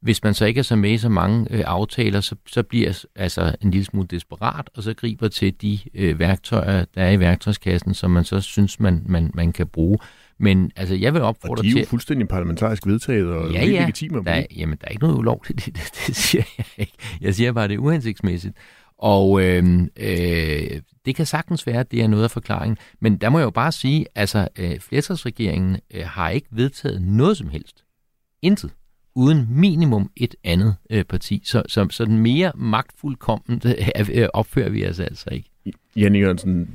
hvis 0.02 0.24
man 0.24 0.34
så 0.34 0.46
ikke 0.46 0.60
er 0.60 0.64
så 0.64 0.76
med 0.76 0.92
i 0.92 0.98
så 0.98 1.10
mange 1.10 1.48
øh, 1.52 1.64
aftaler, 1.66 2.22
så, 2.22 2.36
så 2.48 2.64
bliver 2.64 3.06
altså 3.16 3.56
en 3.62 3.72
lille 3.72 3.86
smule 3.86 4.08
desperat, 4.08 4.70
og 4.76 4.84
så 4.84 4.94
griber 4.94 5.28
til 5.28 5.62
de 5.62 5.80
øh, 5.94 6.20
værktøjer, 6.20 6.86
der 6.96 7.04
er 7.04 7.12
i 7.12 7.20
værktøjskassen, 7.20 7.94
som 7.94 8.12
man 8.12 8.24
så 8.24 8.42
synes, 8.42 8.80
man, 8.80 9.04
man, 9.06 9.32
man 9.34 9.52
kan 9.52 9.68
bruge. 9.68 9.98
Men 10.44 10.72
altså, 10.76 10.96
jeg 10.96 11.14
vil 11.14 11.22
Og 11.22 11.28
opfordre 11.28 11.64
de 11.64 11.68
er 11.68 11.72
til... 11.72 11.80
jo 11.80 11.86
fuldstændig 11.86 12.28
parlamentarisk 12.28 12.88
vedtaget 12.88 13.28
og 13.28 13.52
Ja, 13.52 13.60
helt 13.60 13.74
ja. 13.74 13.80
legitime 13.80 14.24
Der 14.24 14.32
er, 14.32 14.46
jamen, 14.56 14.78
der 14.82 14.88
er 14.88 14.92
ikke 14.92 15.04
noget 15.04 15.18
ulovligt 15.18 15.68
i 15.68 15.70
det, 15.70 15.82
det 16.08 16.16
siger 16.16 16.44
jeg 16.58 16.66
ikke. 16.78 16.94
Jeg 17.22 17.36
siger 17.36 17.52
bare, 17.52 17.64
at 17.64 17.70
det 17.70 17.76
er 17.76 17.80
uhensigtsmæssigt. 17.80 18.56
Og 18.98 19.42
øh, 19.42 19.80
øh, 19.98 20.82
det 21.06 21.16
kan 21.16 21.26
sagtens 21.26 21.68
være, 21.68 21.80
at 21.80 21.92
det 21.92 22.02
er 22.02 22.08
noget 22.08 22.24
af 22.24 22.32
forklaringen. 22.32 22.78
Men 23.00 23.18
der 23.18 23.30
må 23.30 23.40
jeg 23.40 23.46
jo 23.46 23.50
bare 23.50 23.72
sige, 23.72 24.06
altså 24.16 24.48
øh, 24.60 24.80
flertalsregeringen 24.80 25.78
øh, 25.94 26.04
har 26.06 26.30
ikke 26.30 26.48
vedtaget 26.52 27.02
noget 27.02 27.38
som 27.38 27.50
helst. 27.50 27.84
Intet. 28.42 28.72
Uden 29.16 29.48
minimum 29.50 30.12
et 30.16 30.36
andet 30.44 30.76
øh, 30.90 31.04
parti. 31.04 31.42
Så, 31.46 31.64
så, 31.68 31.88
så 31.90 32.06
den 32.06 32.18
mere 32.18 32.52
magtfuldkomment 32.56 33.66
øh, 34.14 34.28
opfører 34.34 34.70
vi 34.70 34.88
os 34.88 35.00
altså 35.00 35.30
ikke. 35.32 35.50
Jan 35.96 36.16
Jørgensen, 36.16 36.70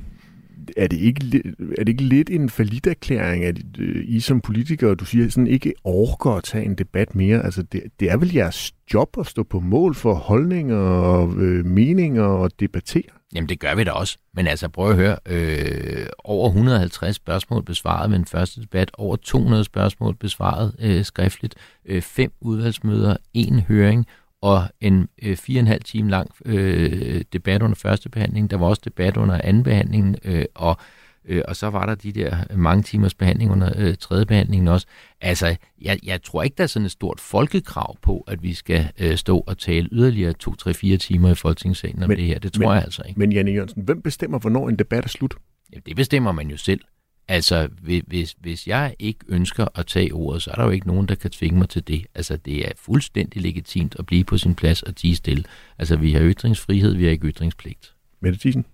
er 0.77 0.87
det 0.87 0.97
ikke, 0.97 1.43
er 1.77 1.83
det 1.83 1.89
ikke 1.89 2.03
lidt 2.03 2.29
en 2.29 2.49
erklæring, 2.87 3.43
at 3.43 3.57
øh, 3.79 4.03
I 4.07 4.19
som 4.19 4.41
politikere, 4.41 4.95
du 4.95 5.05
siger, 5.05 5.29
sådan 5.29 5.47
ikke 5.47 5.73
orker 5.83 6.31
at 6.31 6.43
tage 6.43 6.65
en 6.65 6.75
debat 6.75 7.15
mere? 7.15 7.45
Altså, 7.45 7.63
det, 7.63 7.83
det 7.99 8.11
er 8.11 8.17
vel 8.17 8.33
jeres 8.33 8.73
job 8.93 9.09
at 9.19 9.27
stå 9.27 9.43
på 9.43 9.59
mål 9.59 9.95
for 9.95 10.13
holdninger 10.13 10.77
og 10.77 11.33
øh, 11.37 11.65
meninger 11.65 12.23
og 12.23 12.51
debattere? 12.59 13.03
Jamen, 13.35 13.49
det 13.49 13.59
gør 13.59 13.75
vi 13.75 13.83
da 13.83 13.91
også. 13.91 14.17
Men 14.33 14.47
altså, 14.47 14.67
prøv 14.67 14.89
at 14.89 14.95
høre. 14.95 15.17
Øh, 15.25 16.05
over 16.23 16.47
150 16.47 17.15
spørgsmål 17.15 17.63
besvaret 17.63 18.09
ved 18.09 18.17
den 18.17 18.25
første 18.25 18.61
debat. 18.61 18.91
Over 18.93 19.15
200 19.15 19.63
spørgsmål 19.63 20.15
besvaret 20.15 20.75
øh, 20.79 21.05
skriftligt. 21.05 21.55
Øh, 21.85 22.01
fem 22.01 22.31
udvalgsmøder, 22.41 23.17
en 23.33 23.59
høring 23.59 24.05
og 24.41 24.63
en 24.81 25.09
øh, 25.23 25.37
fire 25.37 25.57
og 25.57 25.61
en 25.61 25.67
halv 25.67 25.83
time 25.83 26.09
lang 26.09 26.29
øh, 26.45 27.21
debat 27.33 27.61
under 27.61 27.75
første 27.75 28.09
behandling. 28.09 28.51
Der 28.51 28.57
var 28.57 28.65
også 28.67 28.81
debat 28.85 29.17
under 29.17 29.41
anden 29.43 29.63
behandling, 29.63 30.17
øh, 30.23 30.45
og, 30.55 30.77
øh, 31.25 31.41
og 31.47 31.55
så 31.55 31.69
var 31.69 31.85
der 31.85 31.95
de 31.95 32.11
der 32.11 32.37
mange 32.55 32.83
timers 32.83 33.13
behandling 33.13 33.51
under 33.51 33.71
øh, 33.77 33.95
tredje 33.99 34.25
behandlingen 34.25 34.67
også. 34.67 34.87
Altså, 35.21 35.55
jeg, 35.81 35.99
jeg 36.05 36.21
tror 36.23 36.43
ikke, 36.43 36.55
der 36.57 36.63
er 36.63 36.67
sådan 36.67 36.85
et 36.85 36.91
stort 36.91 37.19
folkekrav 37.19 37.97
på, 38.01 38.23
at 38.27 38.43
vi 38.43 38.53
skal 38.53 38.91
øh, 38.99 39.17
stå 39.17 39.39
og 39.47 39.57
tale 39.57 39.89
yderligere 39.91 40.33
to, 40.33 40.55
tre, 40.55 40.73
fire 40.73 40.97
timer 40.97 41.31
i 41.31 41.35
Folketingssalen 41.35 42.03
om 42.03 42.09
Men- 42.09 42.17
det 42.17 42.25
her. 42.25 42.39
Det 42.39 42.53
tror 42.53 42.59
men- 42.65 42.75
jeg 42.75 42.83
altså 42.83 43.01
ikke. 43.07 43.19
Men 43.19 43.31
Janne 43.31 43.51
Jørgensen, 43.51 43.81
hvem 43.83 44.01
bestemmer, 44.01 44.39
hvornår 44.39 44.69
en 44.69 44.75
debat 44.75 45.03
er 45.05 45.09
slut? 45.09 45.35
Ja, 45.73 45.77
det 45.85 45.95
bestemmer 45.95 46.31
man 46.31 46.49
jo 46.49 46.57
selv. 46.57 46.81
Altså, 47.29 47.69
hvis- 48.07 48.35
hvis, 48.39 48.67
jeg 48.67 48.95
ikke 48.99 49.19
ønsker 49.27 49.67
at 49.75 49.87
tage 49.87 50.11
ordet, 50.13 50.41
så 50.41 50.51
er 50.51 50.55
der 50.55 50.63
jo 50.63 50.69
ikke 50.69 50.87
nogen, 50.87 51.07
der 51.07 51.15
kan 51.15 51.31
tvinge 51.31 51.59
mig 51.59 51.69
til 51.69 51.87
det. 51.87 52.05
Altså, 52.15 52.37
det 52.37 52.67
er 52.67 52.71
fuldstændig 52.77 53.41
legitimt 53.41 53.95
at 53.99 54.05
blive 54.05 54.23
på 54.23 54.37
sin 54.37 54.55
plads 54.55 54.83
og 54.83 54.95
tige 54.95 55.15
stille. 55.15 55.43
Altså, 55.79 55.95
vi 55.95 56.13
har 56.13 56.21
ytringsfrihed, 56.21 56.95
vi 56.95 57.03
har 57.03 57.11
ikke 57.11 57.27
ytringspligt. 57.27 57.93
Mette 58.21 58.39
Thiesen? 58.39 58.65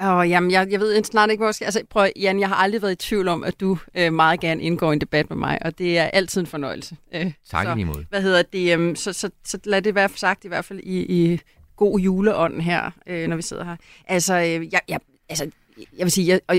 Og 0.00 0.28
jamen, 0.28 0.50
jeg, 0.50 0.68
jeg 0.70 0.80
ved 0.80 1.04
snart 1.04 1.30
ikke, 1.30 1.40
hvor 1.40 1.46
jeg 1.46 1.54
skal... 1.54 1.64
Altså, 1.64 1.82
prøv, 1.90 2.08
Jan, 2.16 2.40
jeg 2.40 2.48
har 2.48 2.54
aldrig 2.54 2.82
været 2.82 2.92
i 2.92 2.96
tvivl 2.96 3.28
om, 3.28 3.44
at 3.44 3.60
du 3.60 3.78
øh, 3.94 4.12
meget 4.12 4.40
gerne 4.40 4.62
indgår 4.62 4.90
i 4.90 4.92
en 4.92 5.00
debat 5.00 5.30
med 5.30 5.36
mig, 5.36 5.58
og 5.62 5.78
det 5.78 5.98
er 5.98 6.04
altid 6.04 6.40
en 6.40 6.46
fornøjelse. 6.46 6.96
Øh, 7.14 7.32
Tak 7.50 7.66
så, 7.66 7.72
i 7.72 7.74
lige 7.74 7.84
måde. 7.84 8.06
Hvad 8.08 8.22
hedder 8.22 8.42
det? 8.42 8.76
Um, 8.76 8.96
så, 8.96 9.12
så, 9.12 9.30
så 9.44 9.58
lad 9.64 9.82
det 9.82 9.94
være 9.94 10.08
sagt 10.16 10.44
i 10.44 10.48
hvert 10.48 10.64
fald 10.64 10.80
i, 10.82 11.22
i 11.32 11.40
god 11.76 12.00
juleånd 12.00 12.60
her, 12.60 12.90
øh, 13.06 13.28
når 13.28 13.36
vi 13.36 13.42
sidder 13.42 13.64
her. 13.64 13.76
Altså, 14.08 14.34
øh, 14.34 14.72
jeg, 14.72 14.80
jeg, 14.88 15.00
altså, 15.28 15.50
jeg 15.78 16.04
vil 16.04 16.10
sige, 16.10 16.28
jeg, 16.28 16.40
og 16.48 16.56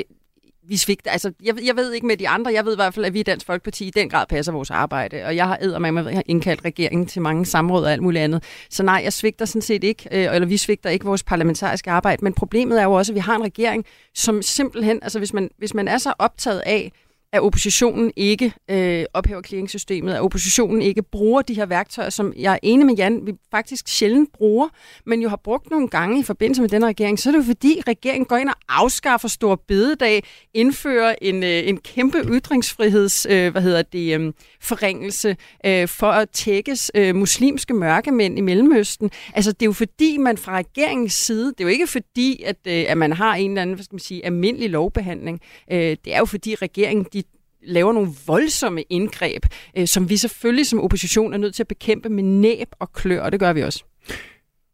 vi 0.68 0.78
svigter, 0.78 1.12
altså, 1.12 1.32
jeg, 1.44 1.56
jeg 1.66 1.76
ved 1.76 1.94
ikke 1.94 2.08
med 2.08 2.18
de 2.18 2.28
andre, 2.28 2.54
jeg 2.54 2.66
ved 2.66 2.74
i 2.74 2.76
hvert 2.76 2.94
fald, 2.94 3.06
at 3.06 3.14
vi 3.14 3.20
i 3.20 3.24
Dansk 3.24 3.46
Folkeparti 3.46 3.88
i 3.88 3.90
den 3.90 4.10
grad 4.10 4.26
passer 4.28 4.52
vores 4.52 4.72
arbejde, 4.72 5.24
og 5.26 5.36
jeg 5.36 5.48
har 5.48 5.58
eddermame 5.62 6.24
indkaldt 6.26 6.66
regeringen 6.66 7.06
til 7.06 7.22
mange 7.22 7.46
samråd 7.46 7.84
og 7.84 7.92
alt 7.92 8.02
muligt 8.04 8.24
andet. 8.24 8.44
Så 8.70 8.84
nej, 8.84 9.02
jeg 9.04 9.14
svigter 9.14 9.46
sådan 9.46 9.62
set 9.62 9.84
ikke, 9.84 10.10
øh, 10.12 10.36
eller 10.36 10.48
vi 10.48 10.58
svigter 10.58 10.90
ikke 10.90 11.06
vores 11.06 11.24
parlamentariske 11.24 11.92
arbejde, 11.92 12.24
men 12.24 12.34
problemet 12.34 12.80
er 12.80 12.84
jo 12.84 12.94
også, 12.94 13.12
at 13.12 13.16
vi 13.16 13.20
har 13.20 13.36
en 13.36 13.44
regering, 13.44 13.86
som 14.16 14.42
simpelthen, 14.42 15.00
altså 15.02 15.20
hvis 15.20 15.34
man, 15.34 15.50
hvis 15.58 15.74
man 15.74 15.88
er 15.88 15.98
så 15.98 16.14
optaget 16.20 16.64
af, 16.66 16.92
at 17.34 17.42
oppositionen 17.42 18.12
ikke 18.16 18.54
øh, 18.70 19.06
ophæver 19.14 19.42
clearingssystemet, 19.42 20.14
at 20.14 20.22
oppositionen 20.22 20.82
ikke 20.82 21.04
bruger 21.04 21.42
de 21.42 21.54
her 21.54 21.66
værktøjer, 21.66 22.10
som 22.10 22.34
jeg 22.38 22.54
er 22.54 22.60
enig 22.64 22.86
med 22.86 22.96
Jan, 22.96 23.26
vi 23.26 23.34
faktisk 23.52 23.88
sjældent 23.88 24.34
bruger, 24.34 24.68
men 25.06 25.22
jo 25.22 25.30
har 25.30 25.40
brugt 25.44 25.72
nogle 25.72 25.88
gange 25.88 26.20
i 26.20 26.24
forbindelse 26.24 26.62
med 26.62 26.70
den 26.70 26.86
regering, 26.86 27.20
så 27.20 27.30
er 27.30 27.32
det 27.32 27.40
jo 27.40 27.44
fordi, 27.44 27.82
regeringen 27.88 28.26
går 28.26 28.38
ind 28.38 28.50
og 28.50 28.56
afskaffer 28.70 29.28
stor 29.28 29.56
bededag, 29.68 30.24
indfører 30.54 31.16
en, 31.22 31.44
øh, 31.44 31.68
en 31.68 31.78
kæmpe 31.78 32.18
ytringsfriheds, 32.18 33.26
øh, 33.30 33.52
hvad 33.52 33.62
hedder 33.62 33.82
det, 33.82 34.20
øh, 34.20 34.34
forringelse 34.62 35.36
øh, 35.66 35.88
for 35.88 36.12
at 36.12 36.30
tækkes 36.30 36.92
øh, 36.96 37.16
muslimske 37.16 37.74
mørkemænd 37.74 38.38
i 38.38 38.42
Mellemøsten. 38.42 39.12
Altså, 39.34 39.52
det 39.52 39.62
er 39.62 39.66
jo 39.66 39.74
fordi, 39.74 40.18
man 40.18 40.38
fra 40.38 40.58
regeringens 40.58 41.14
side, 41.14 41.48
det 41.48 41.60
er 41.60 41.64
jo 41.64 41.70
ikke 41.70 41.88
fordi, 41.88 42.44
at, 42.44 42.58
øh, 42.68 42.86
at 42.88 42.98
man 42.98 43.14
har 43.14 43.36
en 43.36 43.52
eller 43.52 43.62
anden, 43.62 43.76
hvad 43.76 43.84
skal 43.84 43.96
man 43.96 44.00
sige, 44.00 44.26
almindelig 44.26 44.70
lovbehandling. 44.70 45.40
Øh, 45.72 45.80
det 45.80 46.16
er 46.16 46.20
jo 46.20 46.26
fordi, 46.26 46.56
regeringen, 46.56 47.06
de 47.14 47.21
laver 47.64 47.94
nogle 47.94 48.10
voldsomme 48.28 48.84
indgreb, 48.90 49.46
øh, 49.78 49.88
som 49.88 50.10
vi 50.10 50.18
selvfølgelig 50.18 50.68
som 50.68 50.80
opposition 50.80 51.34
er 51.34 51.38
nødt 51.38 51.56
til 51.56 51.64
at 51.64 51.68
bekæmpe 51.68 52.10
med 52.10 52.24
næb 52.24 52.68
og 52.80 52.94
klør, 52.94 53.22
og 53.22 53.32
det 53.32 53.40
gør 53.40 53.54
vi 53.54 53.62
også. 53.62 53.84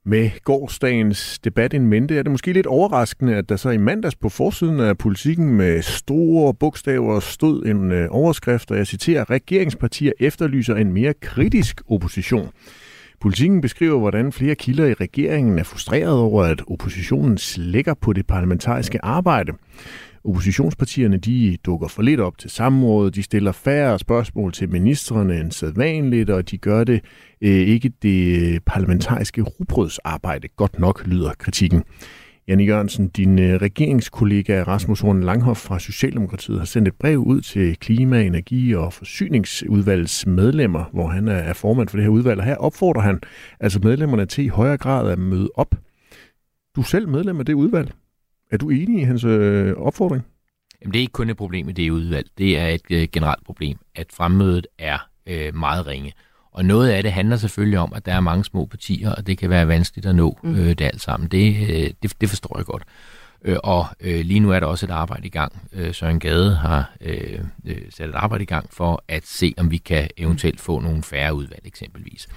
Med 0.05 0.29
gårdsdagens 0.43 1.39
debat 1.39 1.73
in 1.73 1.87
mente 1.87 2.17
er 2.17 2.23
det 2.23 2.31
måske 2.31 2.53
lidt 2.53 2.65
overraskende, 2.65 3.35
at 3.35 3.49
der 3.49 3.55
så 3.55 3.69
i 3.69 3.77
mandags 3.77 4.15
på 4.15 4.29
forsiden 4.29 4.79
af 4.79 4.97
politikken 4.97 5.49
med 5.49 5.81
store 5.81 6.53
bogstaver 6.53 7.19
stod 7.19 7.65
en 7.65 7.91
øh, 7.91 8.07
overskrift, 8.11 8.71
og 8.71 8.77
jeg 8.77 8.87
citerer, 8.87 9.29
regeringspartier 9.29 10.11
efterlyser 10.19 10.75
en 10.75 10.93
mere 10.93 11.13
kritisk 11.13 11.81
opposition. 11.89 12.49
Politikken 13.21 13.61
beskriver, 13.61 13.99
hvordan 13.99 14.31
flere 14.31 14.55
kilder 14.55 14.85
i 14.85 14.93
regeringen 14.93 15.59
er 15.59 15.63
frustreret 15.63 16.19
over, 16.19 16.43
at 16.43 16.61
oppositionen 16.67 17.37
slækker 17.37 17.93
på 17.93 18.13
det 18.13 18.27
parlamentariske 18.27 19.05
arbejde. 19.05 19.53
Oppositionspartierne 20.27 21.17
de 21.17 21.57
dukker 21.65 21.87
for 21.87 22.01
lidt 22.01 22.19
op 22.19 22.37
til 22.37 22.49
samrådet, 22.49 23.15
de 23.15 23.23
stiller 23.23 23.51
færre 23.51 23.99
spørgsmål 23.99 24.53
til 24.53 24.69
ministerne 24.69 25.39
end 25.39 25.51
sædvanligt, 25.51 26.29
og 26.29 26.51
de 26.51 26.57
gør 26.57 26.83
det 26.83 27.01
øh, 27.41 27.49
ikke 27.51 27.91
det 28.01 28.63
parlamentariske 28.65 29.41
rubrødsarbejde 29.41 30.47
godt 30.47 30.79
nok, 30.79 31.03
lyder 31.05 31.31
kritikken. 31.39 31.83
Janne 32.47 32.63
Jørgensen, 32.63 33.07
din 33.07 33.39
øh, 33.39 33.61
regeringskollega 33.61 34.63
Rasmus 34.63 34.99
Horn 34.99 35.23
Langhoff 35.23 35.59
fra 35.59 35.79
Socialdemokratiet 35.79 36.59
har 36.59 36.65
sendt 36.65 36.87
et 36.87 36.95
brev 36.95 37.17
ud 37.17 37.41
til 37.41 37.77
Klima-, 37.79 38.23
Energi- 38.23 38.75
og 38.75 38.93
Forsyningsudvalgets 38.93 40.25
medlemmer, 40.25 40.89
hvor 40.93 41.07
han 41.07 41.27
er 41.27 41.33
er 41.33 41.53
formand 41.53 41.87
for 41.89 41.97
det 41.97 42.03
her 42.03 42.11
udvalg, 42.11 42.39
og 42.39 42.45
her 42.45 42.55
opfordrer 42.55 43.01
han 43.01 43.19
altså 43.59 43.79
medlemmerne 43.83 44.25
til 44.25 44.45
i 44.45 44.47
højere 44.47 44.77
grad 44.77 45.11
at 45.11 45.19
møde 45.19 45.49
op. 45.55 45.75
Du 46.75 46.81
er 46.81 46.85
selv 46.85 47.07
medlem 47.09 47.39
af 47.39 47.45
det 47.45 47.53
udvalg. 47.53 47.91
Er 48.51 48.57
du 48.57 48.69
enig 48.69 49.01
i 49.01 49.03
hans 49.03 49.23
øh, 49.23 49.73
opfordring? 49.77 50.25
Jamen, 50.81 50.93
det 50.93 50.99
er 50.99 51.01
ikke 51.01 51.11
kun 51.13 51.29
et 51.29 51.37
problem 51.37 51.69
i 51.69 51.71
det 51.71 51.89
udvalg. 51.89 52.27
Det 52.37 52.59
er 52.59 52.67
et 52.67 52.81
øh, 52.89 53.07
generelt 53.11 53.45
problem, 53.45 53.77
at 53.95 54.07
fremmødet 54.13 54.67
er 54.79 54.97
øh, 55.27 55.55
meget 55.55 55.87
ringe. 55.87 56.13
Og 56.51 56.65
noget 56.65 56.89
af 56.89 57.03
det 57.03 57.11
handler 57.11 57.35
selvfølgelig 57.37 57.79
om, 57.79 57.93
at 57.95 58.05
der 58.05 58.13
er 58.13 58.19
mange 58.19 58.43
små 58.45 58.65
partier, 58.65 59.11
og 59.11 59.27
det 59.27 59.37
kan 59.37 59.49
være 59.49 59.67
vanskeligt 59.67 60.07
at 60.07 60.15
nå 60.15 60.39
Mm. 60.43 60.55
øh, 60.55 60.69
det 60.69 60.81
alt 60.81 61.01
sammen. 61.01 61.29
Det, 61.29 61.55
øh, 61.69 61.89
det, 62.03 62.21
det 62.21 62.29
forstår 62.29 62.57
jeg 62.57 62.65
godt. 62.65 62.83
Øh, 63.45 63.57
og 63.63 63.85
øh, 64.01 64.25
lige 64.25 64.39
nu 64.39 64.51
er 64.51 64.59
der 64.59 64.67
også 64.67 64.85
et 64.85 64.89
arbejde 64.89 65.27
i 65.27 65.29
gang. 65.29 65.69
Øh, 65.73 65.93
Søren 65.93 66.19
Gade 66.19 66.55
har 66.55 66.91
øh, 67.01 67.39
øh, 67.65 67.77
sat 67.89 68.09
et 68.09 68.15
arbejde 68.15 68.43
i 68.43 68.47
gang 68.47 68.73
for 68.73 69.03
at 69.07 69.25
se, 69.27 69.53
om 69.57 69.71
vi 69.71 69.77
kan 69.77 70.09
eventuelt 70.17 70.59
få 70.61 70.79
nogle 70.79 71.03
færre 71.03 71.33
udvalg 71.35 71.61
eksempelvis. 71.65 72.27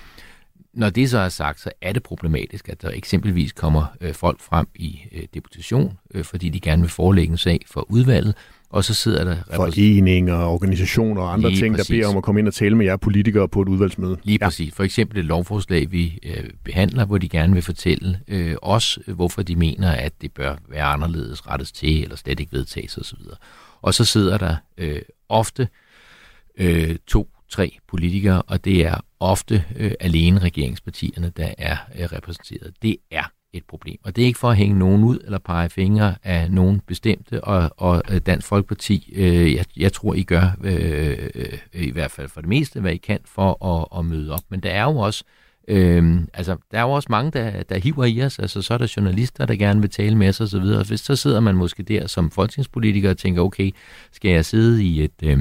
Når 0.74 0.90
det 0.90 1.10
så 1.10 1.18
er 1.18 1.28
sagt, 1.28 1.60
så 1.60 1.70
er 1.82 1.92
det 1.92 2.02
problematisk, 2.02 2.68
at 2.68 2.82
der 2.82 2.90
eksempelvis 2.90 3.52
kommer 3.52 3.84
øh, 4.00 4.14
folk 4.14 4.40
frem 4.40 4.66
i 4.74 5.00
øh, 5.12 5.22
deputation, 5.34 5.98
øh, 6.14 6.24
fordi 6.24 6.48
de 6.48 6.60
gerne 6.60 6.82
vil 6.82 6.90
forelægge 6.90 7.30
en 7.30 7.38
sag 7.38 7.60
for 7.66 7.90
udvalget, 7.90 8.34
og 8.70 8.84
så 8.84 8.94
sidder 8.94 9.24
der 9.24 9.36
Foreninger, 9.54 10.44
organisationer 10.44 11.22
og 11.22 11.32
andre 11.32 11.50
Lige 11.50 11.60
ting, 11.60 11.74
præcis. 11.74 11.88
der 11.88 11.94
beder 11.94 12.08
om 12.08 12.16
at 12.16 12.22
komme 12.22 12.38
ind 12.38 12.48
og 12.48 12.54
tale 12.54 12.76
med 12.76 12.86
jer 12.86 12.96
politikere 12.96 13.48
på 13.48 13.62
et 13.62 13.68
udvalgsmøde. 13.68 14.16
Lige 14.22 14.38
ja. 14.40 14.46
præcis. 14.46 14.74
For 14.74 14.84
eksempel 14.84 15.18
et 15.18 15.24
lovforslag, 15.24 15.92
vi 15.92 16.18
øh, 16.22 16.50
behandler, 16.64 17.04
hvor 17.04 17.18
de 17.18 17.28
gerne 17.28 17.52
vil 17.52 17.62
fortælle 17.62 18.20
øh, 18.28 18.56
os, 18.62 18.98
øh, 19.06 19.14
hvorfor 19.14 19.42
de 19.42 19.56
mener, 19.56 19.90
at 19.90 20.12
det 20.20 20.32
bør 20.32 20.56
være 20.68 20.84
anderledes 20.84 21.48
rettes 21.48 21.72
til, 21.72 22.02
eller 22.02 22.16
slet 22.16 22.40
ikke 22.40 22.52
vedtages 22.52 22.98
osv. 22.98 23.20
Og 23.82 23.94
så 23.94 24.04
sidder 24.04 24.38
der 24.38 24.56
øh, 24.78 25.02
ofte 25.28 25.68
øh, 26.58 26.96
to, 27.06 27.28
tre 27.48 27.78
politikere, 27.88 28.42
og 28.42 28.64
det 28.64 28.86
er 28.86 28.94
ofte 29.20 29.64
øh, 29.76 29.92
alene 30.00 30.40
regeringspartierne, 30.40 31.32
der 31.36 31.54
er 31.58 31.76
øh, 31.98 32.04
repræsenteret. 32.04 32.74
Det 32.82 32.96
er 33.10 33.24
et 33.52 33.64
problem. 33.68 33.98
Og 34.02 34.16
det 34.16 34.22
er 34.22 34.26
ikke 34.26 34.38
for 34.38 34.50
at 34.50 34.56
hænge 34.56 34.78
nogen 34.78 35.04
ud 35.04 35.18
eller 35.24 35.38
pege 35.38 35.68
fingre 35.68 36.14
af 36.24 36.50
nogen 36.50 36.80
bestemte, 36.86 37.44
og, 37.44 37.70
og 37.76 38.02
øh, 38.10 38.20
Dansk 38.26 38.46
Folkeparti, 38.46 39.12
øh, 39.16 39.54
jeg, 39.54 39.64
jeg 39.76 39.92
tror, 39.92 40.14
I 40.14 40.22
gør 40.22 40.56
øh, 40.64 41.28
øh, 41.34 41.58
i 41.72 41.90
hvert 41.90 42.10
fald 42.10 42.28
for 42.28 42.40
det 42.40 42.48
meste, 42.48 42.80
hvad 42.80 42.92
I 42.92 42.96
kan 42.96 43.18
for 43.24 43.66
at, 43.66 43.98
at 43.98 44.04
møde 44.04 44.32
op. 44.32 44.42
Men 44.48 44.60
der 44.60 44.70
er 44.70 44.82
jo 44.82 44.96
også 44.98 45.24
øh, 45.68 46.20
altså, 46.34 46.56
der 46.70 46.78
er 46.78 46.82
jo 46.82 46.90
også 46.90 47.08
mange, 47.10 47.30
der, 47.30 47.62
der 47.62 47.78
hiver 47.78 48.04
i 48.04 48.22
os. 48.22 48.38
Altså, 48.38 48.62
så 48.62 48.74
er 48.74 48.78
der 48.78 48.92
journalister, 48.96 49.46
der 49.46 49.56
gerne 49.56 49.80
vil 49.80 49.90
tale 49.90 50.16
med 50.16 50.28
os 50.28 50.40
osv. 50.40 50.64
Hvis 50.88 51.00
så 51.00 51.16
sidder 51.16 51.40
man 51.40 51.54
måske 51.54 51.82
der 51.82 52.06
som 52.06 52.30
folketingspolitiker 52.30 53.10
og 53.10 53.18
tænker, 53.18 53.42
okay, 53.42 53.70
skal 54.12 54.30
jeg 54.30 54.44
sidde 54.44 54.84
i 54.84 55.04
et... 55.04 55.22
Øh, 55.22 55.38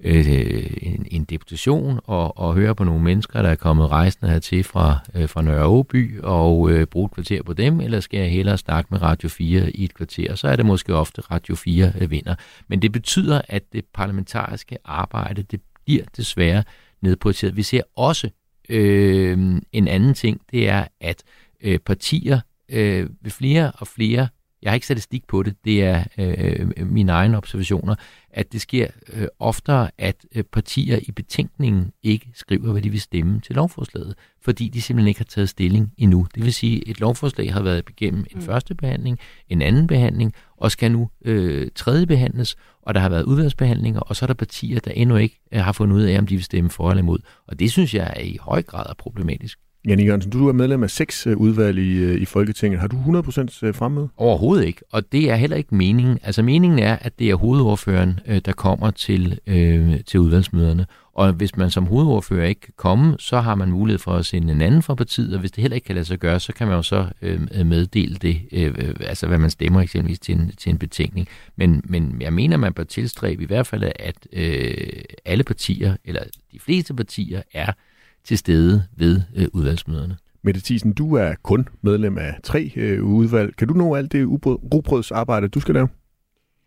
øh, 0.00 0.70
en, 0.82 1.06
en 1.10 1.24
deputation 1.24 2.00
og, 2.04 2.38
og 2.38 2.54
høre 2.54 2.74
på 2.74 2.84
nogle 2.84 3.04
mennesker, 3.04 3.42
der 3.42 3.48
er 3.48 3.54
kommet 3.54 3.90
rejsende 3.90 4.32
hertil 4.32 4.64
fra, 4.64 4.98
øh, 5.14 5.28
fra 5.28 5.42
Nørre 5.42 5.66
Åby 5.66 6.20
og 6.20 6.70
øh, 6.70 6.86
bruge 6.86 7.06
et 7.06 7.10
kvarter 7.10 7.42
på 7.42 7.52
dem, 7.52 7.80
eller 7.80 8.00
skal 8.00 8.20
jeg 8.20 8.30
hellere 8.30 8.58
snakke 8.58 8.88
med 8.90 9.02
Radio 9.02 9.28
4 9.28 9.70
i 9.70 9.84
et 9.84 9.94
kvarter? 9.94 10.34
Så 10.34 10.48
er 10.48 10.56
det 10.56 10.66
måske 10.66 10.94
ofte 10.94 11.20
Radio 11.20 11.54
4 11.54 11.92
øh, 12.00 12.10
vinder. 12.10 12.34
Men 12.68 12.82
det 12.82 12.92
betyder, 12.92 13.40
at 13.48 13.62
det 13.72 13.84
parlamentariske 13.94 14.78
arbejde, 14.84 15.42
det 15.42 15.60
bliver 15.84 16.04
desværre 16.16 16.64
nedprioriteret. 17.02 17.56
Vi 17.56 17.62
ser 17.62 17.82
også 17.96 18.30
øh, 18.68 19.60
en 19.72 19.88
anden 19.88 20.14
ting, 20.14 20.40
det 20.50 20.68
er, 20.68 20.84
at 21.00 21.22
øh, 21.60 21.78
partier 21.78 22.40
øh, 22.68 23.08
ved 23.22 23.30
flere 23.30 23.72
og 23.78 23.86
flere 23.86 24.28
jeg 24.64 24.70
har 24.70 24.74
ikke 24.74 24.86
statistik 24.86 25.26
på 25.26 25.42
det, 25.42 25.56
det 25.64 25.84
er 25.84 26.04
øh, 26.18 26.86
mine 26.86 27.12
egne 27.12 27.36
observationer, 27.36 27.94
at 28.34 28.52
det 28.52 28.60
sker 28.60 28.86
øh, 29.12 29.26
oftere, 29.38 29.90
at 29.98 30.16
øh, 30.34 30.44
partier 30.44 30.98
i 31.02 31.12
betænkningen 31.12 31.92
ikke 32.02 32.30
skriver, 32.34 32.72
hvad 32.72 32.82
de 32.82 32.90
vil 32.90 33.00
stemme 33.00 33.40
til 33.40 33.54
lovforslaget, 33.54 34.14
fordi 34.42 34.68
de 34.68 34.82
simpelthen 34.82 35.08
ikke 35.08 35.20
har 35.20 35.24
taget 35.24 35.48
stilling 35.48 35.92
endnu. 35.98 36.26
Det 36.34 36.44
vil 36.44 36.54
sige, 36.54 36.76
at 36.76 36.88
et 36.88 37.00
lovforslag 37.00 37.52
har 37.52 37.62
været 37.62 37.84
igennem 37.90 38.20
en 38.30 38.38
mm. 38.38 38.42
første 38.42 38.74
behandling, 38.74 39.18
en 39.48 39.62
anden 39.62 39.86
behandling, 39.86 40.32
og 40.56 40.70
skal 40.70 40.92
nu 40.92 41.10
øh, 41.24 41.68
tredje 41.74 42.06
behandles, 42.06 42.56
og 42.82 42.94
der 42.94 43.00
har 43.00 43.08
været 43.08 43.24
udvalgsbehandlinger, 43.24 44.00
og 44.00 44.16
så 44.16 44.24
er 44.24 44.26
der 44.26 44.34
partier, 44.34 44.80
der 44.80 44.90
endnu 44.90 45.16
ikke 45.16 45.40
øh, 45.52 45.60
har 45.60 45.72
fundet 45.72 45.96
ud 45.96 46.02
af, 46.02 46.18
om 46.18 46.26
de 46.26 46.34
vil 46.34 46.44
stemme 46.44 46.70
for 46.70 46.90
eller 46.90 47.02
imod. 47.02 47.18
Og 47.46 47.58
det 47.58 47.70
synes 47.70 47.94
jeg 47.94 48.12
er 48.16 48.20
i 48.20 48.38
høj 48.40 48.62
grad 48.62 48.86
er 48.88 48.94
problematisk. 48.94 49.58
Janne 49.88 50.02
Jørgensen, 50.02 50.32
du 50.32 50.48
er 50.48 50.52
medlem 50.52 50.82
af 50.82 50.90
seks 50.90 51.26
øh, 51.26 51.36
udvalg 51.36 51.78
i, 51.78 51.96
øh, 51.96 52.20
i 52.20 52.24
Folketinget. 52.24 52.80
Har 52.80 52.88
du 52.88 52.96
100% 52.96 53.66
øh, 53.66 53.74
fremmøde? 53.74 54.08
Overhovedet 54.16 54.66
ikke, 54.66 54.82
og 54.92 55.12
det 55.12 55.30
er 55.30 55.34
heller 55.34 55.56
ikke 55.56 55.74
meningen. 55.74 56.18
Altså 56.22 56.42
meningen 56.42 56.78
er, 56.78 56.96
at 57.00 57.18
det 57.18 57.30
er 57.30 57.34
hovedordføreren, 57.34 58.20
øh, 58.26 58.40
der 58.44 58.52
kommer 58.52 58.90
til, 58.90 59.38
øh, 59.46 60.00
til 60.06 60.20
udvalgsmøderne. 60.20 60.86
Og 61.14 61.32
hvis 61.32 61.56
man 61.56 61.70
som 61.70 61.86
hovedordfører 61.86 62.46
ikke 62.46 62.60
kan 62.60 62.72
komme, 62.76 63.16
så 63.18 63.40
har 63.40 63.54
man 63.54 63.70
mulighed 63.70 63.98
for 63.98 64.12
at 64.12 64.26
sende 64.26 64.52
en 64.52 64.60
anden 64.60 64.82
fra 64.82 64.94
partiet, 64.94 65.34
og 65.34 65.40
hvis 65.40 65.50
det 65.50 65.62
heller 65.62 65.74
ikke 65.74 65.84
kan 65.84 65.94
lade 65.94 66.04
sig 66.04 66.18
gøre, 66.18 66.40
så 66.40 66.52
kan 66.52 66.66
man 66.66 66.76
jo 66.76 66.82
så 66.82 67.06
øh, 67.22 67.66
meddele 67.66 68.14
det, 68.14 68.40
øh, 68.52 68.94
altså 69.00 69.26
hvad 69.26 69.38
man 69.38 69.50
stemmer 69.50 69.80
eksempelvis 69.80 70.18
til 70.18 70.34
en, 70.34 70.52
til 70.56 70.70
en 70.70 70.78
betænkning. 70.78 71.28
Men, 71.56 71.82
men 71.84 72.16
jeg 72.20 72.32
mener, 72.32 72.56
man 72.56 72.72
bør 72.72 72.84
tilstræbe 72.84 73.42
i 73.42 73.46
hvert 73.46 73.66
fald, 73.66 73.84
at 73.96 74.16
øh, 74.32 75.02
alle 75.24 75.44
partier, 75.44 75.96
eller 76.04 76.22
de 76.52 76.60
fleste 76.60 76.94
partier, 76.94 77.42
er 77.52 77.72
til 78.24 78.38
stede 78.38 78.84
ved 78.96 79.20
øh, 79.36 79.46
udvalgsmøderne. 79.52 80.16
Mette 80.42 80.60
Thiesen, 80.60 80.92
du 80.92 81.14
er 81.14 81.34
kun 81.42 81.68
medlem 81.82 82.18
af 82.18 82.34
tre 82.42 82.72
øh, 82.76 83.04
udvalg. 83.04 83.56
Kan 83.56 83.68
du 83.68 83.74
nå 83.74 83.94
alt 83.94 84.12
det 84.12 84.28
rugbrødsarbejde, 84.74 85.48
du 85.48 85.60
skal 85.60 85.74
lave? 85.74 85.88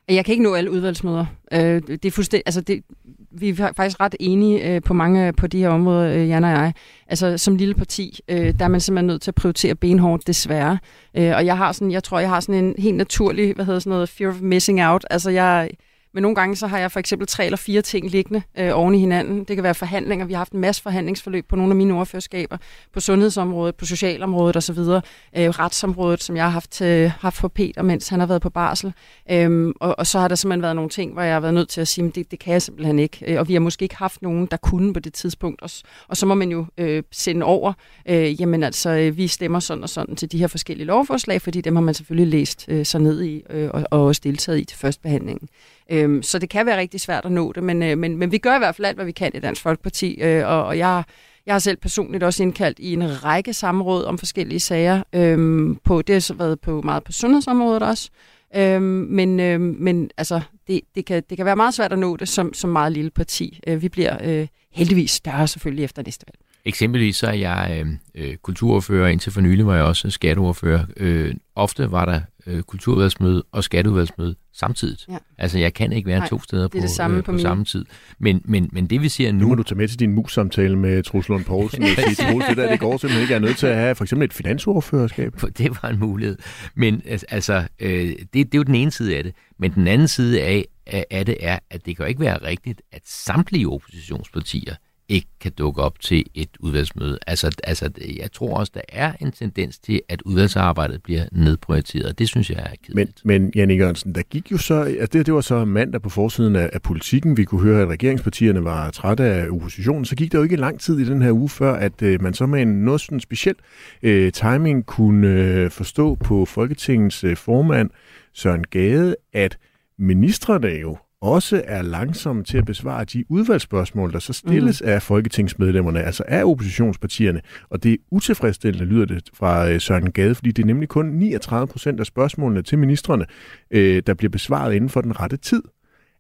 Jeg 0.09 0.25
kan 0.25 0.31
ikke 0.31 0.43
nå 0.43 0.53
alle 0.53 0.71
udvalgsmøder. 0.71 1.25
Øh, 1.53 1.81
det 1.87 2.05
er 2.05 2.11
fuldstændig, 2.11 2.43
altså 2.45 2.61
det, 2.61 2.83
vi 3.31 3.49
er 3.49 3.71
faktisk 3.75 3.99
ret 3.99 4.15
enige 4.19 4.75
øh, 4.75 4.81
på 4.81 4.93
mange 4.93 5.33
på 5.33 5.47
de 5.47 5.57
her 5.57 5.69
områder, 5.69 6.21
øh, 6.21 6.29
Jan 6.29 6.43
og 6.43 6.49
jeg. 6.49 6.73
Altså 7.07 7.37
som 7.37 7.55
lille 7.55 7.73
parti, 7.73 8.19
øh, 8.29 8.53
der 8.59 8.65
er 8.65 8.67
man 8.67 8.81
simpelthen 8.81 9.07
nødt 9.07 9.21
til 9.21 9.31
at 9.31 9.35
prioritere 9.35 9.75
benhårdt, 9.75 10.27
desværre. 10.27 10.77
Øh, 11.17 11.35
og 11.35 11.45
jeg 11.45 11.57
har 11.57 11.71
sådan, 11.71 11.91
jeg 11.91 12.03
tror, 12.03 12.19
jeg 12.19 12.29
har 12.29 12.39
sådan 12.39 12.63
en 12.63 12.75
helt 12.77 12.95
naturlig, 12.95 13.53
hvad 13.55 13.65
hedder 13.65 13.79
sådan 13.79 13.91
noget, 13.91 14.09
fear 14.09 14.29
of 14.29 14.41
missing 14.41 14.83
out. 14.83 15.05
Altså 15.09 15.29
jeg, 15.29 15.69
men 16.17 16.21
nogle 16.21 16.35
gange 16.35 16.55
så 16.55 16.67
har 16.67 16.79
jeg 16.79 16.91
for 16.91 16.99
eksempel 16.99 17.27
tre 17.27 17.45
eller 17.45 17.57
fire 17.57 17.81
ting 17.81 18.09
liggende 18.09 18.41
øh, 18.59 18.69
oven 18.73 18.95
i 18.95 18.99
hinanden. 18.99 19.43
Det 19.43 19.55
kan 19.55 19.63
være 19.63 19.75
forhandlinger. 19.75 20.25
Vi 20.25 20.33
har 20.33 20.37
haft 20.37 20.51
en 20.51 20.59
masse 20.59 20.81
forhandlingsforløb 20.81 21.47
på 21.49 21.55
nogle 21.55 21.71
af 21.71 21.75
mine 21.75 21.93
ordførerskaber, 21.93 22.57
på 22.93 22.99
sundhedsområdet, 22.99 23.75
på 23.75 23.85
socialområdet 23.85 24.55
osv., 24.55 24.77
øh, 24.79 25.01
retsområdet, 25.35 26.23
som 26.23 26.35
jeg 26.35 26.43
har 26.43 26.49
haft, 26.49 26.81
øh, 26.81 27.11
haft 27.19 27.37
for 27.37 27.47
Peter, 27.47 27.81
mens 27.81 28.07
han 28.09 28.19
har 28.19 28.27
været 28.27 28.41
på 28.41 28.49
barsel. 28.49 28.93
Øhm, 29.31 29.73
og, 29.79 29.99
og 29.99 30.07
så 30.07 30.19
har 30.19 30.27
der 30.27 30.35
simpelthen 30.35 30.61
været 30.61 30.75
nogle 30.75 30.89
ting, 30.89 31.13
hvor 31.13 31.21
jeg 31.21 31.35
har 31.35 31.39
været 31.39 31.53
nødt 31.53 31.69
til 31.69 31.81
at 31.81 31.87
sige, 31.87 32.07
at 32.07 32.15
det, 32.15 32.31
det 32.31 32.39
kan 32.39 32.53
jeg 32.53 32.61
simpelthen 32.61 32.99
ikke. 32.99 33.17
Øh, 33.27 33.39
og 33.39 33.47
vi 33.47 33.53
har 33.53 33.59
måske 33.59 33.83
ikke 33.83 33.95
haft 33.95 34.21
nogen, 34.21 34.47
der 34.51 34.57
kunne 34.57 34.93
på 34.93 34.99
det 34.99 35.13
tidspunkt. 35.13 35.61
Og, 35.61 35.69
og 36.07 36.17
så 36.17 36.25
må 36.25 36.35
man 36.35 36.49
jo 36.49 36.65
øh, 36.77 37.03
sende 37.11 37.45
over, 37.45 37.73
øh, 38.09 38.41
jamen 38.41 38.63
altså, 38.63 38.89
øh, 38.89 39.17
vi 39.17 39.27
stemmer 39.27 39.59
sådan 39.59 39.83
og 39.83 39.89
sådan 39.89 40.15
til 40.15 40.31
de 40.31 40.37
her 40.37 40.47
forskellige 40.47 40.87
lovforslag, 40.87 41.41
fordi 41.41 41.61
dem 41.61 41.75
har 41.75 41.83
man 41.83 41.93
selvfølgelig 41.93 42.39
læst 42.39 42.65
øh, 42.67 42.85
sig 42.85 43.01
ned 43.01 43.23
i 43.23 43.43
øh, 43.49 43.69
og, 43.73 43.83
og 43.91 44.05
også 44.05 44.21
deltaget 44.23 44.59
i 44.59 44.63
til 44.63 44.77
førstbehandlingen. 44.77 45.49
Øhm, 45.89 46.23
så 46.23 46.39
det 46.39 46.49
kan 46.49 46.65
være 46.65 46.77
rigtig 46.77 47.01
svært 47.01 47.25
at 47.25 47.31
nå 47.31 47.51
det, 47.51 47.63
men, 47.63 47.83
øh, 47.83 47.97
men, 47.97 48.17
men 48.17 48.31
vi 48.31 48.37
gør 48.37 48.55
i 48.55 48.57
hvert 48.57 48.75
fald 48.75 48.85
alt, 48.85 48.97
hvad 48.97 49.05
vi 49.05 49.11
kan 49.11 49.31
i 49.33 49.39
Dansk 49.39 49.61
Folkeparti, 49.61 50.21
øh, 50.21 50.47
og, 50.47 50.65
og 50.65 50.77
jeg, 50.77 51.03
jeg 51.45 51.53
har 51.53 51.59
selv 51.59 51.77
personligt 51.77 52.23
også 52.23 52.43
indkaldt 52.43 52.79
i 52.79 52.93
en 52.93 53.23
række 53.23 53.53
samråd 53.53 54.03
om 54.03 54.17
forskellige 54.17 54.59
sager. 54.59 55.03
Øhm, 55.13 55.75
på, 55.83 56.01
det 56.01 56.15
har 56.15 56.19
så 56.19 56.33
været 56.33 56.59
på 56.59 56.81
meget 56.81 57.03
på 57.03 57.11
sundhedsområdet 57.11 57.83
også. 57.83 58.09
Øhm, 58.55 58.83
men, 59.09 59.39
øhm, 59.39 59.75
men 59.79 60.09
altså, 60.17 60.41
det, 60.67 60.81
det, 60.95 61.05
kan, 61.05 61.23
det 61.29 61.37
kan 61.37 61.45
være 61.45 61.55
meget 61.55 61.73
svært 61.73 61.93
at 61.93 61.99
nå 61.99 62.15
det 62.15 62.29
som, 62.29 62.53
som 62.53 62.69
meget 62.69 62.91
lille 62.91 63.09
parti. 63.11 63.59
Øh, 63.67 63.81
vi 63.81 63.89
bliver 63.89 64.17
øh, 64.23 64.47
heldigvis 64.71 65.11
større 65.11 65.47
selvfølgelig 65.47 65.83
efter 65.83 66.03
næste 66.05 66.25
valg. 66.27 66.39
Eksempelvis 66.65 67.17
så 67.17 67.27
er 67.27 67.33
jeg 67.33 67.83
øh, 67.85 67.87
øh 68.15 68.35
kulturordfører, 68.35 69.07
indtil 69.07 69.31
for 69.31 69.41
nylig 69.41 69.67
var 69.67 69.75
jeg 69.75 69.83
også 69.83 70.09
skatteordfører. 70.09 70.85
Øh, 70.97 71.33
ofte 71.55 71.91
var 71.91 72.05
der 72.05 72.21
øh, 72.47 72.63
kulturudvalgsmøde 72.63 73.43
og 73.51 73.63
skatteudvalgsmøde 73.63 74.35
samtidig. 74.53 74.97
Ja. 75.09 75.17
Altså, 75.37 75.59
jeg 75.59 75.73
kan 75.73 75.91
ikke 75.91 76.07
være 76.07 76.19
Nej, 76.19 76.27
to 76.27 76.41
steder 76.41 76.67
på, 76.67 76.77
det 76.77 76.89
samme, 76.89 77.17
øh, 77.17 77.23
på, 77.23 77.31
på 77.31 77.37
samme 77.37 77.65
tid. 77.65 77.85
Men, 78.19 78.41
men, 78.45 78.69
men 78.71 78.87
det 78.87 79.01
vi 79.01 79.09
ser 79.09 79.31
nu... 79.31 79.39
Nu 79.39 79.47
må 79.47 79.55
du 79.55 79.63
tage 79.63 79.77
med 79.77 79.87
til 79.87 79.99
din 79.99 80.13
mus-samtale 80.13 80.75
med 80.75 81.03
Truls 81.03 81.29
Lund 81.29 81.45
Poulsen 81.45 81.83
og 81.83 81.89
sige, 81.89 82.15
Truls, 82.15 82.45
det 82.49 82.57
der, 82.57 82.71
det 82.71 82.79
går 82.79 82.97
simpelthen 82.97 83.21
ikke. 83.21 83.33
Jeg 83.33 83.37
er 83.37 83.45
nødt 83.45 83.57
til 83.57 83.67
at 83.67 83.75
have 83.75 83.95
for 83.95 84.03
eksempel 84.03 84.25
et 84.25 84.33
finansordførerskab. 84.33 85.33
Det 85.57 85.77
var 85.81 85.89
en 85.89 85.99
mulighed. 85.99 86.37
Men 86.75 87.01
altså, 87.05 87.67
øh, 87.79 87.91
det, 88.19 88.33
det 88.33 88.53
er 88.53 88.57
jo 88.57 88.63
den 88.63 88.75
ene 88.75 88.91
side 88.91 89.17
af 89.17 89.23
det. 89.23 89.33
Men 89.59 89.71
den 89.71 89.87
anden 89.87 90.07
side 90.07 90.41
af, 90.41 90.65
af 90.87 91.25
det 91.25 91.37
er, 91.39 91.59
at 91.69 91.85
det 91.85 91.97
kan 91.97 92.07
ikke 92.07 92.21
være 92.21 92.37
rigtigt, 92.37 92.81
at 92.91 93.01
samtlige 93.05 93.69
oppositionspartier 93.69 94.75
ikke 95.09 95.27
kan 95.41 95.51
dukke 95.51 95.81
op 95.81 95.99
til 95.99 96.25
et 96.35 96.49
udvalgsmøde. 96.59 97.19
Altså, 97.27 97.57
altså, 97.63 97.89
jeg 98.19 98.31
tror 98.31 98.57
også, 98.57 98.71
der 98.75 98.81
er 98.89 99.13
en 99.21 99.31
tendens 99.31 99.79
til, 99.79 100.01
at 100.09 100.21
udvalgsarbejdet 100.21 101.03
bliver 101.03 101.25
nedprioriteret. 101.31 102.19
Det 102.19 102.27
synes 102.27 102.49
jeg 102.49 102.59
er 102.59 102.75
kedeligt. 102.83 103.25
Men, 103.25 103.41
men 103.41 103.51
Janne 103.55 103.73
Jørgensen, 103.73 104.15
der 104.15 104.21
gik 104.21 104.51
jo 104.51 104.57
så, 104.57 104.75
altså 104.75 105.07
det, 105.13 105.25
det 105.25 105.33
var 105.33 105.41
så 105.41 105.65
mandag 105.65 106.01
på 106.01 106.09
forsiden 106.09 106.55
af, 106.55 106.69
af 106.73 106.81
politikken. 106.81 107.37
Vi 107.37 107.43
kunne 107.43 107.61
høre, 107.61 107.81
at 107.81 107.87
regeringspartierne 107.87 108.63
var 108.63 108.91
trætte 108.91 109.23
af 109.23 109.49
oppositionen. 109.49 110.05
Så 110.05 110.15
gik 110.15 110.31
der 110.31 110.37
jo 110.37 110.43
ikke 110.43 110.55
lang 110.55 110.79
tid 110.79 110.99
i 110.99 111.05
den 111.05 111.21
her 111.21 111.31
uge 111.31 111.49
før, 111.49 111.73
at 111.73 112.01
øh, 112.01 112.21
man 112.21 112.33
så 112.33 112.45
med 112.45 112.61
en 112.61 112.67
noget 112.67 113.01
sådan 113.01 113.19
speciel 113.19 113.55
øh, 114.03 114.31
timing 114.31 114.85
kunne 114.85 115.27
øh, 115.27 115.71
forstå 115.71 116.15
på 116.15 116.45
Folketingets 116.45 117.23
øh, 117.23 117.37
formand 117.37 117.89
Søren 118.33 118.63
Gade, 118.63 119.15
at 119.33 119.57
ministerne 119.97 120.67
jo 120.67 120.97
også 121.21 121.61
er 121.65 121.81
langsomme 121.81 122.43
til 122.43 122.57
at 122.57 122.65
besvare 122.65 123.05
de 123.05 123.23
udvalgsspørgsmål, 123.29 124.13
der 124.13 124.19
så 124.19 124.33
stilles 124.33 124.81
mm. 124.81 124.89
af 124.89 125.01
folketingsmedlemmerne, 125.01 126.03
altså 126.03 126.23
af 126.27 126.43
oppositionspartierne. 126.43 127.41
Og 127.69 127.83
det 127.83 127.93
er 127.93 127.97
utilfredsstillende, 128.11 128.85
lyder 128.85 129.05
det 129.05 129.29
fra 129.33 129.69
øh, 129.69 129.81
Søren 129.81 130.11
Gade, 130.11 130.35
fordi 130.35 130.51
det 130.51 130.63
er 130.63 130.67
nemlig 130.67 130.89
kun 130.89 131.05
39 131.05 131.67
procent 131.67 131.99
af 131.99 132.05
spørgsmålene 132.05 132.61
til 132.61 132.77
ministerne, 132.77 133.25
øh, 133.71 134.01
der 134.07 134.13
bliver 134.13 134.29
besvaret 134.29 134.73
inden 134.73 134.89
for 134.89 135.01
den 135.01 135.19
rette 135.19 135.37
tid. 135.37 135.63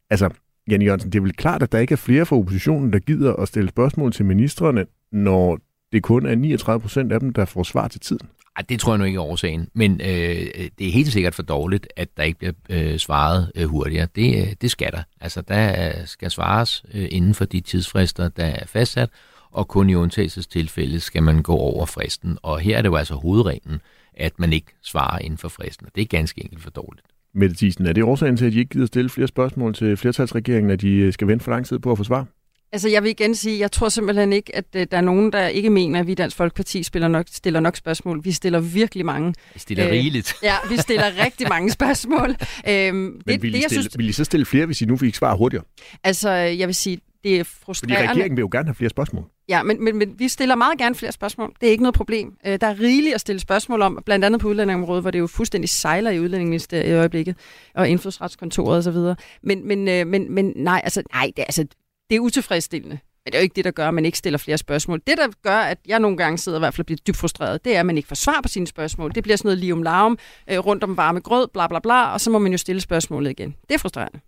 Altså, 0.09 0.29
Jan 0.69 0.81
Jørgensen, 0.81 1.11
det 1.11 1.19
er 1.19 1.23
vel 1.23 1.35
klart, 1.35 1.63
at 1.63 1.71
der 1.71 1.79
ikke 1.79 1.91
er 1.91 1.97
flere 1.97 2.25
fra 2.25 2.35
oppositionen, 2.35 2.93
der 2.93 2.99
gider 2.99 3.33
at 3.33 3.47
stille 3.47 3.69
spørgsmål 3.69 4.11
til 4.11 4.25
ministerne, 4.25 4.85
når 5.11 5.59
det 5.91 6.03
kun 6.03 6.25
er 6.25 6.35
39 6.35 6.81
procent 6.81 7.11
af 7.11 7.19
dem, 7.19 7.33
der 7.33 7.45
får 7.45 7.63
svar 7.63 7.87
til 7.87 7.99
tiden. 7.99 8.27
Ej, 8.57 8.63
det 8.69 8.79
tror 8.79 8.93
jeg 8.93 8.97
nu 8.97 9.05
ikke 9.05 9.17
er 9.17 9.21
årsagen, 9.21 9.67
men 9.73 10.01
øh, 10.01 10.47
øh, 10.55 10.69
det 10.79 10.87
er 10.87 10.91
helt 10.91 11.13
sikkert 11.13 11.35
for 11.35 11.43
dårligt, 11.43 11.87
at 11.95 12.17
der 12.17 12.23
ikke 12.23 12.37
bliver 12.37 12.53
øh, 12.69 12.99
svaret 12.99 13.51
øh, 13.55 13.65
hurtigere. 13.65 14.07
Det, 14.15 14.41
øh, 14.41 14.53
det 14.61 14.71
skal 14.71 14.91
der. 14.91 15.03
Altså, 15.21 15.41
der 15.41 15.87
øh, 15.87 16.07
skal 16.07 16.31
svares 16.31 16.85
øh, 16.93 17.07
inden 17.11 17.33
for 17.33 17.45
de 17.45 17.59
tidsfrister, 17.61 18.29
der 18.29 18.45
er 18.45 18.65
fastsat, 18.65 19.09
og 19.51 19.67
kun 19.67 19.89
i 19.89 19.95
undtagelsestilfælde 19.95 20.99
skal 20.99 21.23
man 21.23 21.41
gå 21.41 21.55
over 21.55 21.85
fristen. 21.85 22.37
Og 22.41 22.59
her 22.59 22.77
er 22.77 22.81
det 22.81 22.89
jo 22.89 22.95
altså 22.95 23.15
hovedreglen, 23.15 23.81
at 24.13 24.39
man 24.39 24.53
ikke 24.53 24.73
svarer 24.83 25.19
inden 25.19 25.37
for 25.37 25.49
fristen, 25.49 25.85
og 25.85 25.91
det 25.95 26.01
er 26.01 26.05
ganske 26.05 26.43
enkelt 26.43 26.63
for 26.63 26.69
dårligt. 26.69 27.07
Mette 27.33 27.55
Thiesen, 27.55 27.85
er 27.85 27.93
det 27.93 28.03
årsagen 28.03 28.37
til, 28.37 28.45
at 28.45 28.53
de 28.53 28.59
ikke 28.59 28.69
gider 28.69 28.85
stille 28.85 29.09
flere 29.09 29.27
spørgsmål 29.27 29.73
til 29.73 29.97
flertalsregeringen, 29.97 30.71
at 30.71 30.81
de 30.81 30.89
øh, 30.89 31.13
skal 31.13 31.27
vente 31.27 31.43
for 31.43 31.51
lang 31.51 31.65
tid 31.65 31.79
på 31.79 31.91
at 31.91 31.97
få 31.97 32.03
svar? 32.03 32.25
Altså, 32.71 32.89
jeg 32.89 33.03
vil 33.03 33.09
igen 33.09 33.35
sige, 33.35 33.59
jeg 33.59 33.71
tror 33.71 33.89
simpelthen 33.89 34.33
ikke, 34.33 34.55
at 34.55 34.65
uh, 34.75 34.81
der 34.91 34.97
er 34.97 35.01
nogen, 35.01 35.31
der 35.31 35.47
ikke 35.47 35.69
mener, 35.69 35.99
at 35.99 36.07
vi 36.07 36.11
i 36.11 36.15
Dansk 36.15 36.37
Folkeparti 36.37 36.83
spiller 36.83 37.07
nok, 37.07 37.25
stiller 37.31 37.59
nok 37.59 37.75
spørgsmål. 37.75 38.23
Vi 38.23 38.31
stiller 38.31 38.59
virkelig 38.59 39.05
mange. 39.05 39.33
Vi 39.53 39.59
stiller 39.59 39.85
øh, 39.85 39.91
rigeligt. 39.91 40.33
Ja, 40.43 40.55
vi 40.69 40.77
stiller 40.77 41.05
rigtig 41.25 41.49
mange 41.49 41.71
spørgsmål. 41.71 42.35
Øhm, 42.67 42.95
Men 42.95 43.21
det, 43.27 43.41
vil, 43.41 43.55
I 43.55 43.57
det, 43.57 43.63
stille, 43.63 43.83
synes, 43.83 43.97
vil 43.97 44.09
I 44.09 44.11
så 44.11 44.23
stille 44.23 44.45
flere, 44.45 44.65
hvis 44.65 44.81
I 44.81 44.85
nu 44.85 44.97
fik 44.97 45.15
svar 45.15 45.35
hurtigere? 45.35 45.63
Altså, 46.03 46.29
jeg 46.29 46.67
vil 46.67 46.75
sige, 46.75 46.99
det 47.23 47.39
er 47.39 47.43
frustrerende. 47.43 47.95
Fordi 47.95 48.09
regeringen 48.09 48.37
vil 48.37 48.41
jo 48.41 48.49
gerne 48.51 48.67
have 48.67 48.75
flere 48.75 48.89
spørgsmål. 48.89 49.23
Ja, 49.49 49.63
men, 49.63 49.83
men, 49.83 49.97
men 49.97 50.19
vi 50.19 50.27
stiller 50.27 50.55
meget 50.55 50.77
gerne 50.77 50.95
flere 50.95 51.11
spørgsmål. 51.11 51.53
Det 51.61 51.67
er 51.67 51.71
ikke 51.71 51.83
noget 51.83 51.95
problem. 51.95 52.33
Øh, 52.45 52.59
der 52.61 52.67
er 52.67 52.79
rigeligt 52.79 53.15
at 53.15 53.21
stille 53.21 53.39
spørgsmål 53.39 53.81
om, 53.81 54.03
blandt 54.05 54.25
andet 54.25 54.41
på 54.41 54.47
udlændingområdet, 54.47 55.03
hvor 55.03 55.11
det 55.11 55.19
jo 55.19 55.27
fuldstændig 55.27 55.69
sejler 55.69 56.11
i 56.11 56.19
udlændingeministeriet 56.19 56.89
i 56.89 56.93
øjeblikket, 56.93 57.35
og 57.75 57.89
indfødsretskontoret 57.89 58.87
osv. 58.87 59.23
Men, 59.43 59.67
men, 59.67 59.87
øh, 59.87 60.07
men, 60.07 60.33
men 60.33 60.53
nej, 60.55 60.81
altså, 60.83 61.03
nej 61.13 61.31
det, 61.37 61.43
altså, 61.43 61.65
det 62.09 62.15
er 62.15 62.19
utilfredsstillende. 62.19 62.99
Men 63.25 63.31
det 63.31 63.35
er 63.35 63.39
jo 63.39 63.43
ikke 63.43 63.55
det, 63.55 63.65
der 63.65 63.71
gør, 63.71 63.87
at 63.87 63.93
man 63.93 64.05
ikke 64.05 64.17
stiller 64.17 64.37
flere 64.37 64.57
spørgsmål. 64.57 65.01
Det, 65.07 65.17
der 65.17 65.27
gør, 65.43 65.57
at 65.57 65.77
jeg 65.87 65.99
nogle 65.99 66.17
gange 66.17 66.37
sidder 66.37 66.57
i 66.57 66.61
hvert 66.61 66.73
fald 66.73 66.85
bliver 66.85 66.99
dybt 67.07 67.17
frustreret, 67.17 67.65
det 67.65 67.75
er, 67.75 67.79
at 67.79 67.85
man 67.85 67.97
ikke 67.97 68.07
får 68.07 68.15
svar 68.15 68.41
på 68.41 68.47
sine 68.47 68.67
spørgsmål. 68.67 69.11
Det 69.15 69.23
bliver 69.23 69.37
sådan 69.37 69.47
noget 69.47 69.59
lige 69.59 69.73
om 69.73 69.83
larm, 69.83 70.17
øh, 70.49 70.57
rundt 70.59 70.83
om 70.83 70.97
varme 70.97 71.19
grød, 71.19 71.47
bla 71.47 71.67
bla 71.67 71.79
bla, 71.79 72.13
og 72.13 72.21
så 72.21 72.29
må 72.29 72.39
man 72.39 72.51
jo 72.51 72.57
stille 72.57 72.81
spørgsmålet 72.81 73.31
igen. 73.31 73.55
Det 73.69 73.75
er 73.75 73.79
frustrerende. 73.79 74.19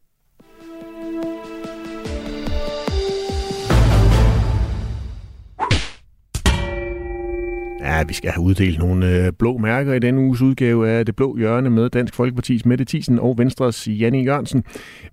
Ja, 7.90 8.04
vi 8.04 8.14
skal 8.14 8.32
have 8.32 8.44
uddelt 8.44 8.80
nogle 8.80 9.26
øh, 9.26 9.34
blå 9.34 9.58
mærker 9.58 9.94
i 9.94 10.00
denne 10.00 10.22
uges 10.22 10.42
udgave 10.42 10.90
af 10.90 11.06
Det 11.06 11.16
Blå 11.16 11.38
Hjørne 11.38 11.70
med 11.70 11.90
Dansk 11.90 12.16
Folkepartis 12.16 12.66
Mette 12.66 12.86
Thiesen 12.86 13.20
og 13.20 13.38
Venstres 13.38 13.88
Janne 13.88 14.18
Jørgensen. 14.18 14.64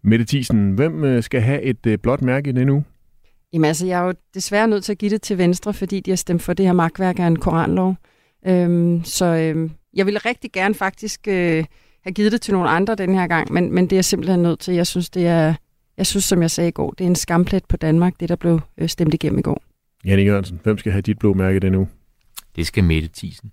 Mette 0.02 0.24
Thiesen, 0.24 0.70
hvem 0.70 1.04
øh, 1.04 1.22
skal 1.22 1.40
have 1.40 1.62
et 1.62 1.86
øh, 1.86 1.98
blåt 1.98 2.22
mærke 2.22 2.50
i 2.50 2.52
denne 2.52 2.72
uge? 2.72 2.84
Jamen 3.52 3.64
altså, 3.64 3.86
jeg 3.86 4.00
er 4.00 4.06
jo 4.06 4.14
desværre 4.34 4.68
nødt 4.68 4.84
til 4.84 4.92
at 4.92 4.98
give 4.98 5.10
det 5.10 5.22
til 5.22 5.38
Venstre, 5.38 5.74
fordi 5.74 6.00
de 6.00 6.10
har 6.10 6.16
stemt 6.16 6.42
for 6.42 6.52
det 6.52 6.66
her 6.66 6.72
magtværk 6.72 7.18
af 7.18 7.26
en 7.26 7.38
koranlov. 7.38 7.96
Øhm, 8.46 9.04
så 9.04 9.24
øhm, 9.24 9.70
jeg 9.94 10.06
ville 10.06 10.18
rigtig 10.18 10.52
gerne 10.52 10.74
faktisk 10.74 11.28
øh, 11.28 11.64
have 12.02 12.12
givet 12.14 12.32
det 12.32 12.40
til 12.40 12.54
nogle 12.54 12.68
andre 12.68 12.94
den 12.94 13.14
her 13.14 13.26
gang, 13.26 13.52
men, 13.52 13.72
men 13.72 13.84
det 13.84 13.92
er 13.92 13.96
jeg 13.96 14.04
simpelthen 14.04 14.42
nødt 14.42 14.60
til. 14.60 14.74
Jeg 14.74 14.86
synes, 14.86 15.10
det 15.10 15.26
er, 15.26 15.54
jeg 15.98 16.06
synes, 16.06 16.24
som 16.24 16.42
jeg 16.42 16.50
sagde 16.50 16.68
i 16.68 16.72
går, 16.72 16.90
det 16.90 17.04
er 17.04 17.08
en 17.08 17.16
skamplet 17.16 17.64
på 17.68 17.76
Danmark, 17.76 18.12
det 18.20 18.28
der 18.28 18.36
blev 18.36 18.60
øh, 18.78 18.88
stemt 18.88 19.14
igennem 19.14 19.38
i 19.38 19.42
går. 19.42 19.62
Janne 20.04 20.22
Jørgensen, 20.22 20.60
hvem 20.62 20.78
skal 20.78 20.92
have 20.92 21.02
dit 21.02 21.18
blå 21.18 21.34
mærke 21.34 21.60
denne 21.60 21.78
uge? 21.78 21.88
Det 22.56 22.66
skal 22.66 22.84
Mette 22.84 23.08
Thiesen. 23.16 23.52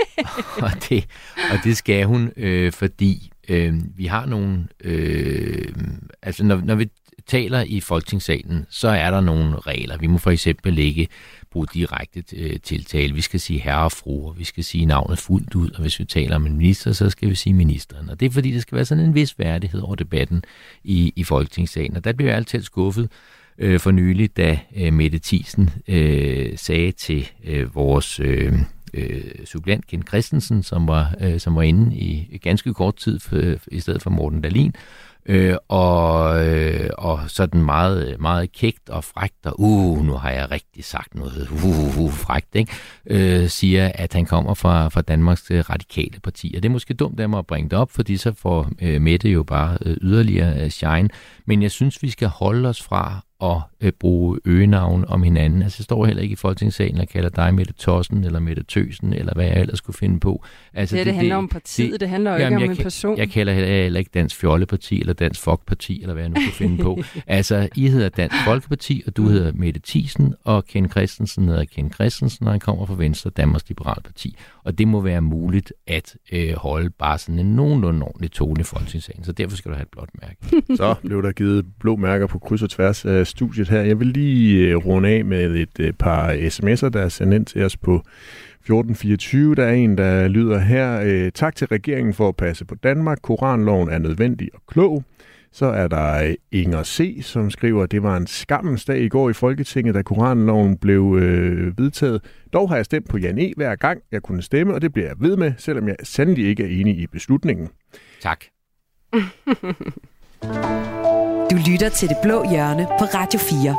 og, 0.64 0.70
det, 0.88 1.06
og 1.52 1.58
det 1.64 1.76
skal 1.76 2.04
hun, 2.04 2.32
øh, 2.36 2.72
fordi 2.72 3.32
øh, 3.48 3.74
vi 3.96 4.06
har 4.06 4.26
nogle... 4.26 4.68
Øh, 4.84 5.74
altså, 6.22 6.44
når, 6.44 6.56
når 6.64 6.74
vi 6.74 6.88
taler 7.26 7.60
i 7.60 7.80
Folketingssalen, 7.80 8.66
så 8.70 8.88
er 8.88 9.10
der 9.10 9.20
nogle 9.20 9.60
regler. 9.60 9.98
Vi 9.98 10.06
må 10.06 10.18
for 10.18 10.30
eksempel 10.30 10.78
ikke 10.78 11.08
bruge 11.50 11.66
direkte 11.74 12.24
øh, 12.36 12.60
tiltale. 12.62 13.14
Vi 13.14 13.20
skal 13.20 13.40
sige 13.40 13.60
herre 13.60 13.84
og 13.84 13.92
fru, 13.92 14.28
og 14.28 14.38
vi 14.38 14.44
skal 14.44 14.64
sige 14.64 14.86
navnet 14.86 15.18
fuldt 15.18 15.54
ud, 15.54 15.70
og 15.70 15.80
hvis 15.80 15.98
vi 15.98 16.04
taler 16.04 16.36
om 16.36 16.46
en 16.46 16.56
minister, 16.56 16.92
så 16.92 17.10
skal 17.10 17.30
vi 17.30 17.34
sige 17.34 17.54
ministeren. 17.54 18.10
Og 18.10 18.20
det 18.20 18.26
er 18.26 18.30
fordi, 18.30 18.52
der 18.52 18.60
skal 18.60 18.76
være 18.76 18.84
sådan 18.84 19.04
en 19.04 19.14
vis 19.14 19.38
værdighed 19.38 19.80
over 19.80 19.94
debatten 19.94 20.44
i, 20.84 21.12
i 21.16 21.24
Folketingssalen. 21.24 21.96
Og 21.96 22.04
der 22.04 22.12
bliver 22.12 22.30
jeg 22.30 22.36
altid 22.36 22.62
skuffet, 22.62 23.10
øh, 23.58 23.80
for 23.80 23.90
nylig, 23.90 24.36
da 24.36 24.58
øh, 24.76 24.92
Mette 24.92 25.18
Thiesen 25.18 25.70
øh, 25.88 26.58
sagde 26.58 26.92
til 26.92 27.28
øh, 27.44 27.74
vores 27.74 28.20
øh, 28.20 28.52
øh, 28.94 29.44
supplant 29.44 29.86
Ken 29.86 30.02
Christensen, 30.06 30.62
som 30.62 30.88
var, 30.88 31.14
øh, 31.20 31.40
som 31.40 31.56
var 31.56 31.62
inde 31.62 31.96
i 31.96 32.38
ganske 32.42 32.74
kort 32.74 32.96
tid 32.96 33.20
for, 33.20 33.36
øh, 33.36 33.56
i 33.72 33.80
stedet 33.80 34.02
for 34.02 34.10
Morten 34.10 34.40
Dalin, 34.40 34.74
øh, 35.26 35.56
og, 35.68 36.46
øh, 36.46 36.90
og 36.98 37.20
sådan 37.26 37.62
meget, 37.62 38.20
meget 38.20 38.52
kægt 38.52 38.90
og 38.90 39.04
frægt, 39.04 39.46
og 39.46 39.60
uh, 39.60 40.06
nu 40.06 40.12
har 40.12 40.30
jeg 40.30 40.50
rigtig 40.50 40.84
sagt 40.84 41.14
noget 41.14 41.48
uh, 41.50 41.64
uh, 41.64 41.98
uh 41.98 42.12
frægt, 42.12 42.54
ikke? 42.54 42.72
Øh, 43.06 43.48
siger, 43.48 43.92
at 43.94 44.12
han 44.12 44.24
kommer 44.24 44.54
fra, 44.54 44.88
fra 44.88 45.02
Danmarks 45.02 45.50
øh, 45.50 45.70
radikale 45.70 46.20
parti. 46.22 46.52
Og 46.56 46.62
det 46.62 46.68
er 46.68 46.72
måske 46.72 46.94
dumt 46.94 47.20
af 47.20 47.28
mig 47.28 47.38
at 47.38 47.46
bringe 47.46 47.70
det 47.70 47.78
op, 47.78 47.90
fordi 47.90 48.16
så 48.16 48.32
får 48.32 48.70
øh, 48.82 49.00
Mette 49.00 49.28
jo 49.28 49.42
bare 49.42 49.78
øh, 49.86 49.96
yderligere 50.00 50.64
øh, 50.64 50.70
shine. 50.70 51.08
Men 51.46 51.62
jeg 51.62 51.70
synes, 51.70 52.02
vi 52.02 52.10
skal 52.10 52.28
holde 52.28 52.68
os 52.68 52.82
fra 52.82 53.24
at 53.52 53.62
øh, 53.80 53.92
bruge 53.92 54.38
øgenavn 54.44 55.04
om 55.08 55.22
hinanden. 55.22 55.62
Altså, 55.62 55.76
jeg 55.80 55.84
står 55.84 56.06
heller 56.06 56.22
ikke 56.22 56.32
i 56.32 56.36
Folketingssalen 56.36 57.00
og 57.00 57.08
kalder 57.08 57.28
dig 57.28 57.54
Mette 57.54 57.72
Tossen, 57.72 58.24
eller 58.24 58.40
Mette 58.40 58.62
Tøsen, 58.62 59.12
eller 59.12 59.34
hvad 59.34 59.44
jeg 59.44 59.60
ellers 59.60 59.78
skulle 59.78 59.96
finde 59.96 60.20
på. 60.20 60.44
Altså, 60.74 60.96
det, 60.96 61.00
det, 61.00 61.06
det 61.06 61.14
handler 61.14 61.34
det, 61.34 61.38
om 61.38 61.48
partiet, 61.48 61.92
det, 61.92 62.00
det 62.00 62.08
handler 62.08 62.30
jo 62.30 62.36
ikke 62.36 62.56
om 62.56 62.62
en 62.62 62.76
person. 62.76 63.18
Jeg 63.18 63.30
kalder 63.30 63.52
heller 63.52 63.98
ikke 63.98 64.10
Dansk 64.14 64.36
Fjolleparti, 64.36 65.00
eller 65.00 65.12
Dansk 65.12 65.40
Folkeparti, 65.40 66.00
eller 66.00 66.14
hvad 66.14 66.22
jeg 66.22 66.30
nu 66.30 66.34
kunne 66.34 66.52
finde 66.52 66.82
på. 66.82 67.02
altså, 67.26 67.68
I 67.76 67.88
hedder 67.88 68.08
Dansk 68.08 68.36
Folkeparti, 68.44 69.02
og 69.06 69.16
du 69.16 69.28
hedder 69.28 69.52
Mette 69.54 69.80
Thiesen, 69.84 70.34
og 70.44 70.64
Ken 70.64 70.90
Christensen 70.90 71.48
hedder 71.48 71.64
Ken 71.64 71.92
Christensen, 71.92 72.46
og 72.46 72.52
han 72.52 72.60
kommer 72.60 72.86
fra 72.86 72.94
Venstre, 72.94 73.30
Danmarks 73.30 73.68
Liberale 73.68 74.02
Parti. 74.02 74.36
Og 74.64 74.78
det 74.78 74.88
må 74.88 75.00
være 75.00 75.20
muligt 75.20 75.72
at 75.86 76.16
øh, 76.32 76.54
holde 76.56 76.90
bare 76.90 77.18
sådan 77.18 77.38
en 77.38 77.56
nogenlunde 77.56 78.02
ordentlig 78.02 78.30
tone 78.30 78.60
i 78.60 78.64
Folketingssalen, 78.64 79.24
så 79.24 79.32
derfor 79.32 79.56
skal 79.56 79.70
du 79.70 79.76
have 79.76 79.82
et 79.82 79.90
blåt 79.90 80.08
mærke. 80.22 80.62
så 80.76 80.94
blev 81.06 81.22
der 81.22 81.32
givet 81.32 81.66
blå 81.80 81.96
mærker 81.96 82.26
på 82.26 82.38
kryds 82.38 82.62
og 82.62 82.70
tværs 82.70 83.04
af 83.04 83.26
studiet 83.36 83.68
her. 83.68 83.80
Jeg 83.80 84.00
vil 84.00 84.06
lige 84.06 84.68
øh, 84.68 84.76
runde 84.76 85.08
af 85.08 85.24
med 85.24 85.54
et 85.54 85.80
øh, 85.80 85.92
par 85.92 86.32
sms'er, 86.32 86.88
der 86.88 87.00
er 87.00 87.08
sendt 87.08 87.34
ind 87.34 87.46
til 87.46 87.64
os 87.64 87.76
på 87.76 87.94
1424. 87.94 89.54
Der 89.54 89.64
er 89.64 89.72
en, 89.72 89.98
der 89.98 90.28
lyder 90.28 90.58
her. 90.58 91.00
Øh, 91.04 91.32
tak 91.32 91.56
til 91.56 91.66
regeringen 91.66 92.14
for 92.14 92.28
at 92.28 92.36
passe 92.36 92.64
på 92.64 92.74
Danmark. 92.74 93.18
Koranloven 93.22 93.88
er 93.88 93.98
nødvendig 93.98 94.48
og 94.54 94.60
klog. 94.66 95.04
Så 95.52 95.66
er 95.66 95.88
der 95.88 96.34
Inger 96.52 96.82
C., 96.82 97.18
som 97.22 97.50
skriver, 97.50 97.82
at 97.82 97.90
det 97.90 98.02
var 98.02 98.16
en 98.16 98.26
skammens 98.26 98.84
dag 98.84 99.00
i 99.00 99.08
går 99.08 99.30
i 99.30 99.32
Folketinget, 99.32 99.94
da 99.94 100.02
Koranloven 100.02 100.78
blev 100.78 101.18
øh, 101.20 101.78
vedtaget. 101.78 102.20
Dog 102.52 102.68
har 102.68 102.76
jeg 102.76 102.84
stemt 102.84 103.08
på 103.08 103.18
Jan 103.18 103.38
E. 103.38 103.52
hver 103.56 103.76
gang, 103.76 104.00
jeg 104.12 104.22
kunne 104.22 104.42
stemme, 104.42 104.74
og 104.74 104.82
det 104.82 104.92
bliver 104.92 105.08
jeg 105.08 105.16
ved 105.18 105.36
med, 105.36 105.52
selvom 105.58 105.88
jeg 105.88 105.96
sandelig 106.02 106.46
ikke 106.46 106.62
er 106.62 106.80
enig 106.80 106.98
i 106.98 107.06
beslutningen. 107.06 107.68
Tak. 108.22 108.44
Du 111.50 111.56
lytter 111.70 111.88
til 111.88 112.08
Det 112.08 112.16
Blå 112.22 112.50
Hjørne 112.50 112.86
på 112.98 113.04
Radio 113.04 113.40
4. 113.40 113.76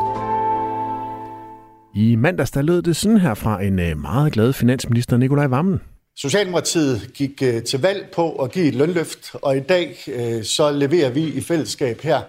I 1.95 2.15
mandags 2.15 2.51
der 2.51 2.61
lød 2.61 2.81
det 2.81 2.95
sådan 2.95 3.17
her 3.17 3.33
fra 3.33 3.63
en 3.63 3.79
øh, 3.79 3.97
meget 3.97 4.33
glad 4.33 4.53
finansminister 4.53 5.17
Nikolaj 5.17 5.47
Vammen. 5.47 5.81
Socialdemokratiet 6.17 7.09
gik 7.13 7.41
øh, 7.43 7.63
til 7.63 7.81
valg 7.81 8.07
på 8.15 8.31
at 8.31 8.51
give 8.51 8.67
et 8.67 8.75
lønløft, 8.75 9.35
og 9.41 9.57
i 9.57 9.59
dag 9.59 9.97
øh, 10.07 10.43
så 10.43 10.71
leverer 10.71 11.09
vi 11.09 11.23
i 11.23 11.41
fællesskab 11.41 12.01
her 12.01 12.21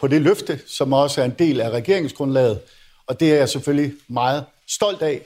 på 0.00 0.06
det 0.06 0.22
løfte, 0.22 0.58
som 0.66 0.92
også 0.92 1.20
er 1.20 1.24
en 1.24 1.34
del 1.38 1.60
af 1.60 1.70
regeringsgrundlaget, 1.70 2.58
og 3.06 3.20
det 3.20 3.32
er 3.32 3.36
jeg 3.36 3.48
selvfølgelig 3.48 3.92
meget 4.08 4.44
stolt 4.68 5.02
af 5.02 5.20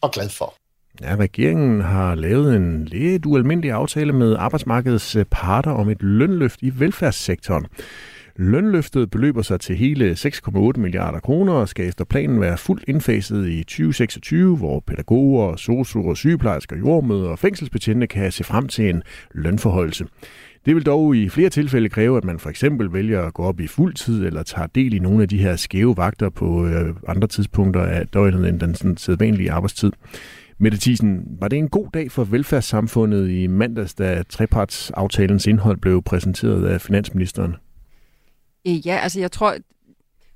og 0.00 0.10
glad 0.10 0.28
for. 0.28 0.54
Ja, 1.00 1.16
regeringen 1.16 1.80
har 1.80 2.14
lavet 2.14 2.56
en 2.56 2.84
lidt 2.84 3.26
ualmindelig 3.26 3.70
aftale 3.70 4.12
med 4.12 4.36
arbejdsmarkedets 4.38 5.16
parter 5.30 5.70
om 5.70 5.88
et 5.88 6.02
lønløft 6.02 6.62
i 6.62 6.72
velfærdssektoren. 6.74 7.66
Lønløftet 8.36 9.10
beløber 9.10 9.42
sig 9.42 9.60
til 9.60 9.76
hele 9.76 10.12
6,8 10.12 10.80
milliarder 10.80 11.20
kroner 11.20 11.52
og 11.52 11.68
skal 11.68 11.88
efter 11.88 12.04
planen 12.04 12.40
være 12.40 12.58
fuldt 12.58 12.84
indfaset 12.88 13.48
i 13.48 13.62
2026, 13.62 14.56
hvor 14.56 14.80
pædagoger, 14.86 15.56
sosuer, 15.56 16.14
sygeplejersker, 16.14 16.76
jordmøder 16.76 17.28
og 17.28 17.38
fængselsbetjente 17.38 18.06
kan 18.06 18.32
se 18.32 18.44
frem 18.44 18.68
til 18.68 18.88
en 18.88 19.02
lønforholdelse. 19.34 20.06
Det 20.66 20.74
vil 20.74 20.86
dog 20.86 21.16
i 21.16 21.28
flere 21.28 21.48
tilfælde 21.48 21.88
kræve, 21.88 22.16
at 22.16 22.24
man 22.24 22.38
for 22.38 22.50
eksempel 22.50 22.92
vælger 22.92 23.22
at 23.22 23.34
gå 23.34 23.42
op 23.42 23.60
i 23.60 23.66
fuld 23.66 23.94
tid 23.94 24.26
eller 24.26 24.42
tager 24.42 24.66
del 24.66 24.94
i 24.94 24.98
nogle 24.98 25.22
af 25.22 25.28
de 25.28 25.38
her 25.38 25.56
skæve 25.56 25.96
vagter 25.96 26.28
på 26.28 26.66
øh, 26.66 26.94
andre 27.08 27.28
tidspunkter 27.28 27.82
af 27.82 28.06
døgnet 28.06 28.48
end 28.48 28.60
den 28.60 28.74
sådan, 28.74 28.96
sædvanlige 28.96 29.52
arbejdstid. 29.52 29.92
Mette 30.58 30.78
Thiesen, 30.80 31.22
var 31.40 31.48
det 31.48 31.58
en 31.58 31.68
god 31.68 31.86
dag 31.94 32.10
for 32.10 32.24
velfærdssamfundet 32.24 33.30
i 33.30 33.46
mandags, 33.46 33.94
da 33.94 34.22
trepartsaftalens 34.28 35.46
indhold 35.46 35.78
blev 35.78 36.02
præsenteret 36.02 36.66
af 36.66 36.80
finansministeren? 36.80 37.56
Øh, 38.66 38.86
ja, 38.86 38.98
altså 39.02 39.20
jeg 39.20 39.32
tror, 39.32 39.56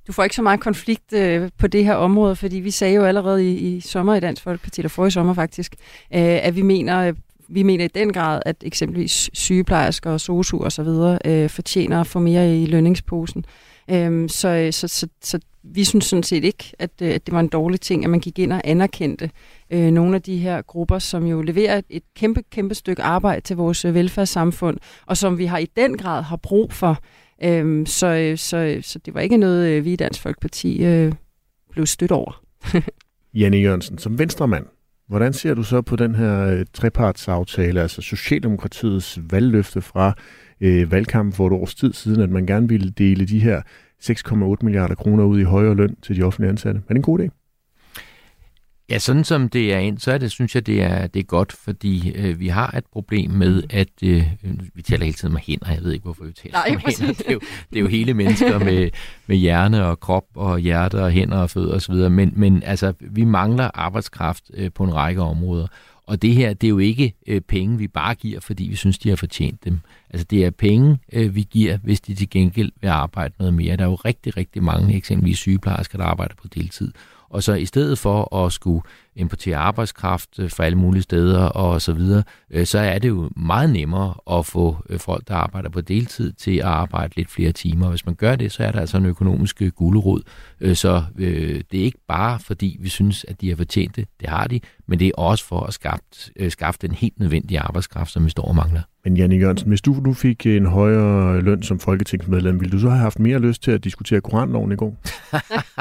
du 0.07 0.13
får 0.13 0.23
ikke 0.23 0.37
så 0.37 0.43
meget 0.43 0.61
konflikt 0.61 1.13
øh, 1.13 1.51
på 1.59 1.67
det 1.67 1.85
her 1.85 1.95
område, 1.95 2.37
fordi 2.37 2.57
vi 2.57 2.71
sagde 2.71 2.95
jo 2.95 3.05
allerede 3.05 3.53
i, 3.53 3.77
i 3.77 3.81
sommer 3.81 4.15
i 4.15 4.21
Dansk 4.21 4.43
Folkeparti, 4.43 4.81
eller 4.81 4.89
forrige 4.89 5.11
sommer 5.11 5.35
faktisk, 5.35 5.75
øh, 6.15 6.21
at 6.21 6.57
vi 6.57 6.63
mener, 6.63 7.09
øh, 7.09 7.15
vi 7.49 7.63
mener 7.63 7.85
i 7.85 7.89
den 7.89 8.13
grad, 8.13 8.43
at 8.47 8.57
eksempelvis 8.61 9.31
sygeplejersker 9.33 10.11
og 10.11 10.21
sosu 10.21 10.59
og 10.59 10.73
så 10.73 10.83
videre 10.83 11.19
øh, 11.25 11.51
fortjener 11.51 12.01
at 12.01 12.07
få 12.07 12.19
mere 12.19 12.59
i 12.59 12.67
lønningsposen. 12.67 13.45
Øh, 13.91 14.29
så, 14.29 14.69
så, 14.73 14.89
så, 14.89 15.09
så 15.23 15.39
vi 15.63 15.85
synes 15.85 16.05
sådan 16.05 16.23
set 16.23 16.45
ikke, 16.45 16.73
at, 16.79 16.91
øh, 17.03 17.15
at 17.15 17.27
det 17.27 17.35
var 17.35 17.41
en 17.41 17.49
dårlig 17.49 17.81
ting, 17.81 18.05
at 18.05 18.11
man 18.11 18.21
gik 18.21 18.39
ind 18.39 18.53
og 18.53 18.61
anerkendte 18.65 19.31
øh, 19.71 19.91
nogle 19.91 20.15
af 20.15 20.23
de 20.23 20.37
her 20.37 20.63
grupper, 20.63 20.99
som 20.99 21.27
jo 21.27 21.43
leverer 21.43 21.79
et, 21.79 21.85
et 21.91 22.03
kæmpe, 22.17 22.43
kæmpe 22.51 22.75
stykke 22.75 23.03
arbejde 23.03 23.41
til 23.41 23.57
vores 23.57 23.85
øh, 23.85 23.95
velfærdssamfund, 23.95 24.79
og 25.07 25.17
som 25.17 25.39
vi 25.39 25.47
har 25.47 25.59
i 25.59 25.67
den 25.77 25.97
grad 25.97 26.23
har 26.23 26.37
brug 26.37 26.73
for. 26.73 26.99
Øhm, 27.43 27.87
så, 27.87 28.07
øh, 28.07 28.39
så, 28.39 28.57
øh, 28.57 28.83
så 28.83 28.99
det 28.99 29.15
var 29.15 29.21
ikke 29.21 29.37
noget, 29.37 29.69
øh, 29.69 29.85
vi 29.85 29.93
i 29.93 29.97
Dansk 29.97 30.23
Folkeparti 30.23 30.85
øh, 30.85 31.13
blev 31.71 31.87
stødt 31.87 32.13
over. 32.13 32.43
Janne 33.35 33.57
Jørgensen, 33.57 33.99
som 33.99 34.19
venstremand, 34.19 34.67
hvordan 35.09 35.33
ser 35.33 35.55
du 35.55 35.63
så 35.63 35.83
på 35.83 35.97
den 35.97 36.15
her 36.15 36.65
trepartsaftale, 36.73 37.81
altså 37.81 38.03
Socialdemokratiets 38.03 39.19
valgløfte 39.31 39.81
fra 39.81 40.13
øh, 40.61 40.93
valgkampen 40.93 41.33
for 41.33 41.47
et 41.47 41.53
års 41.53 41.75
tid 41.75 41.93
siden, 41.93 42.21
at 42.21 42.31
man 42.31 42.47
gerne 42.47 42.69
ville 42.69 42.91
dele 42.91 43.27
de 43.27 43.39
her 43.39 43.63
6,8 44.03 44.57
milliarder 44.63 44.95
kroner 44.95 45.25
ud 45.25 45.41
i 45.41 45.43
højere 45.43 45.75
løn 45.75 45.97
til 46.03 46.17
de 46.17 46.23
offentlige 46.23 46.51
ansatte? 46.51 46.81
Er 46.89 46.89
det 46.89 46.97
en 46.97 47.03
god 47.03 47.21
idé? 47.21 47.44
Ja, 48.91 48.99
sådan 48.99 49.25
som 49.25 49.49
det 49.49 49.75
er 49.75 49.79
ind, 49.79 49.99
så 49.99 50.13
er 50.13 50.19
det, 50.19 50.31
synes 50.31 50.55
jeg, 50.55 50.67
det 50.67 50.83
er, 50.83 51.07
det 51.07 51.21
er 51.21 51.25
godt, 51.25 51.53
fordi 51.53 52.11
øh, 52.11 52.41
vi 52.41 52.49
har 52.49 52.75
et 52.79 52.85
problem 52.93 53.31
med, 53.31 53.63
at 53.71 53.89
øh, 54.03 54.27
vi 54.75 54.83
taler 54.83 55.05
hele 55.05 55.17
tiden 55.17 55.35
om 55.35 55.41
hænder, 55.47 55.73
jeg 55.73 55.83
ved 55.83 55.93
ikke, 55.93 56.03
hvorfor 56.03 56.25
vi 56.25 56.33
taler 56.33 56.59
Nej, 56.59 56.77
om 56.77 56.81
hænder. 56.87 57.15
Det 57.15 57.29
er, 57.29 57.33
jo, 57.33 57.41
det 57.71 57.77
er 57.77 57.81
jo 57.81 57.89
hele 57.89 58.15
mennesker 58.15 58.59
med, 58.59 58.91
med 59.27 59.37
hjerne 59.37 59.85
og 59.87 60.01
krop 60.01 60.25
og 60.35 60.59
hjerte 60.59 61.03
og 61.03 61.11
hænder 61.11 61.37
og 61.39 61.51
fødder 61.51 61.75
osv., 61.75 61.95
men, 61.95 62.33
men 62.37 62.63
altså, 62.63 62.93
vi 63.01 63.25
mangler 63.25 63.71
arbejdskraft 63.75 64.45
øh, 64.55 64.71
på 64.73 64.85
en 64.85 64.95
række 64.95 65.23
områder, 65.23 65.67
og 66.07 66.23
det 66.23 66.35
her, 66.35 66.55
det 66.55 66.67
er 66.67 66.71
jo 66.71 66.79
ikke 66.79 67.15
øh, 67.27 67.41
penge, 67.41 67.79
vi 67.79 67.89
bare 67.89 68.15
giver, 68.15 68.41
fordi 68.41 68.65
vi 68.65 68.77
synes, 68.77 68.99
de 68.99 69.09
har 69.09 69.17
fortjent 69.17 69.65
dem. 69.65 69.81
Altså 70.11 70.27
det 70.31 70.45
er 70.45 70.51
penge, 70.51 70.99
øh, 71.13 71.35
vi 71.35 71.43
giver, 71.51 71.79
hvis 71.83 72.01
de 72.01 72.15
til 72.15 72.31
gengæld 72.31 72.73
vil 72.81 72.89
arbejde 72.89 73.35
noget 73.39 73.55
mere. 73.55 73.77
Der 73.77 73.85
er 73.85 73.89
jo 73.89 73.95
rigtig, 73.95 74.37
rigtig 74.37 74.63
mange, 74.63 74.97
eksempelvis 74.97 75.39
sygeplejersker, 75.39 75.99
der 75.99 76.05
arbejder 76.05 76.35
på 76.35 76.49
deltid. 76.49 76.93
Og 77.35 77.43
så 77.43 77.53
i 77.53 77.67
stedet 77.67 77.99
for 77.99 78.37
at 78.37 78.53
skulle 78.53 78.83
importere 79.17 79.57
arbejdskraft 79.57 80.39
øh, 80.39 80.51
fra 80.51 80.65
alle 80.65 80.79
mulige 80.79 81.03
steder 81.03 81.41
og 81.41 81.83
så 81.83 81.93
videre, 81.93 82.23
øh, 82.51 82.67
så 82.67 82.79
er 82.79 82.99
det 82.99 83.09
jo 83.09 83.31
meget 83.37 83.71
nemmere 83.71 84.15
at 84.39 84.47
få 84.47 84.77
øh, 84.89 84.99
folk, 84.99 85.29
der 85.29 85.35
arbejder 85.35 85.69
på 85.69 85.81
deltid, 85.81 86.33
til 86.33 86.57
at 86.57 86.65
arbejde 86.65 87.17
lidt 87.17 87.31
flere 87.31 87.53
timer. 87.53 87.91
Hvis 87.91 88.07
man 88.07 88.15
gør 88.15 88.37
det, 88.37 88.53
så 88.53 88.65
er 88.65 88.73
der 88.73 88.81
altså 88.81 88.97
en 88.97 89.07
økonomisk 89.07 89.63
gulerod. 89.77 90.23
Så 90.75 91.03
det 91.19 91.75
er 91.75 91.85
ikke 91.85 91.99
bare 92.09 92.39
fordi, 92.39 92.77
vi 92.81 92.89
synes, 92.89 93.25
at 93.29 93.41
de 93.41 93.49
har 93.49 93.57
fortjent 93.57 93.97
det. 93.97 94.09
Det 94.21 94.29
har 94.29 94.47
de, 94.47 94.61
men 94.87 94.99
det 94.99 95.09
er 95.09 95.13
også 95.15 95.45
for 95.45 95.61
at 95.61 95.75
skaffe, 95.75 96.05
skaffe 96.49 96.79
den 96.83 96.93
helt 96.93 97.19
nødvendige 97.19 97.61
arbejdskraft, 97.61 98.11
som 98.11 98.25
vi 98.25 98.31
står 98.31 98.43
og 98.45 98.55
mangler. 98.55 98.81
Men 99.05 99.17
Janne 99.17 99.37
Jørgensen, 99.37 99.69
hvis 99.69 99.81
du 99.81 99.93
nu 99.93 100.15
fik 100.15 100.47
en 100.47 100.67
højere 100.67 101.41
løn 101.41 101.63
som 101.63 101.79
folketingsmedlem, 101.79 102.61
ville 102.61 102.73
du 102.73 102.79
så 102.79 102.89
have 102.89 103.01
haft 103.01 103.19
mere 103.19 103.39
lyst 103.39 103.63
til 103.63 103.71
at 103.71 103.85
diskutere 103.85 104.21
koranloven 104.21 104.73
i 104.73 104.77
går? 104.77 104.97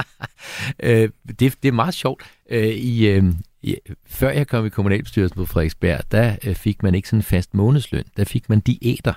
øh, 0.83 1.09
det, 1.39 1.39
det 1.39 1.65
er 1.65 1.71
meget 1.71 1.93
sjovt. 1.93 2.23
Øh, 2.49 2.67
i, 2.67 3.07
øh, 3.07 3.23
i, 3.61 3.75
før 4.05 4.29
jeg 4.29 4.47
kom 4.47 4.65
i 4.65 4.69
kommunalbestyrelsen 4.69 5.35
på 5.35 5.45
Frederiksberg, 5.45 6.11
der 6.11 6.35
øh, 6.47 6.55
fik 6.55 6.83
man 6.83 6.95
ikke 6.95 7.07
sådan 7.07 7.19
en 7.19 7.23
fast 7.23 7.53
månedsløn. 7.53 8.03
Der 8.17 8.23
fik 8.23 8.49
man 8.49 8.59
diæter. 8.59 9.13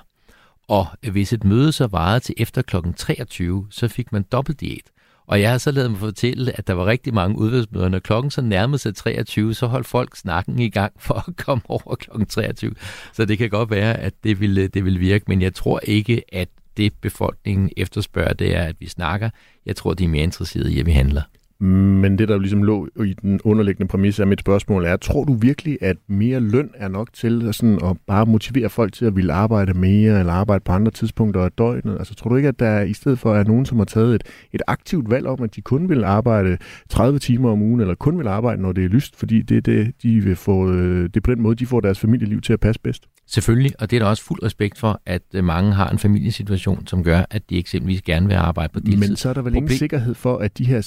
Og 0.67 0.87
øh, 1.05 1.11
hvis 1.11 1.33
et 1.33 1.43
møde 1.43 1.71
så 1.71 1.87
varede 1.87 2.19
til 2.19 2.35
efter 2.37 2.61
kl. 2.61 2.75
23, 2.97 3.67
så 3.69 3.87
fik 3.87 4.11
man 4.11 4.23
dobbelt 4.31 4.59
diæt. 4.59 4.91
Og 5.27 5.41
jeg 5.41 5.51
har 5.51 5.57
så 5.57 5.71
lavet 5.71 5.91
mig 5.91 5.99
fortælle, 5.99 6.57
at 6.57 6.67
der 6.67 6.73
var 6.73 6.85
rigtig 6.85 7.13
mange 7.13 7.37
udvalgsmøder. 7.37 7.89
Når 7.89 7.99
klokken 7.99 8.31
så 8.31 8.41
nærmede 8.41 8.77
sig 8.77 8.95
23, 8.95 9.53
så 9.53 9.67
holdt 9.67 9.87
folk 9.87 10.15
snakken 10.15 10.59
i 10.59 10.69
gang 10.69 10.93
for 10.99 11.29
at 11.29 11.35
komme 11.45 11.63
over 11.67 11.95
klokken 11.95 12.27
23. 12.27 12.73
Så 13.13 13.25
det 13.25 13.37
kan 13.37 13.49
godt 13.49 13.69
være, 13.69 13.97
at 13.97 14.13
det 14.23 14.39
ville, 14.39 14.67
det 14.67 14.85
ville 14.85 14.99
virke, 14.99 15.25
men 15.27 15.41
jeg 15.41 15.53
tror 15.53 15.79
ikke, 15.83 16.21
at 16.35 16.49
det 16.77 16.93
befolkningen 17.01 17.69
efterspørger, 17.77 18.33
det 18.33 18.55
er, 18.55 18.63
at 18.63 18.75
vi 18.79 18.87
snakker. 18.87 19.29
Jeg 19.65 19.75
tror, 19.75 19.93
de 19.93 20.03
er 20.03 20.07
mere 20.07 20.23
interesserede 20.23 20.73
i, 20.73 20.79
at 20.79 20.85
vi 20.85 20.91
handler. 20.91 21.21
Men 21.59 22.17
det, 22.17 22.27
der 22.27 22.37
ligesom 22.37 22.63
lå 22.63 22.87
i 23.05 23.13
den 23.21 23.39
underliggende 23.43 23.87
præmis 23.87 24.19
af 24.19 24.27
mit 24.27 24.39
spørgsmål 24.39 24.85
er, 24.85 24.97
tror 24.97 25.23
du 25.23 25.33
virkelig, 25.33 25.77
at 25.81 25.97
mere 26.07 26.39
løn 26.39 26.69
er 26.75 26.87
nok 26.87 27.13
til 27.13 27.49
sådan 27.53 27.79
at 27.83 27.97
bare 28.07 28.25
motivere 28.25 28.69
folk 28.69 28.93
til 28.93 29.05
at 29.05 29.15
ville 29.15 29.33
arbejde 29.33 29.73
mere 29.73 30.19
eller 30.19 30.33
arbejde 30.33 30.63
på 30.63 30.71
andre 30.71 30.91
tidspunkter 30.91 31.41
af 31.41 31.51
døgnet? 31.51 31.97
Altså 31.99 32.15
tror 32.15 32.29
du 32.29 32.35
ikke, 32.35 32.49
at 32.49 32.59
der 32.59 32.81
i 32.81 32.93
stedet 32.93 33.19
for 33.19 33.35
er 33.35 33.43
nogen, 33.43 33.65
som 33.65 33.77
har 33.77 33.85
taget 33.85 34.15
et, 34.15 34.23
et 34.53 34.61
aktivt 34.67 35.09
valg 35.09 35.27
om, 35.27 35.43
at 35.43 35.55
de 35.55 35.61
kun 35.61 35.89
vil 35.89 36.03
arbejde 36.03 36.57
30 36.89 37.19
timer 37.19 37.51
om 37.51 37.61
ugen, 37.61 37.81
eller 37.81 37.95
kun 37.95 38.17
vil 38.17 38.27
arbejde, 38.27 38.61
når 38.61 38.71
det 38.71 38.85
er 38.85 38.89
lyst, 38.89 39.15
fordi 39.15 39.41
det 39.41 39.65
det, 39.65 39.93
de 40.03 40.19
vil 40.19 40.35
få, 40.35 40.71
øh, 40.71 41.03
det 41.03 41.17
er 41.17 41.21
på 41.21 41.31
den 41.35 41.41
måde, 41.41 41.55
de 41.55 41.65
får 41.65 41.79
deres 41.79 41.99
familieliv 41.99 42.41
til 42.41 42.53
at 42.53 42.59
passe 42.59 42.81
bedst? 42.81 43.07
Selvfølgelig, 43.29 43.71
og 43.79 43.91
det 43.91 43.95
er 43.95 43.99
der 43.99 44.09
også 44.09 44.23
fuld 44.23 44.43
respekt 44.43 44.77
for, 44.77 45.01
at 45.05 45.21
øh, 45.33 45.43
mange 45.43 45.73
har 45.73 45.89
en 45.89 45.99
familiesituation, 45.99 46.87
som 46.87 47.03
gør, 47.03 47.21
at 47.29 47.49
de 47.49 47.59
eksempelvis 47.59 48.01
gerne 48.01 48.27
vil 48.27 48.35
arbejde 48.35 48.73
på 48.73 48.79
deltid. 48.79 48.97
Men 48.97 49.15
så 49.15 49.29
er 49.29 49.33
der 49.33 49.41
vel 49.41 49.53
Problem... 49.53 49.63
ingen 49.63 49.77
sikkerhed 49.77 50.13
for, 50.13 50.37
at 50.37 50.57
de 50.57 50.65
her 50.65 50.81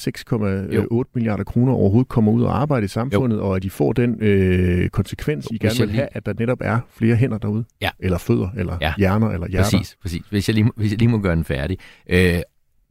6,8 1.05 1.11
milliarder 1.14 1.45
kroner 1.45 1.72
overhovedet 1.72 2.09
kommer 2.09 2.32
ud 2.32 2.43
og 2.43 2.61
arbejde 2.61 2.84
i 2.84 2.88
samfundet, 2.88 3.36
jo. 3.36 3.49
og 3.49 3.57
at 3.57 3.62
de 3.62 3.70
får 3.70 3.93
den 3.93 4.16
øh, 4.20 4.88
konsekvens, 4.88 5.49
I 5.51 5.59
gerne 5.59 5.78
vil 5.78 5.88
lige... 5.88 5.97
have, 5.97 6.09
at 6.12 6.26
der 6.26 6.32
netop 6.38 6.59
er 6.61 6.78
flere 6.95 7.16
hænder 7.16 7.38
derude? 7.38 7.64
Ja. 7.80 7.91
Eller 7.99 8.18
fødder, 8.18 8.49
eller 8.57 8.76
ja. 8.80 8.93
hjerner, 8.99 9.30
eller 9.30 9.49
hjerter? 9.49 9.78
Præcis, 9.78 9.97
præcis. 10.03 10.22
Hvis 10.30 10.49
jeg 10.49 10.55
lige, 10.55 10.70
hvis 10.76 10.91
jeg 10.91 10.99
lige 10.99 11.09
må 11.09 11.18
gøre 11.18 11.36
den 11.36 11.45
færdig. 11.45 11.78
Øh, 12.11 12.41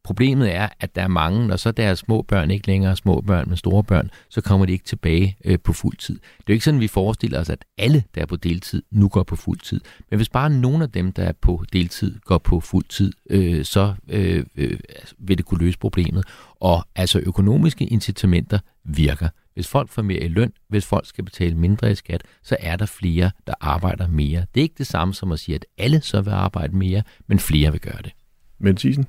Problemet 0.09 0.55
er, 0.55 0.69
at 0.79 0.95
der 0.95 1.01
er 1.01 1.07
mange, 1.07 1.47
når 1.47 1.55
så 1.55 1.71
deres 1.71 1.99
små 1.99 2.21
børn 2.21 2.51
ikke 2.51 2.67
længere 2.67 2.91
er 2.91 2.95
små 2.95 3.21
børn, 3.21 3.45
men 3.47 3.57
store 3.57 3.83
børn, 3.83 4.09
så 4.29 4.41
kommer 4.41 4.65
de 4.65 4.71
ikke 4.71 4.85
tilbage 4.85 5.37
øh, 5.45 5.59
på 5.63 5.73
fuld 5.73 5.97
tid. 5.97 6.15
Det 6.15 6.39
er 6.39 6.43
jo 6.49 6.53
ikke 6.53 6.65
sådan, 6.65 6.79
vi 6.79 6.87
forestiller 6.87 7.39
os, 7.39 7.49
at 7.49 7.65
alle, 7.77 8.03
der 8.15 8.21
er 8.21 8.25
på 8.25 8.35
deltid, 8.35 8.83
nu 8.91 9.07
går 9.07 9.23
på 9.23 9.35
fuld 9.35 9.59
tid. 9.59 9.81
Men 10.09 10.17
hvis 10.17 10.29
bare 10.29 10.49
nogle 10.49 10.83
af 10.83 10.91
dem, 10.91 11.11
der 11.11 11.23
er 11.23 11.31
på 11.41 11.63
deltid, 11.73 12.19
går 12.19 12.37
på 12.37 12.59
fuld 12.59 12.85
tid, 12.89 13.13
øh, 13.29 13.65
så 13.65 13.93
øh, 14.07 14.45
øh, 14.55 14.79
vil 15.17 15.37
det 15.37 15.45
kunne 15.45 15.65
løse 15.65 15.79
problemet. 15.79 16.25
Og 16.55 16.85
altså 16.95 17.19
økonomiske 17.19 17.85
incitamenter 17.85 18.59
virker. 18.85 19.29
Hvis 19.53 19.67
folk 19.67 19.89
får 19.89 20.01
mere 20.01 20.19
i 20.19 20.27
løn, 20.27 20.51
hvis 20.69 20.85
folk 20.85 21.05
skal 21.05 21.23
betale 21.23 21.55
mindre 21.55 21.91
i 21.91 21.95
skat, 21.95 22.23
så 22.43 22.57
er 22.59 22.75
der 22.75 22.85
flere, 22.85 23.31
der 23.47 23.53
arbejder 23.61 24.07
mere. 24.07 24.45
Det 24.55 24.61
er 24.61 24.63
ikke 24.63 24.75
det 24.77 24.87
samme 24.87 25.13
som 25.13 25.31
at 25.31 25.39
sige, 25.39 25.55
at 25.55 25.65
alle 25.77 26.01
så 26.01 26.21
vil 26.21 26.31
arbejde 26.31 26.75
mere, 26.75 27.03
men 27.27 27.39
flere 27.39 27.71
vil 27.71 27.81
gøre 27.81 28.01
det. 28.03 28.11
Men 28.59 28.75
Thyssen? 28.75 29.05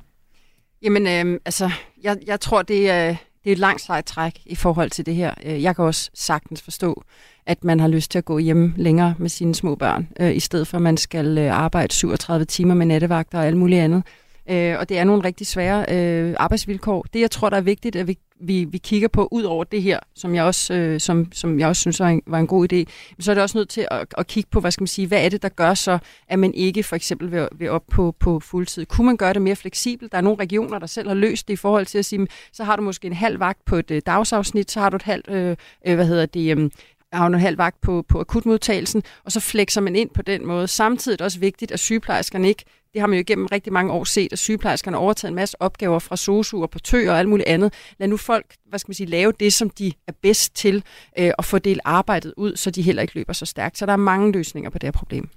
Jamen, 0.82 1.06
øh, 1.06 1.40
altså, 1.44 1.70
jeg, 2.02 2.16
jeg 2.26 2.40
tror, 2.40 2.62
det 2.62 2.90
er, 2.90 3.08
det 3.44 3.50
er 3.50 3.52
et 3.52 3.58
langt 3.58 3.80
sejt 3.80 4.04
træk 4.04 4.40
i 4.46 4.54
forhold 4.54 4.90
til 4.90 5.06
det 5.06 5.14
her. 5.14 5.34
Øh, 5.44 5.62
jeg 5.62 5.76
kan 5.76 5.84
også 5.84 6.10
sagtens 6.14 6.62
forstå, 6.62 7.02
at 7.46 7.64
man 7.64 7.80
har 7.80 7.88
lyst 7.88 8.10
til 8.10 8.18
at 8.18 8.24
gå 8.24 8.38
hjem 8.38 8.72
længere 8.76 9.14
med 9.18 9.28
sine 9.28 9.54
små 9.54 9.74
børn, 9.74 10.08
øh, 10.20 10.36
i 10.36 10.40
stedet 10.40 10.66
for 10.66 10.76
at 10.76 10.82
man 10.82 10.96
skal 10.96 11.38
øh, 11.38 11.58
arbejde 11.58 11.94
37 11.94 12.44
timer 12.44 12.74
med 12.74 12.86
nattevagter 12.86 13.38
og 13.38 13.46
alt 13.46 13.56
muligt 13.56 13.80
andet. 13.80 14.02
Øh, 14.50 14.78
og 14.78 14.88
det 14.88 14.98
er 14.98 15.04
nogle 15.04 15.24
rigtig 15.24 15.46
svære 15.46 15.84
øh, 15.88 16.34
arbejdsvilkår. 16.38 17.06
Det, 17.12 17.20
jeg 17.20 17.30
tror, 17.30 17.50
der 17.50 17.56
er 17.56 17.60
vigtigt, 17.60 17.96
at 17.96 18.08
vi, 18.08 18.18
vi, 18.40 18.64
vi 18.64 18.78
kigger 18.78 19.08
på, 19.08 19.28
ud 19.30 19.42
over 19.42 19.64
det 19.64 19.82
her, 19.82 19.98
som 20.14 20.34
jeg 20.34 20.44
også, 20.44 20.74
øh, 20.74 21.00
som, 21.00 21.32
som 21.32 21.60
jeg 21.60 21.68
også 21.68 21.80
synes 21.80 22.00
var 22.00 22.08
en, 22.08 22.22
var 22.26 22.38
en 22.38 22.46
god 22.46 22.72
idé, 22.72 22.84
så 23.20 23.30
er 23.30 23.34
det 23.34 23.42
også 23.42 23.58
nødt 23.58 23.68
til 23.68 23.88
at, 23.90 24.06
at 24.18 24.26
kigge 24.26 24.50
på, 24.50 24.60
hvad 24.60 24.70
skal 24.70 24.82
man 24.82 24.88
sige, 24.88 25.06
hvad 25.06 25.24
er 25.24 25.28
det, 25.28 25.42
der 25.42 25.48
gør 25.48 25.74
så, 25.74 25.98
at 26.28 26.38
man 26.38 26.54
ikke 26.54 26.82
for 26.82 26.96
eksempel 26.96 27.32
vil, 27.32 27.48
vil 27.58 27.70
op 27.70 27.84
på, 27.90 28.14
på 28.20 28.40
fuldtid. 28.40 28.86
Kunne 28.86 29.06
man 29.06 29.16
gøre 29.16 29.32
det 29.32 29.42
mere 29.42 29.56
fleksibelt? 29.56 30.12
Der 30.12 30.18
er 30.18 30.22
nogle 30.22 30.40
regioner, 30.40 30.78
der 30.78 30.86
selv 30.86 31.08
har 31.08 31.14
løst 31.14 31.48
det 31.48 31.54
i 31.54 31.56
forhold 31.56 31.86
til 31.86 31.98
at 31.98 32.04
sige, 32.04 32.26
så 32.52 32.64
har 32.64 32.76
du 32.76 32.82
måske 32.82 33.06
en 33.06 33.12
halv 33.12 33.40
vagt 33.40 33.64
på 33.64 33.76
et 33.76 33.90
øh, 33.90 34.02
dagsafsnit, 34.06 34.70
så 34.70 34.80
har 34.80 34.90
du 34.90 34.96
et 34.96 35.02
halvt, 35.02 35.28
øh, 35.28 35.56
øh 35.86 35.94
hvad 35.94 36.06
hedder 36.06 36.26
det, 36.26 36.58
øh, 36.58 36.70
har 37.12 37.26
en 37.26 37.34
halv 37.34 37.58
vagt 37.58 37.80
på, 37.80 38.04
på 38.08 38.20
akutmodtagelsen, 38.20 39.02
og 39.24 39.32
så 39.32 39.40
flexer 39.40 39.80
man 39.80 39.96
ind 39.96 40.10
på 40.10 40.22
den 40.22 40.46
måde. 40.46 40.68
Samtidig 40.68 41.14
er 41.14 41.16
det 41.16 41.24
også 41.24 41.38
vigtigt, 41.38 41.72
at 41.72 41.80
sygeplejerskerne 41.80 42.48
ikke 42.48 42.64
det 42.94 43.00
har 43.00 43.06
man 43.06 43.16
jo 43.16 43.20
igennem 43.20 43.46
rigtig 43.46 43.72
mange 43.72 43.92
år 43.92 44.04
set, 44.04 44.32
at 44.32 44.38
sygeplejerskerne 44.38 44.96
har 44.96 45.02
overtaget 45.02 45.30
en 45.30 45.34
masse 45.34 45.62
opgaver 45.62 45.98
fra 45.98 46.16
sosu 46.16 46.62
og 46.62 46.70
portører 46.70 47.12
og 47.12 47.18
alt 47.18 47.28
muligt 47.28 47.48
andet. 47.48 47.72
Lad 47.98 48.08
nu 48.08 48.16
folk, 48.16 48.46
hvad 48.68 48.78
skal 48.78 48.90
man 48.90 48.94
sige, 48.94 49.06
lave 49.06 49.32
det, 49.40 49.52
som 49.52 49.70
de 49.70 49.92
er 50.08 50.12
bedst 50.22 50.56
til, 50.56 50.84
øh, 51.18 51.30
og 51.38 51.44
få 51.44 51.58
delt 51.58 51.80
arbejdet 51.84 52.34
ud, 52.36 52.56
så 52.56 52.70
de 52.70 52.82
heller 52.82 53.02
ikke 53.02 53.14
løber 53.14 53.32
så 53.32 53.46
stærkt. 53.46 53.78
Så 53.78 53.86
der 53.86 53.92
er 53.92 53.96
mange 53.96 54.32
løsninger 54.32 54.70
på 54.70 54.78
det 54.78 54.86
her 54.86 54.92
problem. 54.92 55.28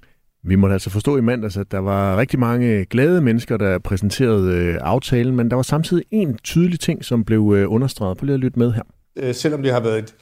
Vi 0.44 0.56
måtte 0.56 0.74
altså 0.74 0.90
forstå 0.90 1.18
i 1.18 1.22
mandags, 1.22 1.58
at 1.58 1.72
der 1.72 1.80
var 1.80 2.18
rigtig 2.18 2.40
mange 2.40 2.86
glade 2.86 3.22
mennesker, 3.22 3.58
der 3.58 3.80
præsenterede 3.80 4.56
øh, 4.56 4.78
aftalen, 4.82 5.36
men 5.36 5.50
der 5.50 5.56
var 5.56 5.64
samtidig 5.64 6.04
en 6.12 6.38
tydelig 6.38 6.80
ting, 6.80 7.06
som 7.06 7.26
blev 7.26 7.54
øh, 7.56 7.72
understreget. 7.72 8.18
Prøv 8.18 8.26
lige 8.26 8.34
at 8.34 8.40
lytte 8.40 8.60
med 8.60 8.72
her. 8.72 8.84
Øh, 9.16 9.36
selvom 9.36 9.64
det 9.64 9.72
har 9.72 9.80
været 9.80 10.00
et 10.00 10.16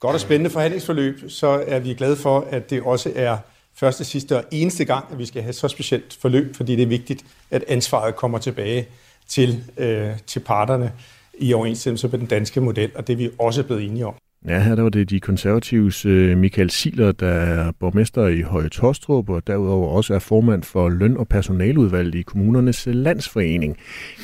godt 0.00 0.14
og 0.14 0.20
spændende 0.20 0.50
forhandlingsforløb, 0.50 1.20
så 1.28 1.64
er 1.66 1.78
vi 1.78 1.94
glade 1.94 2.16
for, 2.16 2.48
at 2.50 2.70
det 2.70 2.82
også 2.82 3.12
er 3.14 3.36
første, 3.78 4.04
sidste 4.04 4.36
og 4.36 4.44
eneste 4.50 4.84
gang, 4.84 5.04
at 5.12 5.18
vi 5.18 5.26
skal 5.26 5.42
have 5.42 5.52
så 5.52 5.68
specielt 5.68 6.18
forløb, 6.20 6.56
fordi 6.56 6.76
det 6.76 6.82
er 6.82 6.86
vigtigt, 6.86 7.24
at 7.50 7.64
ansvaret 7.68 8.16
kommer 8.16 8.38
tilbage 8.38 8.86
til, 9.28 9.64
øh, 9.78 10.10
til 10.26 10.40
parterne 10.40 10.92
i 11.38 11.52
overensstemmelse 11.52 12.08
med 12.08 12.18
den 12.18 12.26
danske 12.26 12.60
model, 12.60 12.90
og 12.94 13.06
det 13.06 13.12
er 13.12 13.16
vi 13.16 13.30
også 13.38 13.62
blevet 13.62 13.84
enige 13.84 14.06
om. 14.06 14.14
Ja, 14.48 14.60
her 14.60 14.74
der 14.74 14.82
var 14.82 14.90
det 14.90 15.10
de 15.10 15.20
konservatives 15.20 16.06
øh, 16.06 16.38
Michael 16.38 16.70
Siler, 16.70 17.12
der 17.12 17.28
er 17.28 17.72
borgmester 17.80 18.26
i 18.26 18.40
Høje 18.40 18.68
Tostrup, 18.68 19.30
og 19.30 19.46
derudover 19.46 19.88
også 19.88 20.14
er 20.14 20.18
formand 20.18 20.62
for 20.62 20.88
løn- 20.88 21.16
og 21.16 21.28
personaludvalget 21.28 22.14
i 22.14 22.22
kommunernes 22.22 22.86
landsforening. 22.86 23.76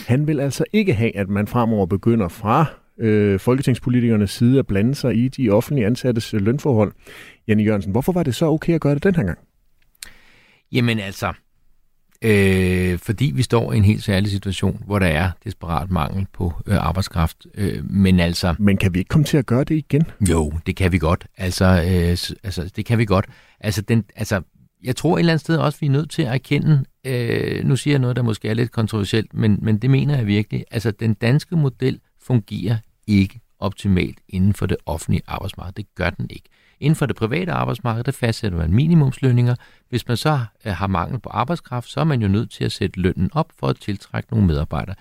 Han 0.06 0.26
vil 0.26 0.40
altså 0.40 0.64
ikke 0.72 0.94
have, 0.94 1.16
at 1.16 1.28
man 1.28 1.46
fremover 1.46 1.86
begynder 1.86 2.28
fra 2.28 2.66
øh, 2.98 3.40
folketingspolitikernes 3.40 4.30
side 4.30 4.58
at 4.58 4.66
blande 4.66 4.94
sig 4.94 5.16
i 5.16 5.28
de 5.28 5.50
offentlige 5.50 5.86
ansattes 5.86 6.32
lønforhold. 6.32 6.92
Janne 7.48 7.62
Jørgensen, 7.62 7.92
hvorfor 7.92 8.12
var 8.12 8.22
det 8.22 8.34
så 8.34 8.46
okay 8.46 8.74
at 8.74 8.80
gøre 8.80 8.94
det 8.94 9.04
den 9.04 9.14
her 9.14 9.24
gang? 9.24 9.38
Jamen 10.72 10.98
altså, 10.98 11.32
øh, 12.22 12.98
fordi 12.98 13.32
vi 13.34 13.42
står 13.42 13.72
i 13.72 13.76
en 13.76 13.84
helt 13.84 14.02
særlig 14.02 14.30
situation, 14.30 14.82
hvor 14.86 14.98
der 14.98 15.06
er 15.06 15.30
desperat 15.44 15.90
mangel 15.90 16.26
på 16.32 16.52
øh, 16.66 16.86
arbejdskraft. 16.86 17.46
Øh, 17.54 17.90
men 17.90 18.20
altså... 18.20 18.54
Men 18.58 18.76
kan 18.76 18.94
vi 18.94 18.98
ikke 18.98 19.08
komme 19.08 19.24
til 19.24 19.36
at 19.36 19.46
gøre 19.46 19.64
det 19.64 19.74
igen? 19.74 20.02
Jo, 20.30 20.52
det 20.66 20.76
kan 20.76 20.92
vi 20.92 20.98
godt. 20.98 21.26
Altså, 21.36 21.64
øh, 21.64 22.36
altså 22.44 22.72
det 22.76 22.86
kan 22.86 22.98
vi 22.98 23.04
godt. 23.04 23.26
Altså, 23.60 23.82
den, 23.82 24.04
altså, 24.16 24.42
jeg 24.84 24.96
tror 24.96 25.16
et 25.16 25.18
eller 25.18 25.32
andet 25.32 25.40
sted 25.40 25.56
også, 25.56 25.78
vi 25.80 25.86
er 25.86 25.90
nødt 25.90 26.10
til 26.10 26.22
at 26.22 26.34
erkende, 26.34 26.84
øh, 27.06 27.64
nu 27.64 27.76
siger 27.76 27.92
jeg 27.92 28.00
noget, 28.00 28.16
der 28.16 28.22
måske 28.22 28.48
er 28.48 28.54
lidt 28.54 28.70
kontroversielt, 28.70 29.34
men, 29.34 29.58
men 29.62 29.78
det 29.78 29.90
mener 29.90 30.16
jeg 30.16 30.26
virkelig. 30.26 30.64
Altså, 30.70 30.90
den 30.90 31.14
danske 31.14 31.56
model 31.56 32.00
fungerer 32.26 32.76
ikke 33.06 33.40
optimalt 33.58 34.18
inden 34.28 34.54
for 34.54 34.66
det 34.66 34.76
offentlige 34.86 35.22
arbejdsmarked. 35.26 35.72
Det 35.72 35.94
gør 35.94 36.10
den 36.10 36.26
ikke. 36.30 36.48
Inden 36.80 36.96
for 36.96 37.06
det 37.06 37.16
private 37.16 37.52
arbejdsmarked, 37.52 38.04
der 38.04 38.12
fastsætter 38.12 38.58
man 38.58 38.72
minimumslønninger. 38.72 39.54
Hvis 39.88 40.08
man 40.08 40.16
så 40.16 40.44
øh, 40.64 40.72
har 40.72 40.86
mangel 40.86 41.20
på 41.20 41.28
arbejdskraft, 41.28 41.88
så 41.88 42.00
er 42.00 42.04
man 42.04 42.22
jo 42.22 42.28
nødt 42.28 42.50
til 42.50 42.64
at 42.64 42.72
sætte 42.72 43.00
lønnen 43.00 43.30
op 43.32 43.52
for 43.58 43.66
at 43.66 43.76
tiltrække 43.76 44.30
nogle 44.30 44.46
medarbejdere. 44.46 44.94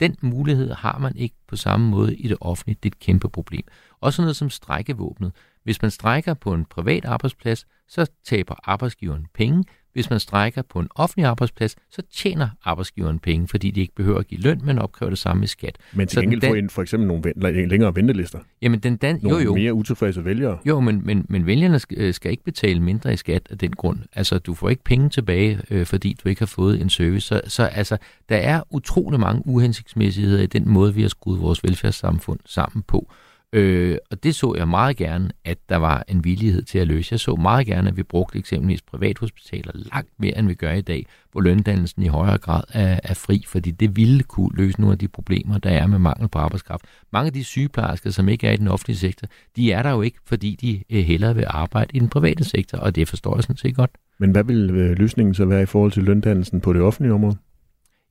Den 0.00 0.16
mulighed 0.20 0.72
har 0.72 0.98
man 0.98 1.16
ikke 1.16 1.34
på 1.48 1.56
samme 1.56 1.90
måde 1.90 2.16
i 2.16 2.28
det 2.28 2.36
offentlige. 2.40 2.78
Det 2.82 2.88
er 2.88 2.94
et 2.94 2.98
kæmpe 2.98 3.28
problem. 3.28 3.64
Også 4.00 4.22
noget 4.22 4.36
som 4.36 4.50
strækkevåbnet. 4.50 5.32
Hvis 5.62 5.82
man 5.82 5.90
strækker 5.90 6.34
på 6.34 6.54
en 6.54 6.64
privat 6.64 7.04
arbejdsplads, 7.04 7.66
så 7.88 8.06
taber 8.24 8.54
arbejdsgiveren 8.64 9.26
penge. 9.34 9.64
Hvis 9.94 10.10
man 10.10 10.20
strækker 10.20 10.62
på 10.62 10.78
en 10.78 10.88
offentlig 10.94 11.24
arbejdsplads, 11.26 11.76
så 11.90 12.02
tjener 12.12 12.48
arbejdsgiveren 12.64 13.18
penge, 13.18 13.48
fordi 13.48 13.70
de 13.70 13.80
ikke 13.80 13.94
behøver 13.94 14.18
at 14.18 14.26
give 14.26 14.40
løn, 14.40 14.60
men 14.64 14.78
opkræver 14.78 15.10
det 15.10 15.18
samme 15.18 15.44
i 15.44 15.46
skat. 15.46 15.76
Men 15.92 16.06
til 16.06 16.20
gengæld 16.22 16.40
får 16.68 16.74
for 16.74 16.82
eksempel 16.82 17.06
nogle 17.06 17.22
ven- 17.36 17.68
længere 17.68 17.96
ventelister. 17.96 18.38
Jamen, 18.62 18.80
den 18.80 18.96
dan- 18.96 19.18
nogle 19.22 19.38
jo, 19.38 19.44
jo. 19.44 19.54
mere 19.54 19.74
utilfredse 19.74 20.24
vælgere. 20.24 20.58
Jo, 20.66 20.80
men, 20.80 21.06
men, 21.06 21.26
men 21.28 21.46
vælgerne 21.46 21.78
skal, 21.78 21.98
øh, 22.00 22.14
skal 22.14 22.30
ikke 22.30 22.44
betale 22.44 22.80
mindre 22.80 23.12
i 23.12 23.16
skat 23.16 23.42
af 23.50 23.58
den 23.58 23.70
grund. 23.72 23.98
Altså, 24.12 24.38
du 24.38 24.54
får 24.54 24.68
ikke 24.70 24.84
penge 24.84 25.08
tilbage, 25.08 25.60
øh, 25.70 25.86
fordi 25.86 26.16
du 26.24 26.28
ikke 26.28 26.40
har 26.40 26.46
fået 26.46 26.80
en 26.80 26.90
service. 26.90 27.26
Så, 27.26 27.40
så 27.46 27.62
altså, 27.62 27.96
der 28.28 28.36
er 28.36 28.62
utrolig 28.70 29.20
mange 29.20 29.42
uhensigtsmæssigheder 29.46 30.42
i 30.42 30.46
den 30.46 30.68
måde, 30.68 30.94
vi 30.94 31.02
har 31.02 31.08
skruet 31.08 31.40
vores 31.40 31.64
velfærdssamfund 31.64 32.38
sammen 32.46 32.82
på. 32.82 33.12
Øh, 33.54 33.98
og 34.10 34.22
det 34.22 34.34
så 34.34 34.54
jeg 34.56 34.68
meget 34.68 34.96
gerne, 34.96 35.30
at 35.44 35.58
der 35.68 35.76
var 35.76 36.04
en 36.08 36.24
villighed 36.24 36.62
til 36.62 36.78
at 36.78 36.86
løse. 36.86 37.12
Jeg 37.12 37.20
så 37.20 37.36
meget 37.36 37.66
gerne, 37.66 37.88
at 37.88 37.96
vi 37.96 38.02
brugte 38.02 38.38
eksempelvis 38.38 38.82
privathospitaler 38.82 39.72
langt 39.74 40.10
mere, 40.18 40.38
end 40.38 40.46
vi 40.46 40.54
gør 40.54 40.72
i 40.72 40.80
dag, 40.80 41.06
hvor 41.32 41.40
løndannelsen 41.40 42.02
i 42.02 42.06
højere 42.06 42.38
grad 42.38 42.62
er, 42.72 43.00
er 43.02 43.14
fri, 43.14 43.44
fordi 43.46 43.70
det 43.70 43.96
ville 43.96 44.22
kunne 44.22 44.50
løse 44.56 44.80
nogle 44.80 44.92
af 44.92 44.98
de 44.98 45.08
problemer, 45.08 45.58
der 45.58 45.70
er 45.70 45.86
med 45.86 45.98
mangel 45.98 46.28
på 46.28 46.38
arbejdskraft. 46.38 46.84
Mange 47.12 47.26
af 47.26 47.32
de 47.32 47.44
sygeplejersker, 47.44 48.10
som 48.10 48.28
ikke 48.28 48.46
er 48.46 48.52
i 48.52 48.56
den 48.56 48.68
offentlige 48.68 48.96
sektor, 48.96 49.28
de 49.56 49.72
er 49.72 49.82
der 49.82 49.90
jo 49.90 50.02
ikke, 50.02 50.18
fordi 50.26 50.56
de 50.60 50.96
øh, 50.96 51.04
hellere 51.04 51.34
vil 51.34 51.44
arbejde 51.48 51.96
i 51.96 51.98
den 51.98 52.08
private 52.08 52.44
sektor, 52.44 52.78
og 52.78 52.96
det 52.96 53.08
forstår 53.08 53.36
jeg 53.36 53.42
sådan 53.42 53.56
set 53.56 53.76
godt. 53.76 53.90
Men 54.18 54.30
hvad 54.30 54.44
vil 54.44 54.70
øh, 54.70 54.98
løsningen 54.98 55.34
så 55.34 55.44
være 55.44 55.62
i 55.62 55.66
forhold 55.66 55.92
til 55.92 56.02
løndannelsen 56.02 56.60
på 56.60 56.72
det 56.72 56.82
offentlige 56.82 57.12
område? 57.12 57.36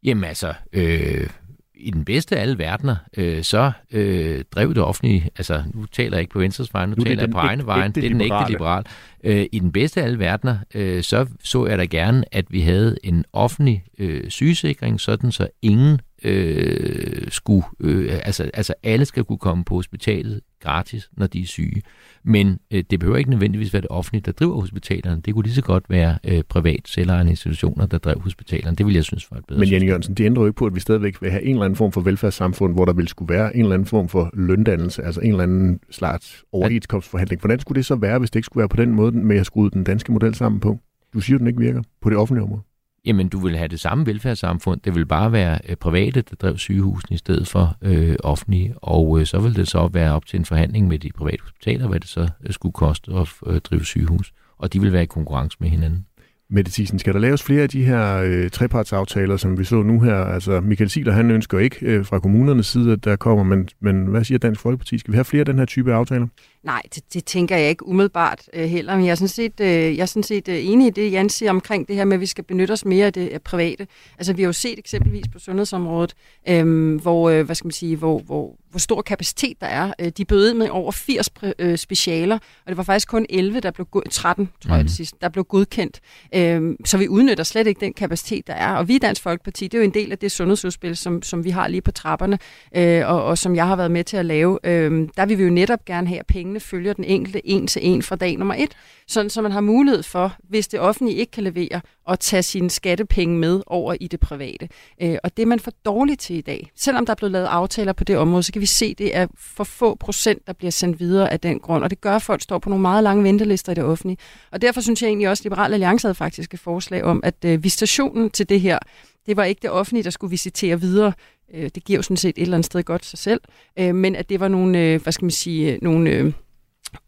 Jamen 0.03 0.23
altså, 0.23 0.53
øh, 0.73 1.27
i 1.75 1.91
den 1.91 2.05
bedste 2.05 2.37
af 2.37 2.41
alle 2.41 2.57
verdener, 2.57 2.95
øh, 3.17 3.43
så 3.43 3.71
øh, 3.91 4.43
drev 4.51 4.69
det 4.69 4.83
offentlige, 4.83 5.29
altså 5.37 5.63
nu 5.73 5.85
taler 5.85 6.17
jeg 6.17 6.21
ikke 6.21 6.33
på 6.33 6.39
Venstres 6.39 6.73
vej, 6.73 6.85
nu, 6.85 6.95
nu 6.97 7.03
taler 7.03 7.21
jeg 7.21 7.29
på 7.29 7.37
egne 7.37 7.65
vejen, 7.65 7.91
det 7.91 8.05
er 8.05 8.09
den 8.09 8.21
ægte 8.21 8.45
liberal. 8.49 8.85
Øh, 9.23 9.45
I 9.51 9.59
den 9.59 9.71
bedste 9.71 10.01
af 10.01 10.05
alle 10.05 10.19
verdener, 10.19 10.57
øh, 10.73 11.03
så 11.03 11.27
så 11.43 11.65
jeg 11.65 11.77
da 11.77 11.85
gerne, 11.85 12.23
at 12.31 12.45
vi 12.49 12.61
havde 12.61 12.97
en 13.03 13.25
offentlig 13.33 13.83
øh, 13.99 14.29
sygesikring, 14.29 15.01
sådan 15.01 15.31
så 15.31 15.47
ingen 15.61 15.99
øh, 16.23 17.31
skulle, 17.31 17.65
øh, 17.79 18.19
altså, 18.23 18.49
altså 18.53 18.73
alle 18.83 19.05
skal 19.05 19.23
kunne 19.23 19.37
komme 19.37 19.63
på 19.63 19.75
hospitalet 19.75 20.41
gratis, 20.63 21.09
når 21.17 21.27
de 21.27 21.41
er 21.41 21.45
syge. 21.45 21.81
Men 22.23 22.59
øh, 22.71 22.83
det 22.89 22.99
behøver 22.99 23.17
ikke 23.17 23.29
nødvendigvis 23.29 23.73
være 23.73 23.81
det 23.81 23.89
offentlige, 23.89 24.21
der 24.21 24.31
driver 24.31 24.59
hospitalerne. 24.59 25.21
Det 25.21 25.33
kunne 25.33 25.43
lige 25.43 25.53
så 25.53 25.61
godt 25.61 25.89
være 25.89 26.17
øh, 26.23 26.43
privat 26.49 26.81
selvejende 26.85 27.31
institutioner, 27.31 27.85
der 27.85 27.97
drev 27.97 28.19
hospitalerne. 28.19 28.75
Det 28.75 28.85
vil 28.85 28.93
jeg 28.95 29.03
synes 29.03 29.31
var 29.31 29.37
et 29.37 29.45
bedre 29.45 29.59
Men 29.59 29.69
Janne 29.69 29.87
Jørgensen, 29.87 30.13
det 30.13 30.25
ændrer 30.25 30.43
jo 30.43 30.47
ikke 30.47 30.57
på, 30.57 30.65
at 30.65 30.75
vi 30.75 30.79
stadigvæk 30.79 31.21
vil 31.21 31.31
have 31.31 31.43
en 31.43 31.49
eller 31.49 31.65
anden 31.65 31.77
form 31.77 31.91
for 31.91 32.01
velfærdssamfund, 32.01 32.73
hvor 32.73 32.85
der 32.85 32.93
vil 32.93 33.07
skulle 33.07 33.33
være 33.33 33.55
en 33.55 33.61
eller 33.61 33.73
anden 33.73 33.85
form 33.85 34.09
for 34.09 34.29
løndannelse, 34.33 35.03
altså 35.03 35.21
en 35.21 35.29
eller 35.29 35.43
anden 35.43 35.79
slags 35.91 36.43
overenskomstforhandling. 36.51 37.41
Hvordan 37.41 37.59
skulle 37.59 37.75
det 37.75 37.85
så 37.85 37.95
være, 37.95 38.19
hvis 38.19 38.31
det 38.31 38.39
ikke 38.39 38.45
skulle 38.45 38.61
være 38.61 38.69
på 38.69 38.77
den 38.77 38.91
måde, 38.91 39.11
med 39.11 39.37
at 39.37 39.45
skrue 39.45 39.69
den 39.69 39.83
danske 39.83 40.11
model 40.11 40.35
sammen 40.35 40.59
på? 40.59 40.79
Du 41.13 41.19
siger, 41.19 41.37
at 41.37 41.39
den 41.39 41.47
ikke 41.47 41.59
virker 41.59 41.81
på 42.01 42.09
det 42.09 42.17
offentlige 42.17 42.43
område. 42.43 42.61
Jamen, 43.05 43.29
du 43.29 43.39
vil 43.39 43.57
have 43.57 43.67
det 43.67 43.79
samme 43.79 44.05
velfærdssamfund. 44.05 44.81
Det 44.81 44.95
vil 44.95 45.05
bare 45.05 45.31
være 45.31 45.59
øh, 45.69 45.75
private, 45.75 46.21
der 46.21 46.35
drev 46.35 46.57
sygehusene 46.57 47.15
i 47.15 47.17
stedet 47.17 47.47
for 47.47 47.77
øh, 47.81 48.15
offentlige. 48.23 48.73
Og 48.77 49.19
øh, 49.19 49.25
så 49.25 49.39
vil 49.39 49.55
det 49.55 49.67
så 49.67 49.89
være 49.93 50.13
op 50.13 50.25
til 50.25 50.39
en 50.39 50.45
forhandling 50.45 50.87
med 50.87 50.99
de 50.99 51.11
private 51.11 51.41
hospitaler, 51.41 51.87
hvad 51.87 51.99
det 51.99 52.09
så 52.09 52.29
øh, 52.43 52.53
skulle 52.53 52.73
koste 52.73 53.11
at 53.13 53.29
øh, 53.47 53.59
drive 53.61 53.85
sygehus. 53.85 54.31
Og 54.57 54.73
de 54.73 54.81
vil 54.81 54.93
være 54.93 55.03
i 55.03 55.05
konkurrence 55.05 55.57
med 55.59 55.69
hinanden. 55.69 56.05
Mette 56.49 56.71
Thiesen, 56.71 56.99
skal 56.99 57.13
der 57.13 57.19
laves 57.19 57.43
flere 57.43 57.61
af 57.61 57.69
de 57.69 57.83
her 57.83 58.17
øh, 58.17 58.49
trepartsaftaler, 58.49 59.37
som 59.37 59.59
vi 59.59 59.63
så 59.63 59.75
nu 59.75 59.99
her? 60.01 60.15
Altså, 60.15 60.61
Michael 60.61 60.89
Siler, 60.89 61.11
han 61.11 61.31
ønsker 61.31 61.59
ikke 61.59 61.77
øh, 61.81 62.05
fra 62.05 62.19
kommunernes 62.19 62.65
side, 62.65 62.91
at 62.91 63.05
der 63.05 63.15
kommer, 63.15 63.43
men, 63.43 63.69
men 63.81 64.05
hvad 64.05 64.23
siger 64.23 64.39
Dansk 64.39 64.61
Folkeparti? 64.61 64.97
Skal 64.97 65.11
vi 65.11 65.17
have 65.17 65.25
flere 65.25 65.39
af 65.39 65.45
den 65.45 65.57
her 65.57 65.65
type 65.65 65.93
aftaler? 65.93 66.27
Nej, 66.63 66.81
det, 66.95 67.13
det 67.13 67.25
tænker 67.25 67.57
jeg 67.57 67.69
ikke 67.69 67.87
umiddelbart 67.87 68.49
øh, 68.53 68.65
heller, 68.65 68.95
men 68.95 69.05
jeg 69.05 69.11
er 69.11 69.15
sådan 69.15 69.27
set, 69.27 69.59
øh, 69.59 69.67
jeg 69.67 70.01
er 70.01 70.05
sådan 70.05 70.23
set 70.23 70.47
øh, 70.47 70.65
enig 70.65 70.87
i 70.87 70.89
det, 70.89 71.11
Jan 71.11 71.29
siger 71.29 71.49
omkring 71.49 71.87
det 71.87 71.95
her 71.95 72.05
med, 72.05 72.13
at 72.13 72.21
vi 72.21 72.25
skal 72.25 72.43
benytte 72.43 72.71
os 72.71 72.85
mere 72.85 73.05
af 73.05 73.13
det 73.13 73.41
private. 73.41 73.87
Altså, 74.17 74.33
vi 74.33 74.41
har 74.41 74.47
jo 74.47 74.53
set 74.53 74.79
eksempelvis 74.79 75.25
på 75.33 75.39
sundhedsområdet, 75.39 76.13
øh, 76.49 76.95
hvor, 77.01 77.29
øh, 77.29 77.45
hvad 77.45 77.55
skal 77.55 77.65
man 77.65 77.71
sige, 77.71 77.95
hvor, 77.95 78.19
hvor, 78.19 78.55
hvor 78.69 78.79
stor 78.79 79.01
kapacitet 79.01 79.61
der 79.61 79.67
er. 79.67 79.93
Øh, 79.99 80.11
de 80.17 80.25
bøde 80.25 80.53
med 80.53 80.69
over 80.69 80.91
80 80.91 81.29
øh, 81.59 81.77
specialer, 81.77 82.35
og 82.35 82.67
det 82.67 82.77
var 82.77 82.83
faktisk 82.83 83.07
kun 83.07 83.25
11, 83.29 83.59
der 83.59 83.71
blev 83.71 83.87
13, 84.11 84.49
tror 84.61 84.75
jeg 84.75 84.83
det 84.83 84.91
sidste, 84.91 85.17
der 85.21 85.29
blev 85.29 85.43
godkendt. 85.43 85.99
Øh, 86.35 86.75
så 86.85 86.97
vi 86.97 87.07
udnytter 87.07 87.43
slet 87.43 87.67
ikke 87.67 87.79
den 87.79 87.93
kapacitet, 87.93 88.47
der 88.47 88.53
er. 88.53 88.75
Og 88.75 88.87
vi 88.87 88.95
i 88.95 88.99
Dansk 88.99 89.21
Folkeparti, 89.21 89.67
det 89.67 89.73
er 89.73 89.77
jo 89.77 89.83
en 89.83 89.93
del 89.93 90.11
af 90.11 90.17
det 90.17 90.31
sundhedsudspil, 90.31 90.97
som, 90.97 91.21
som 91.21 91.43
vi 91.43 91.49
har 91.49 91.67
lige 91.67 91.81
på 91.81 91.91
trapperne, 91.91 92.39
øh, 92.75 93.07
og, 93.07 93.23
og 93.23 93.37
som 93.37 93.55
jeg 93.55 93.67
har 93.67 93.75
været 93.75 93.91
med 93.91 94.03
til 94.03 94.17
at 94.17 94.25
lave. 94.25 94.59
Øh, 94.63 95.07
der 95.17 95.25
vil 95.25 95.37
vi 95.37 95.43
jo 95.43 95.49
netop 95.49 95.85
gerne 95.85 96.07
have, 96.07 96.19
at 96.19 96.27
pengene 96.53 96.59
følger 96.59 96.93
den 96.93 97.03
enkelte 97.03 97.47
en 97.47 97.67
til 97.67 97.81
en 97.85 98.01
fra 98.03 98.15
dag 98.15 98.37
nummer 98.37 98.55
et, 98.55 98.71
sådan 99.07 99.29
så 99.29 99.41
man 99.41 99.51
har 99.51 99.61
mulighed 99.61 100.03
for, 100.03 100.35
hvis 100.49 100.67
det 100.67 100.79
offentlige 100.79 101.17
ikke 101.17 101.31
kan 101.31 101.43
levere, 101.43 101.81
at 102.09 102.19
tage 102.19 102.43
sine 102.43 102.69
skattepenge 102.69 103.37
med 103.37 103.61
over 103.67 103.95
i 103.99 104.07
det 104.07 104.19
private. 104.19 104.69
Øh, 105.01 105.17
og 105.23 105.37
det 105.37 105.43
er 105.43 105.47
man 105.47 105.59
for 105.59 105.71
dårligt 105.85 106.19
til 106.19 106.35
i 106.35 106.41
dag. 106.41 106.71
Selvom 106.75 107.05
der 107.05 107.11
er 107.11 107.15
blevet 107.15 107.31
lavet 107.31 107.45
aftaler 107.45 107.93
på 107.93 108.03
det 108.03 108.17
område, 108.17 108.43
så 108.43 108.51
kan 108.51 108.61
vi 108.61 108.65
se, 108.65 108.85
at 108.85 108.97
det 108.97 109.15
er 109.15 109.27
for 109.37 109.63
få 109.63 109.95
procent, 109.95 110.47
der 110.47 110.53
bliver 110.53 110.71
sendt 110.71 110.99
videre 110.99 111.31
af 111.31 111.39
den 111.39 111.59
grund. 111.59 111.83
Og 111.83 111.89
det 111.89 112.01
gør, 112.01 112.15
at 112.15 112.21
folk 112.21 112.41
står 112.41 112.59
på 112.59 112.69
nogle 112.69 112.81
meget 112.81 113.03
lange 113.03 113.23
ventelister 113.23 113.71
i 113.71 113.75
det 113.75 113.83
offentlige. 113.83 114.17
Og 114.51 114.61
derfor 114.61 114.81
synes 114.81 115.01
jeg 115.01 115.07
egentlig 115.07 115.29
også, 115.29 115.41
at 115.41 115.45
Liberal 115.45 115.73
Alliance 115.73 116.07
havde 116.07 116.15
faktisk 116.15 116.53
et 116.53 116.59
forslag 116.59 117.03
om, 117.03 117.21
at 117.23 117.35
øh, 117.45 117.63
visitationen 117.63 118.29
til 118.29 118.49
det 118.49 118.61
her, 118.61 118.79
det 119.25 119.37
var 119.37 119.43
ikke 119.43 119.59
det 119.61 119.69
offentlige, 119.69 120.03
der 120.03 120.09
skulle 120.09 120.31
visitere 120.31 120.79
videre. 120.81 121.13
Øh, 121.53 121.69
det 121.75 121.83
giver 121.83 121.97
jo 121.97 122.01
sådan 122.01 122.17
set 122.17 122.33
et 122.37 122.41
eller 122.41 122.57
andet 122.57 122.65
sted 122.65 122.83
godt 122.83 123.05
sig 123.05 123.19
selv. 123.19 123.41
Øh, 123.79 123.95
men 123.95 124.15
at 124.15 124.29
det 124.29 124.39
var 124.39 124.47
nogle, 124.47 124.79
øh, 124.79 125.03
hvad 125.03 125.13
skal 125.13 125.25
man 125.25 125.31
sige, 125.31 125.73
øh, 125.73 125.79
nogle... 125.81 126.09
Øh, 126.09 126.33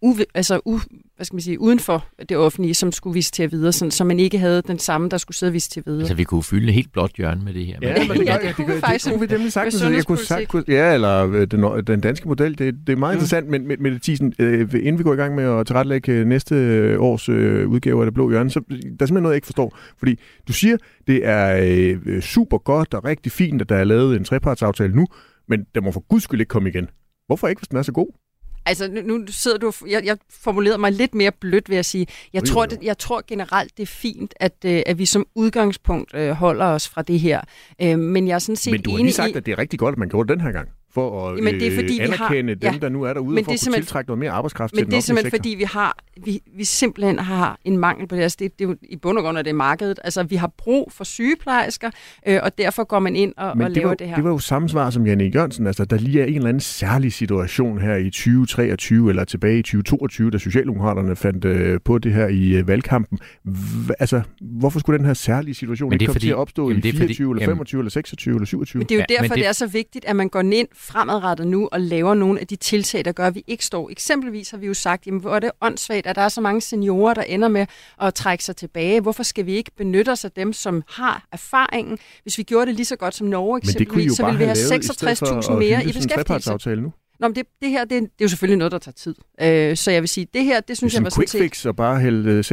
u, 0.01 0.15
altså 0.33 0.59
u, 0.65 0.79
hvad 1.15 1.25
skal 1.25 1.35
man 1.35 1.41
sige, 1.41 1.59
uden 1.59 1.79
for 1.79 2.07
det 2.29 2.37
offentlige, 2.37 2.73
som 2.73 2.91
skulle 2.91 3.13
visitere 3.13 3.51
videre, 3.51 3.71
sådan, 3.71 3.91
så 3.91 4.03
man 4.03 4.19
ikke 4.19 4.37
havde 4.37 4.61
den 4.61 4.79
samme, 4.79 5.09
der 5.09 5.17
skulle 5.17 5.37
sidde 5.37 5.49
og 5.49 5.53
visitere 5.53 5.83
videre. 5.85 6.01
Altså, 6.01 6.15
vi 6.15 6.23
kunne 6.23 6.43
fylde 6.43 6.71
helt 6.71 6.91
blåt 6.91 7.11
hjørne 7.17 7.43
med 7.43 7.53
det 7.53 7.65
her. 7.65 7.77
Ja, 7.81 8.07
men 8.07 8.17
det, 8.17 8.25
ja, 8.25 8.33
det, 8.33 8.41
det 8.41 8.47
det, 8.47 8.55
kunne 8.55 8.73
det, 8.73 8.79
faktisk 8.79 9.05
det 9.05 9.13
kunne 9.13 9.27
vi 9.27 9.33
nemlig 9.33 9.51
sagtens. 9.51 9.83
med 9.83 9.91
Jeg 9.91 10.05
kunne 10.05 10.17
sagt, 10.17 10.47
kunne, 10.47 10.63
ja, 10.67 10.93
eller 10.93 11.27
øh, 11.27 11.47
den, 11.47 11.87
den 11.87 12.01
danske 12.01 12.27
model, 12.27 12.57
det, 12.57 12.75
det 12.87 12.93
er 12.93 12.97
meget 12.97 13.13
mm. 13.13 13.15
interessant, 13.15 13.49
men 13.49 13.67
med, 13.67 13.77
med 13.77 13.99
Thiesen, 13.99 14.33
øh, 14.39 14.59
inden 14.73 14.97
vi 14.97 15.03
går 15.03 15.13
i 15.13 15.17
gang 15.17 15.35
med 15.35 15.43
at 15.43 15.67
tilrettelægge 15.67 16.11
øh, 16.11 16.27
næste 16.27 16.55
års 16.99 17.29
øh, 17.29 17.67
udgave 17.67 18.01
af 18.01 18.05
Det 18.05 18.13
Blå 18.13 18.29
Hjørne, 18.29 18.49
så 18.49 18.59
der 18.59 18.75
er 18.75 18.79
simpelthen 18.81 19.13
noget, 19.13 19.33
jeg 19.33 19.37
ikke 19.37 19.47
forstår. 19.47 19.77
Fordi 19.97 20.19
du 20.47 20.53
siger, 20.53 20.77
det 21.07 21.27
er 21.27 21.59
øh, 22.05 22.21
super 22.21 22.57
godt 22.57 22.93
og 22.93 23.05
rigtig 23.05 23.31
fint, 23.31 23.61
at 23.61 23.69
der 23.69 23.75
er 23.75 23.83
lavet 23.83 24.15
en 24.15 24.23
trepartsaftale 24.23 24.95
nu, 24.95 25.07
men 25.47 25.65
der 25.75 25.81
må 25.81 25.91
for 25.91 26.03
guds 26.09 26.23
skyld 26.23 26.39
ikke 26.39 26.49
komme 26.49 26.69
igen. 26.69 26.87
Hvorfor 27.27 27.47
ikke, 27.47 27.59
hvis 27.59 27.67
den 27.67 27.77
er 27.77 27.81
så 27.81 27.91
god? 27.91 28.24
Altså, 28.65 28.87
nu, 28.87 29.17
nu 29.17 29.25
sidder 29.27 29.57
du... 29.57 29.71
Jeg, 29.87 30.05
jeg 30.05 30.17
formulerede 30.29 30.77
mig 30.77 30.91
lidt 30.91 31.15
mere 31.15 31.31
blødt 31.31 31.69
ved 31.69 31.77
at 31.77 31.85
sige, 31.85 32.07
jeg, 32.33 32.41
Jo, 32.41 32.53
tror, 32.53 32.65
det, 32.65 32.79
jeg 32.81 32.97
tror 32.97 33.23
generelt, 33.27 33.77
det 33.77 33.83
er 33.83 33.87
fint, 33.87 34.33
at, 34.39 34.53
øh, 34.65 34.81
at 34.85 34.97
vi 34.97 35.05
som 35.05 35.27
udgangspunkt 35.35 36.15
øh, 36.15 36.31
holder 36.31 36.65
os 36.65 36.89
fra 36.89 37.01
det 37.01 37.19
her. 37.19 37.41
Øh, 37.81 37.99
men 37.99 38.27
jeg 38.27 38.35
er 38.35 38.39
sådan 38.39 38.55
set 38.55 38.71
Men 38.71 38.81
du 38.81 38.91
har 38.91 38.97
lige 38.97 39.13
sagt, 39.13 39.29
i... 39.29 39.33
at 39.33 39.45
det 39.45 39.51
er 39.51 39.57
rigtig 39.57 39.79
godt, 39.79 39.93
at 39.93 39.99
man 39.99 40.09
gjorde 40.09 40.27
det 40.27 40.37
den 40.37 40.45
her 40.45 40.51
gang, 40.51 40.69
for 40.95 41.29
at 41.29 41.37
Jamen, 41.37 41.53
det 41.53 41.67
er, 41.67 41.75
fordi 41.75 41.99
øh, 42.01 42.07
vi 42.07 42.13
har- 42.15 42.25
anerkende 42.25 42.55
dem, 42.55 42.73
ja. 42.73 42.77
der 42.81 42.89
nu 42.89 43.03
er 43.03 43.13
derude, 43.13 43.35
Men 43.35 43.43
for 43.45 43.51
det 43.51 43.61
er 43.61 43.67
at 43.67 43.73
kunne 43.73 43.81
tiltrække 43.81 44.09
noget 44.09 44.19
mere 44.19 44.31
arbejdskraft 44.31 44.73
til 44.73 44.83
Men 44.83 44.91
det 44.91 44.97
er 44.97 45.01
simpelthen, 45.01 45.31
sektor. 45.31 45.37
fordi 45.43 45.55
vi 45.57 45.63
har 45.63 45.97
vi, 46.25 46.41
vi 46.57 46.63
simpelthen 46.63 47.19
har 47.19 47.59
en 47.65 47.77
mangel 47.77 48.07
på 48.07 48.15
det. 48.15 48.21
Altså, 48.21 48.37
det, 48.39 48.59
det 48.59 48.65
er 48.65 48.69
jo 48.69 48.75
i 48.89 48.95
bund 48.95 49.17
og 49.17 49.23
grund 49.23 49.37
af 49.37 49.43
det 49.43 49.51
er 49.51 49.55
markedet. 49.55 49.99
Altså, 50.03 50.23
vi 50.23 50.35
har 50.35 50.51
brug 50.57 50.91
for 50.91 51.03
sygeplejersker, 51.03 51.89
øh, 52.27 52.39
og 52.43 52.57
derfor 52.57 52.83
går 52.83 52.99
man 52.99 53.15
ind 53.15 53.33
og, 53.37 53.57
Men 53.57 53.63
og 53.63 53.69
det 53.69 53.77
laver 53.77 53.87
var, 53.87 53.95
det 53.95 54.07
her. 54.07 54.15
det 54.15 54.23
var 54.23 54.29
jo 54.29 54.37
samme 54.37 54.69
svar 54.69 54.89
som 54.89 55.07
Janne 55.07 55.23
Jørgensen. 55.23 55.67
Altså, 55.67 55.85
der 55.85 55.97
lige 55.97 56.21
er 56.21 56.25
en 56.25 56.35
eller 56.35 56.49
anden 56.49 56.59
særlig 56.61 57.13
situation 57.13 57.81
her 57.81 57.95
i 57.95 58.09
2023 58.09 59.09
eller 59.09 59.23
tilbage 59.23 59.59
i 59.59 59.61
2022, 59.61 60.31
da 60.31 60.37
Socialdemokraterne 60.37 61.15
fandt 61.15 61.45
øh, 61.45 61.79
på 61.85 61.97
det 61.97 62.13
her 62.13 62.27
i 62.27 62.49
øh, 62.55 62.67
valgkampen. 62.67 63.19
Hva, 63.43 63.93
altså, 63.99 64.21
hvorfor 64.41 64.79
skulle 64.79 64.97
den 64.97 65.05
her 65.05 65.13
særlige 65.13 65.53
situation 65.55 65.89
Men 65.89 65.93
ikke 65.93 66.05
komme 66.05 66.13
fordi- 66.13 66.25
til 66.25 66.31
at 66.31 66.35
opstå 66.37 66.69
jamen, 66.69 66.77
i 66.77 66.81
det 66.81 66.89
er 66.89 66.93
fordi- 66.93 66.99
24 67.13 67.31
eller 67.31 67.41
jamen- 67.43 67.55
25 67.55 67.79
eller 67.79 67.89
26 67.91 68.35
eller 68.35 68.45
27? 68.45 68.79
Men 68.79 68.87
det 68.87 68.95
er 68.95 68.99
jo 68.99 69.05
Ja, 69.09 69.15
men 69.21 69.23
derfor, 69.23 69.35
det 69.35 69.47
er 69.47 69.51
så 69.51 69.67
vigtigt, 69.67 70.05
at 70.05 70.15
man 70.15 70.29
går 70.29 70.41
ind 70.41 70.67
fremadrettet 70.85 71.47
nu 71.47 71.69
og 71.71 71.81
laver 71.81 72.13
nogle 72.13 72.39
af 72.39 72.47
de 72.47 72.55
tiltag, 72.55 73.05
der 73.05 73.11
gør, 73.11 73.27
at 73.27 73.35
vi 73.35 73.43
ikke 73.47 73.65
står. 73.65 73.89
Eksempelvis 73.89 74.49
har 74.51 74.57
vi 74.57 74.67
jo 74.67 74.73
sagt, 74.73 75.07
jamen, 75.07 75.21
hvor 75.21 75.35
er 75.35 75.39
det 75.39 75.51
åndssvagt, 75.61 76.07
at 76.07 76.15
der 76.15 76.21
er 76.21 76.29
så 76.29 76.41
mange 76.41 76.61
seniorer, 76.61 77.13
der 77.13 77.21
ender 77.23 77.47
med 77.47 77.65
at 78.01 78.13
trække 78.13 78.43
sig 78.43 78.55
tilbage. 78.55 79.01
Hvorfor 79.01 79.23
skal 79.23 79.45
vi 79.45 79.53
ikke 79.55 79.71
benytte 79.77 80.09
os 80.09 80.25
af 80.25 80.31
dem, 80.31 80.53
som 80.53 80.83
har 80.89 81.25
erfaringen? 81.31 81.97
Hvis 82.23 82.37
vi 82.37 82.43
gjorde 82.43 82.65
det 82.65 82.75
lige 82.75 82.85
så 82.85 82.95
godt 82.95 83.15
som 83.15 83.27
Norge 83.27 83.61
det 83.61 83.69
eksempelvis, 83.69 84.13
så 84.13 84.25
ville 84.25 84.37
vi 84.37 84.43
have 84.43 84.55
have 84.57 84.69
lavet, 84.69 84.83
i 84.83 84.87
stedet 84.95 85.17
for 85.17 85.25
66.000 85.41 85.51
at 85.51 85.57
mere 85.59 85.83
i 85.85 85.91
beskæftigelse. 85.93 86.75
nu. 86.75 86.93
Nå, 87.19 87.27
men 87.27 87.35
det, 87.35 87.43
det 87.61 87.69
her, 87.69 87.85
det, 87.85 87.97
er- 87.97 88.01
det 88.01 88.07
er 88.07 88.09
jo 88.21 88.27
selvfølgelig 88.27 88.57
noget, 88.57 88.71
der 88.71 88.77
tager 88.77 88.93
tid. 88.93 89.15
Øh, 89.41 89.77
så 89.77 89.91
jeg 89.91 90.01
vil 90.01 90.09
sige, 90.09 90.27
det 90.33 90.43
her, 90.45 90.55
det 90.55 90.67
Det 90.67 90.73
er 90.73 90.75
synes 90.75 90.93
jeg 90.93 91.03
var 91.03 91.09
quick 91.09 91.29
set... 91.29 91.41
fix 91.41 91.65
og 91.65 91.75
bare 91.75 91.99
hælde 91.99 92.31
øh, 92.31 92.43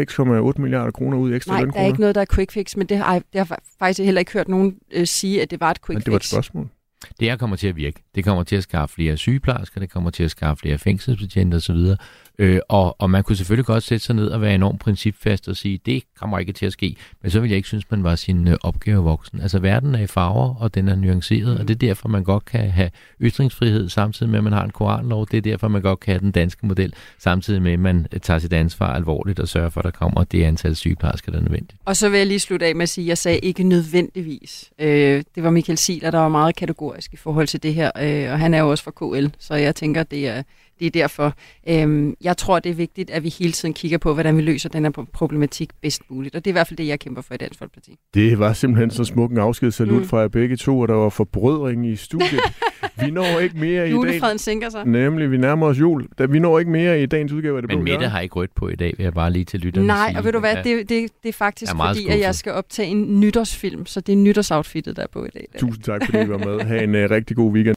6,8 0.51 0.61
milliarder 0.63 0.91
kroner 0.91 1.19
ud 1.19 1.33
i 1.33 1.35
ekstra 1.37 1.53
Nej, 1.53 1.59
der 1.61 1.65
lønkroner. 1.65 1.83
er 1.85 1.87
ikke 1.89 2.01
noget, 2.01 2.15
der 2.15 2.21
er 2.21 2.25
quick 2.35 2.53
fix, 2.53 2.77
men 2.77 2.87
det 2.87 2.97
har, 2.97 3.15
det 3.33 3.47
har 3.47 3.59
faktisk 3.79 4.01
heller 4.05 4.19
ikke 4.19 4.33
hørt 4.33 4.49
nogen 4.49 4.75
øh, 4.93 5.07
sige, 5.07 5.43
at 5.43 5.51
det 5.51 5.61
var 5.61 5.71
et 5.71 5.81
quick 5.87 5.95
Men 5.97 6.03
det 6.05 6.11
var 6.13 6.17
et 6.17 6.23
fix. 6.23 6.31
spørgsmål. 6.31 6.69
Det 7.21 7.29
her 7.29 7.37
kommer 7.37 7.57
til 7.57 7.69
at 7.69 7.77
virke. 7.77 8.03
Det 8.15 8.25
kommer 8.25 8.43
til 8.43 8.57
at 8.57 8.63
skaffe 8.63 8.95
flere 8.95 9.17
sygeplejersker, 9.17 9.81
det 9.81 9.91
kommer 9.91 10.11
til 10.11 10.25
at 10.25 10.31
skaffe 10.31 10.61
flere 10.61 10.79
fængselsbetjente 10.79 11.55
osv. 11.55 11.77
Øh, 12.39 12.61
og, 12.69 12.97
og 12.99 13.11
man 13.11 13.23
kunne 13.23 13.37
selvfølgelig 13.37 13.67
godt 13.67 13.83
sætte 13.83 14.05
sig 14.05 14.15
ned 14.15 14.27
og 14.27 14.41
være 14.41 14.55
enormt 14.55 14.81
principfast 14.81 15.49
og 15.49 15.57
sige, 15.57 15.81
det 15.87 16.03
kommer 16.19 16.39
ikke 16.39 16.53
til 16.53 16.67
at 16.67 16.73
ske. 16.73 16.97
Men 17.23 17.31
så 17.31 17.41
vil 17.41 17.51
jeg 17.51 17.57
ikke 17.57 17.69
synes, 17.69 17.91
man 17.91 18.05
var 18.05 18.17
sin 18.17 18.49
øh, 18.49 18.57
opgave 18.63 19.03
voksen. 19.03 19.41
Altså 19.41 19.59
verden 19.59 19.95
er 19.95 20.01
i 20.01 20.07
farver, 20.07 20.55
og 20.55 20.75
den 20.75 20.89
er 20.89 20.97
nuanceret, 20.97 21.59
og 21.59 21.69
det 21.69 21.75
er 21.75 21.79
derfor, 21.79 22.09
man 22.09 22.25
godt 22.25 22.45
kan 22.45 22.71
have 22.71 22.91
ytringsfrihed 23.21 23.89
samtidig 23.89 24.31
med, 24.31 24.39
at 24.39 24.45
man 24.45 24.53
har 24.53 24.65
en 24.65 24.71
koranlov. 24.71 25.27
Det 25.31 25.37
er 25.37 25.41
derfor, 25.41 25.69
man 25.69 25.83
godt 25.83 26.01
kan 26.01 26.13
have 26.13 26.21
den 26.21 26.31
danske 26.31 26.67
model, 26.67 26.95
samtidig 27.19 27.63
med, 27.63 27.73
at 27.73 27.79
man 27.79 28.07
tager 28.23 28.39
sit 28.39 28.53
ansvar 28.53 28.95
alvorligt 28.95 29.41
og 29.41 29.49
sørger 29.49 29.69
for, 29.69 29.81
at 29.81 29.85
der 29.85 29.91
kommer 29.91 30.25
det 30.25 30.45
antal 30.45 30.77
sygeplejersker, 30.77 31.33
der 31.33 31.39
er 31.39 31.43
nødvendigt. 31.43 31.81
Og 31.85 31.97
så 31.97 32.09
vil 32.09 32.19
jeg 32.19 32.27
lige 32.27 32.39
slutte 32.39 32.67
af 32.67 32.75
med 32.75 32.83
at 32.83 32.89
sige, 32.89 33.05
at 33.05 33.09
jeg 33.09 33.19
sagde 33.19 33.39
ikke 33.39 33.63
nødvendigvis. 33.63 34.71
Øh, 34.79 35.23
det 35.35 35.43
var 35.43 35.51
Michael 35.51 35.79
Siler, 35.79 36.11
der 36.11 36.19
var 36.19 36.29
meget 36.29 36.57
kategorisk 36.57 37.13
i 37.13 37.17
forhold 37.17 37.47
til 37.47 37.63
det 37.63 37.75
her, 37.75 37.91
øh, 38.01 38.33
og 38.33 38.39
han 38.39 38.55
er 38.55 38.61
jo 38.61 38.71
også 38.71 38.85
fra 38.85 38.91
KL, 38.91 39.27
så 39.39 39.55
jeg 39.55 39.75
tænker, 39.75 40.03
det 40.03 40.29
er, 40.29 40.43
det 40.83 40.97
er 40.97 41.03
derfor. 41.03 41.35
Øh, 41.69 42.13
jeg 42.21 42.37
tror, 42.37 42.59
det 42.59 42.71
er 42.71 42.75
vigtigt, 42.75 43.11
at 43.11 43.23
vi 43.23 43.29
hele 43.29 43.53
tiden 43.53 43.75
kigger 43.75 43.99
på, 43.99 44.13
hvordan 44.15 44.37
vi 44.37 44.43
løser 44.43 44.69
den 44.69 44.85
her 44.85 45.07
problematik 45.13 45.71
bedst 45.83 46.03
muligt, 46.11 46.35
og 46.35 46.45
det 46.45 46.51
er 46.51 46.53
i 46.53 46.59
hvert 46.59 46.69
fald 46.69 46.77
det, 46.77 46.87
jeg 46.87 47.01
kæmper 47.01 47.23
for 47.23 47.35
i 47.35 47.37
Dansk 47.37 47.59
Folkeparti. 47.59 47.97
Det 48.15 48.39
var 48.39 48.53
simpelthen 48.53 48.91
så 48.91 49.05
smuk 49.05 49.31
en 49.31 49.39
afskedssalut 49.39 50.03
mm. 50.03 50.09
fra 50.09 50.19
jer 50.19 50.29
begge 50.29 50.57
to, 50.57 50.79
og 50.79 50.89
der 50.89 50.95
var 50.95 51.09
forbrødring 51.09 51.87
i 51.87 51.97
studiet. 51.97 52.41
vi 53.05 53.11
når 53.11 53.39
ikke 53.39 53.59
mere 53.59 53.89
i 53.89 53.91
dag. 53.91 53.91
Julefreden 53.91 54.39
sænker 54.39 54.69
sig. 54.69 54.87
Nemlig, 54.87 55.31
vi 55.31 55.37
nærmer 55.37 55.67
os 55.67 55.81
jul. 55.81 56.09
Da 56.19 56.27
vi 56.27 56.39
når 56.39 56.59
ikke 56.59 56.71
mere 56.71 57.03
i 57.03 57.07
dagens 57.07 57.33
udgave 57.33 57.57
af 57.57 57.63
det 57.63 57.77
Men 57.77 57.85
Mette 57.85 58.09
har 58.09 58.21
ikke 58.21 58.35
rødt 58.35 58.55
på 58.55 58.69
i 58.69 58.75
dag, 58.75 58.95
vil 58.97 59.05
jeg 59.05 59.15
bare 59.15 59.31
lige 59.31 59.45
til 59.45 59.61
lytterne 59.61 59.87
Nej, 59.87 60.09
sige. 60.09 60.19
og 60.19 60.25
ved 60.25 60.33
du 60.33 60.39
hvad, 60.39 60.57
det, 60.57 60.89
det, 60.89 61.11
det 61.23 61.29
er 61.29 61.33
faktisk 61.33 61.73
er 61.73 61.77
fordi, 61.77 62.07
at 62.07 62.19
jeg 62.19 62.23
skuffet. 62.23 62.37
skal 62.37 62.53
optage 62.53 62.89
en 62.89 63.21
nytårsfilm, 63.21 63.87
så 63.87 64.01
det 64.01 64.13
er 64.13 64.17
nytårsoutfittet, 64.17 64.97
der 64.97 65.03
er 65.03 65.07
på 65.13 65.25
i 65.25 65.29
dag. 65.35 65.49
Tusind 65.59 65.85
tak, 65.85 66.05
fordi 66.05 66.23
I 66.23 66.29
var 66.29 66.39
med. 66.39 66.61
Ha' 66.61 66.83
en 66.83 66.95
uh, 66.95 67.11
rigtig 67.11 67.37
god 67.37 67.53
weekend. 67.53 67.77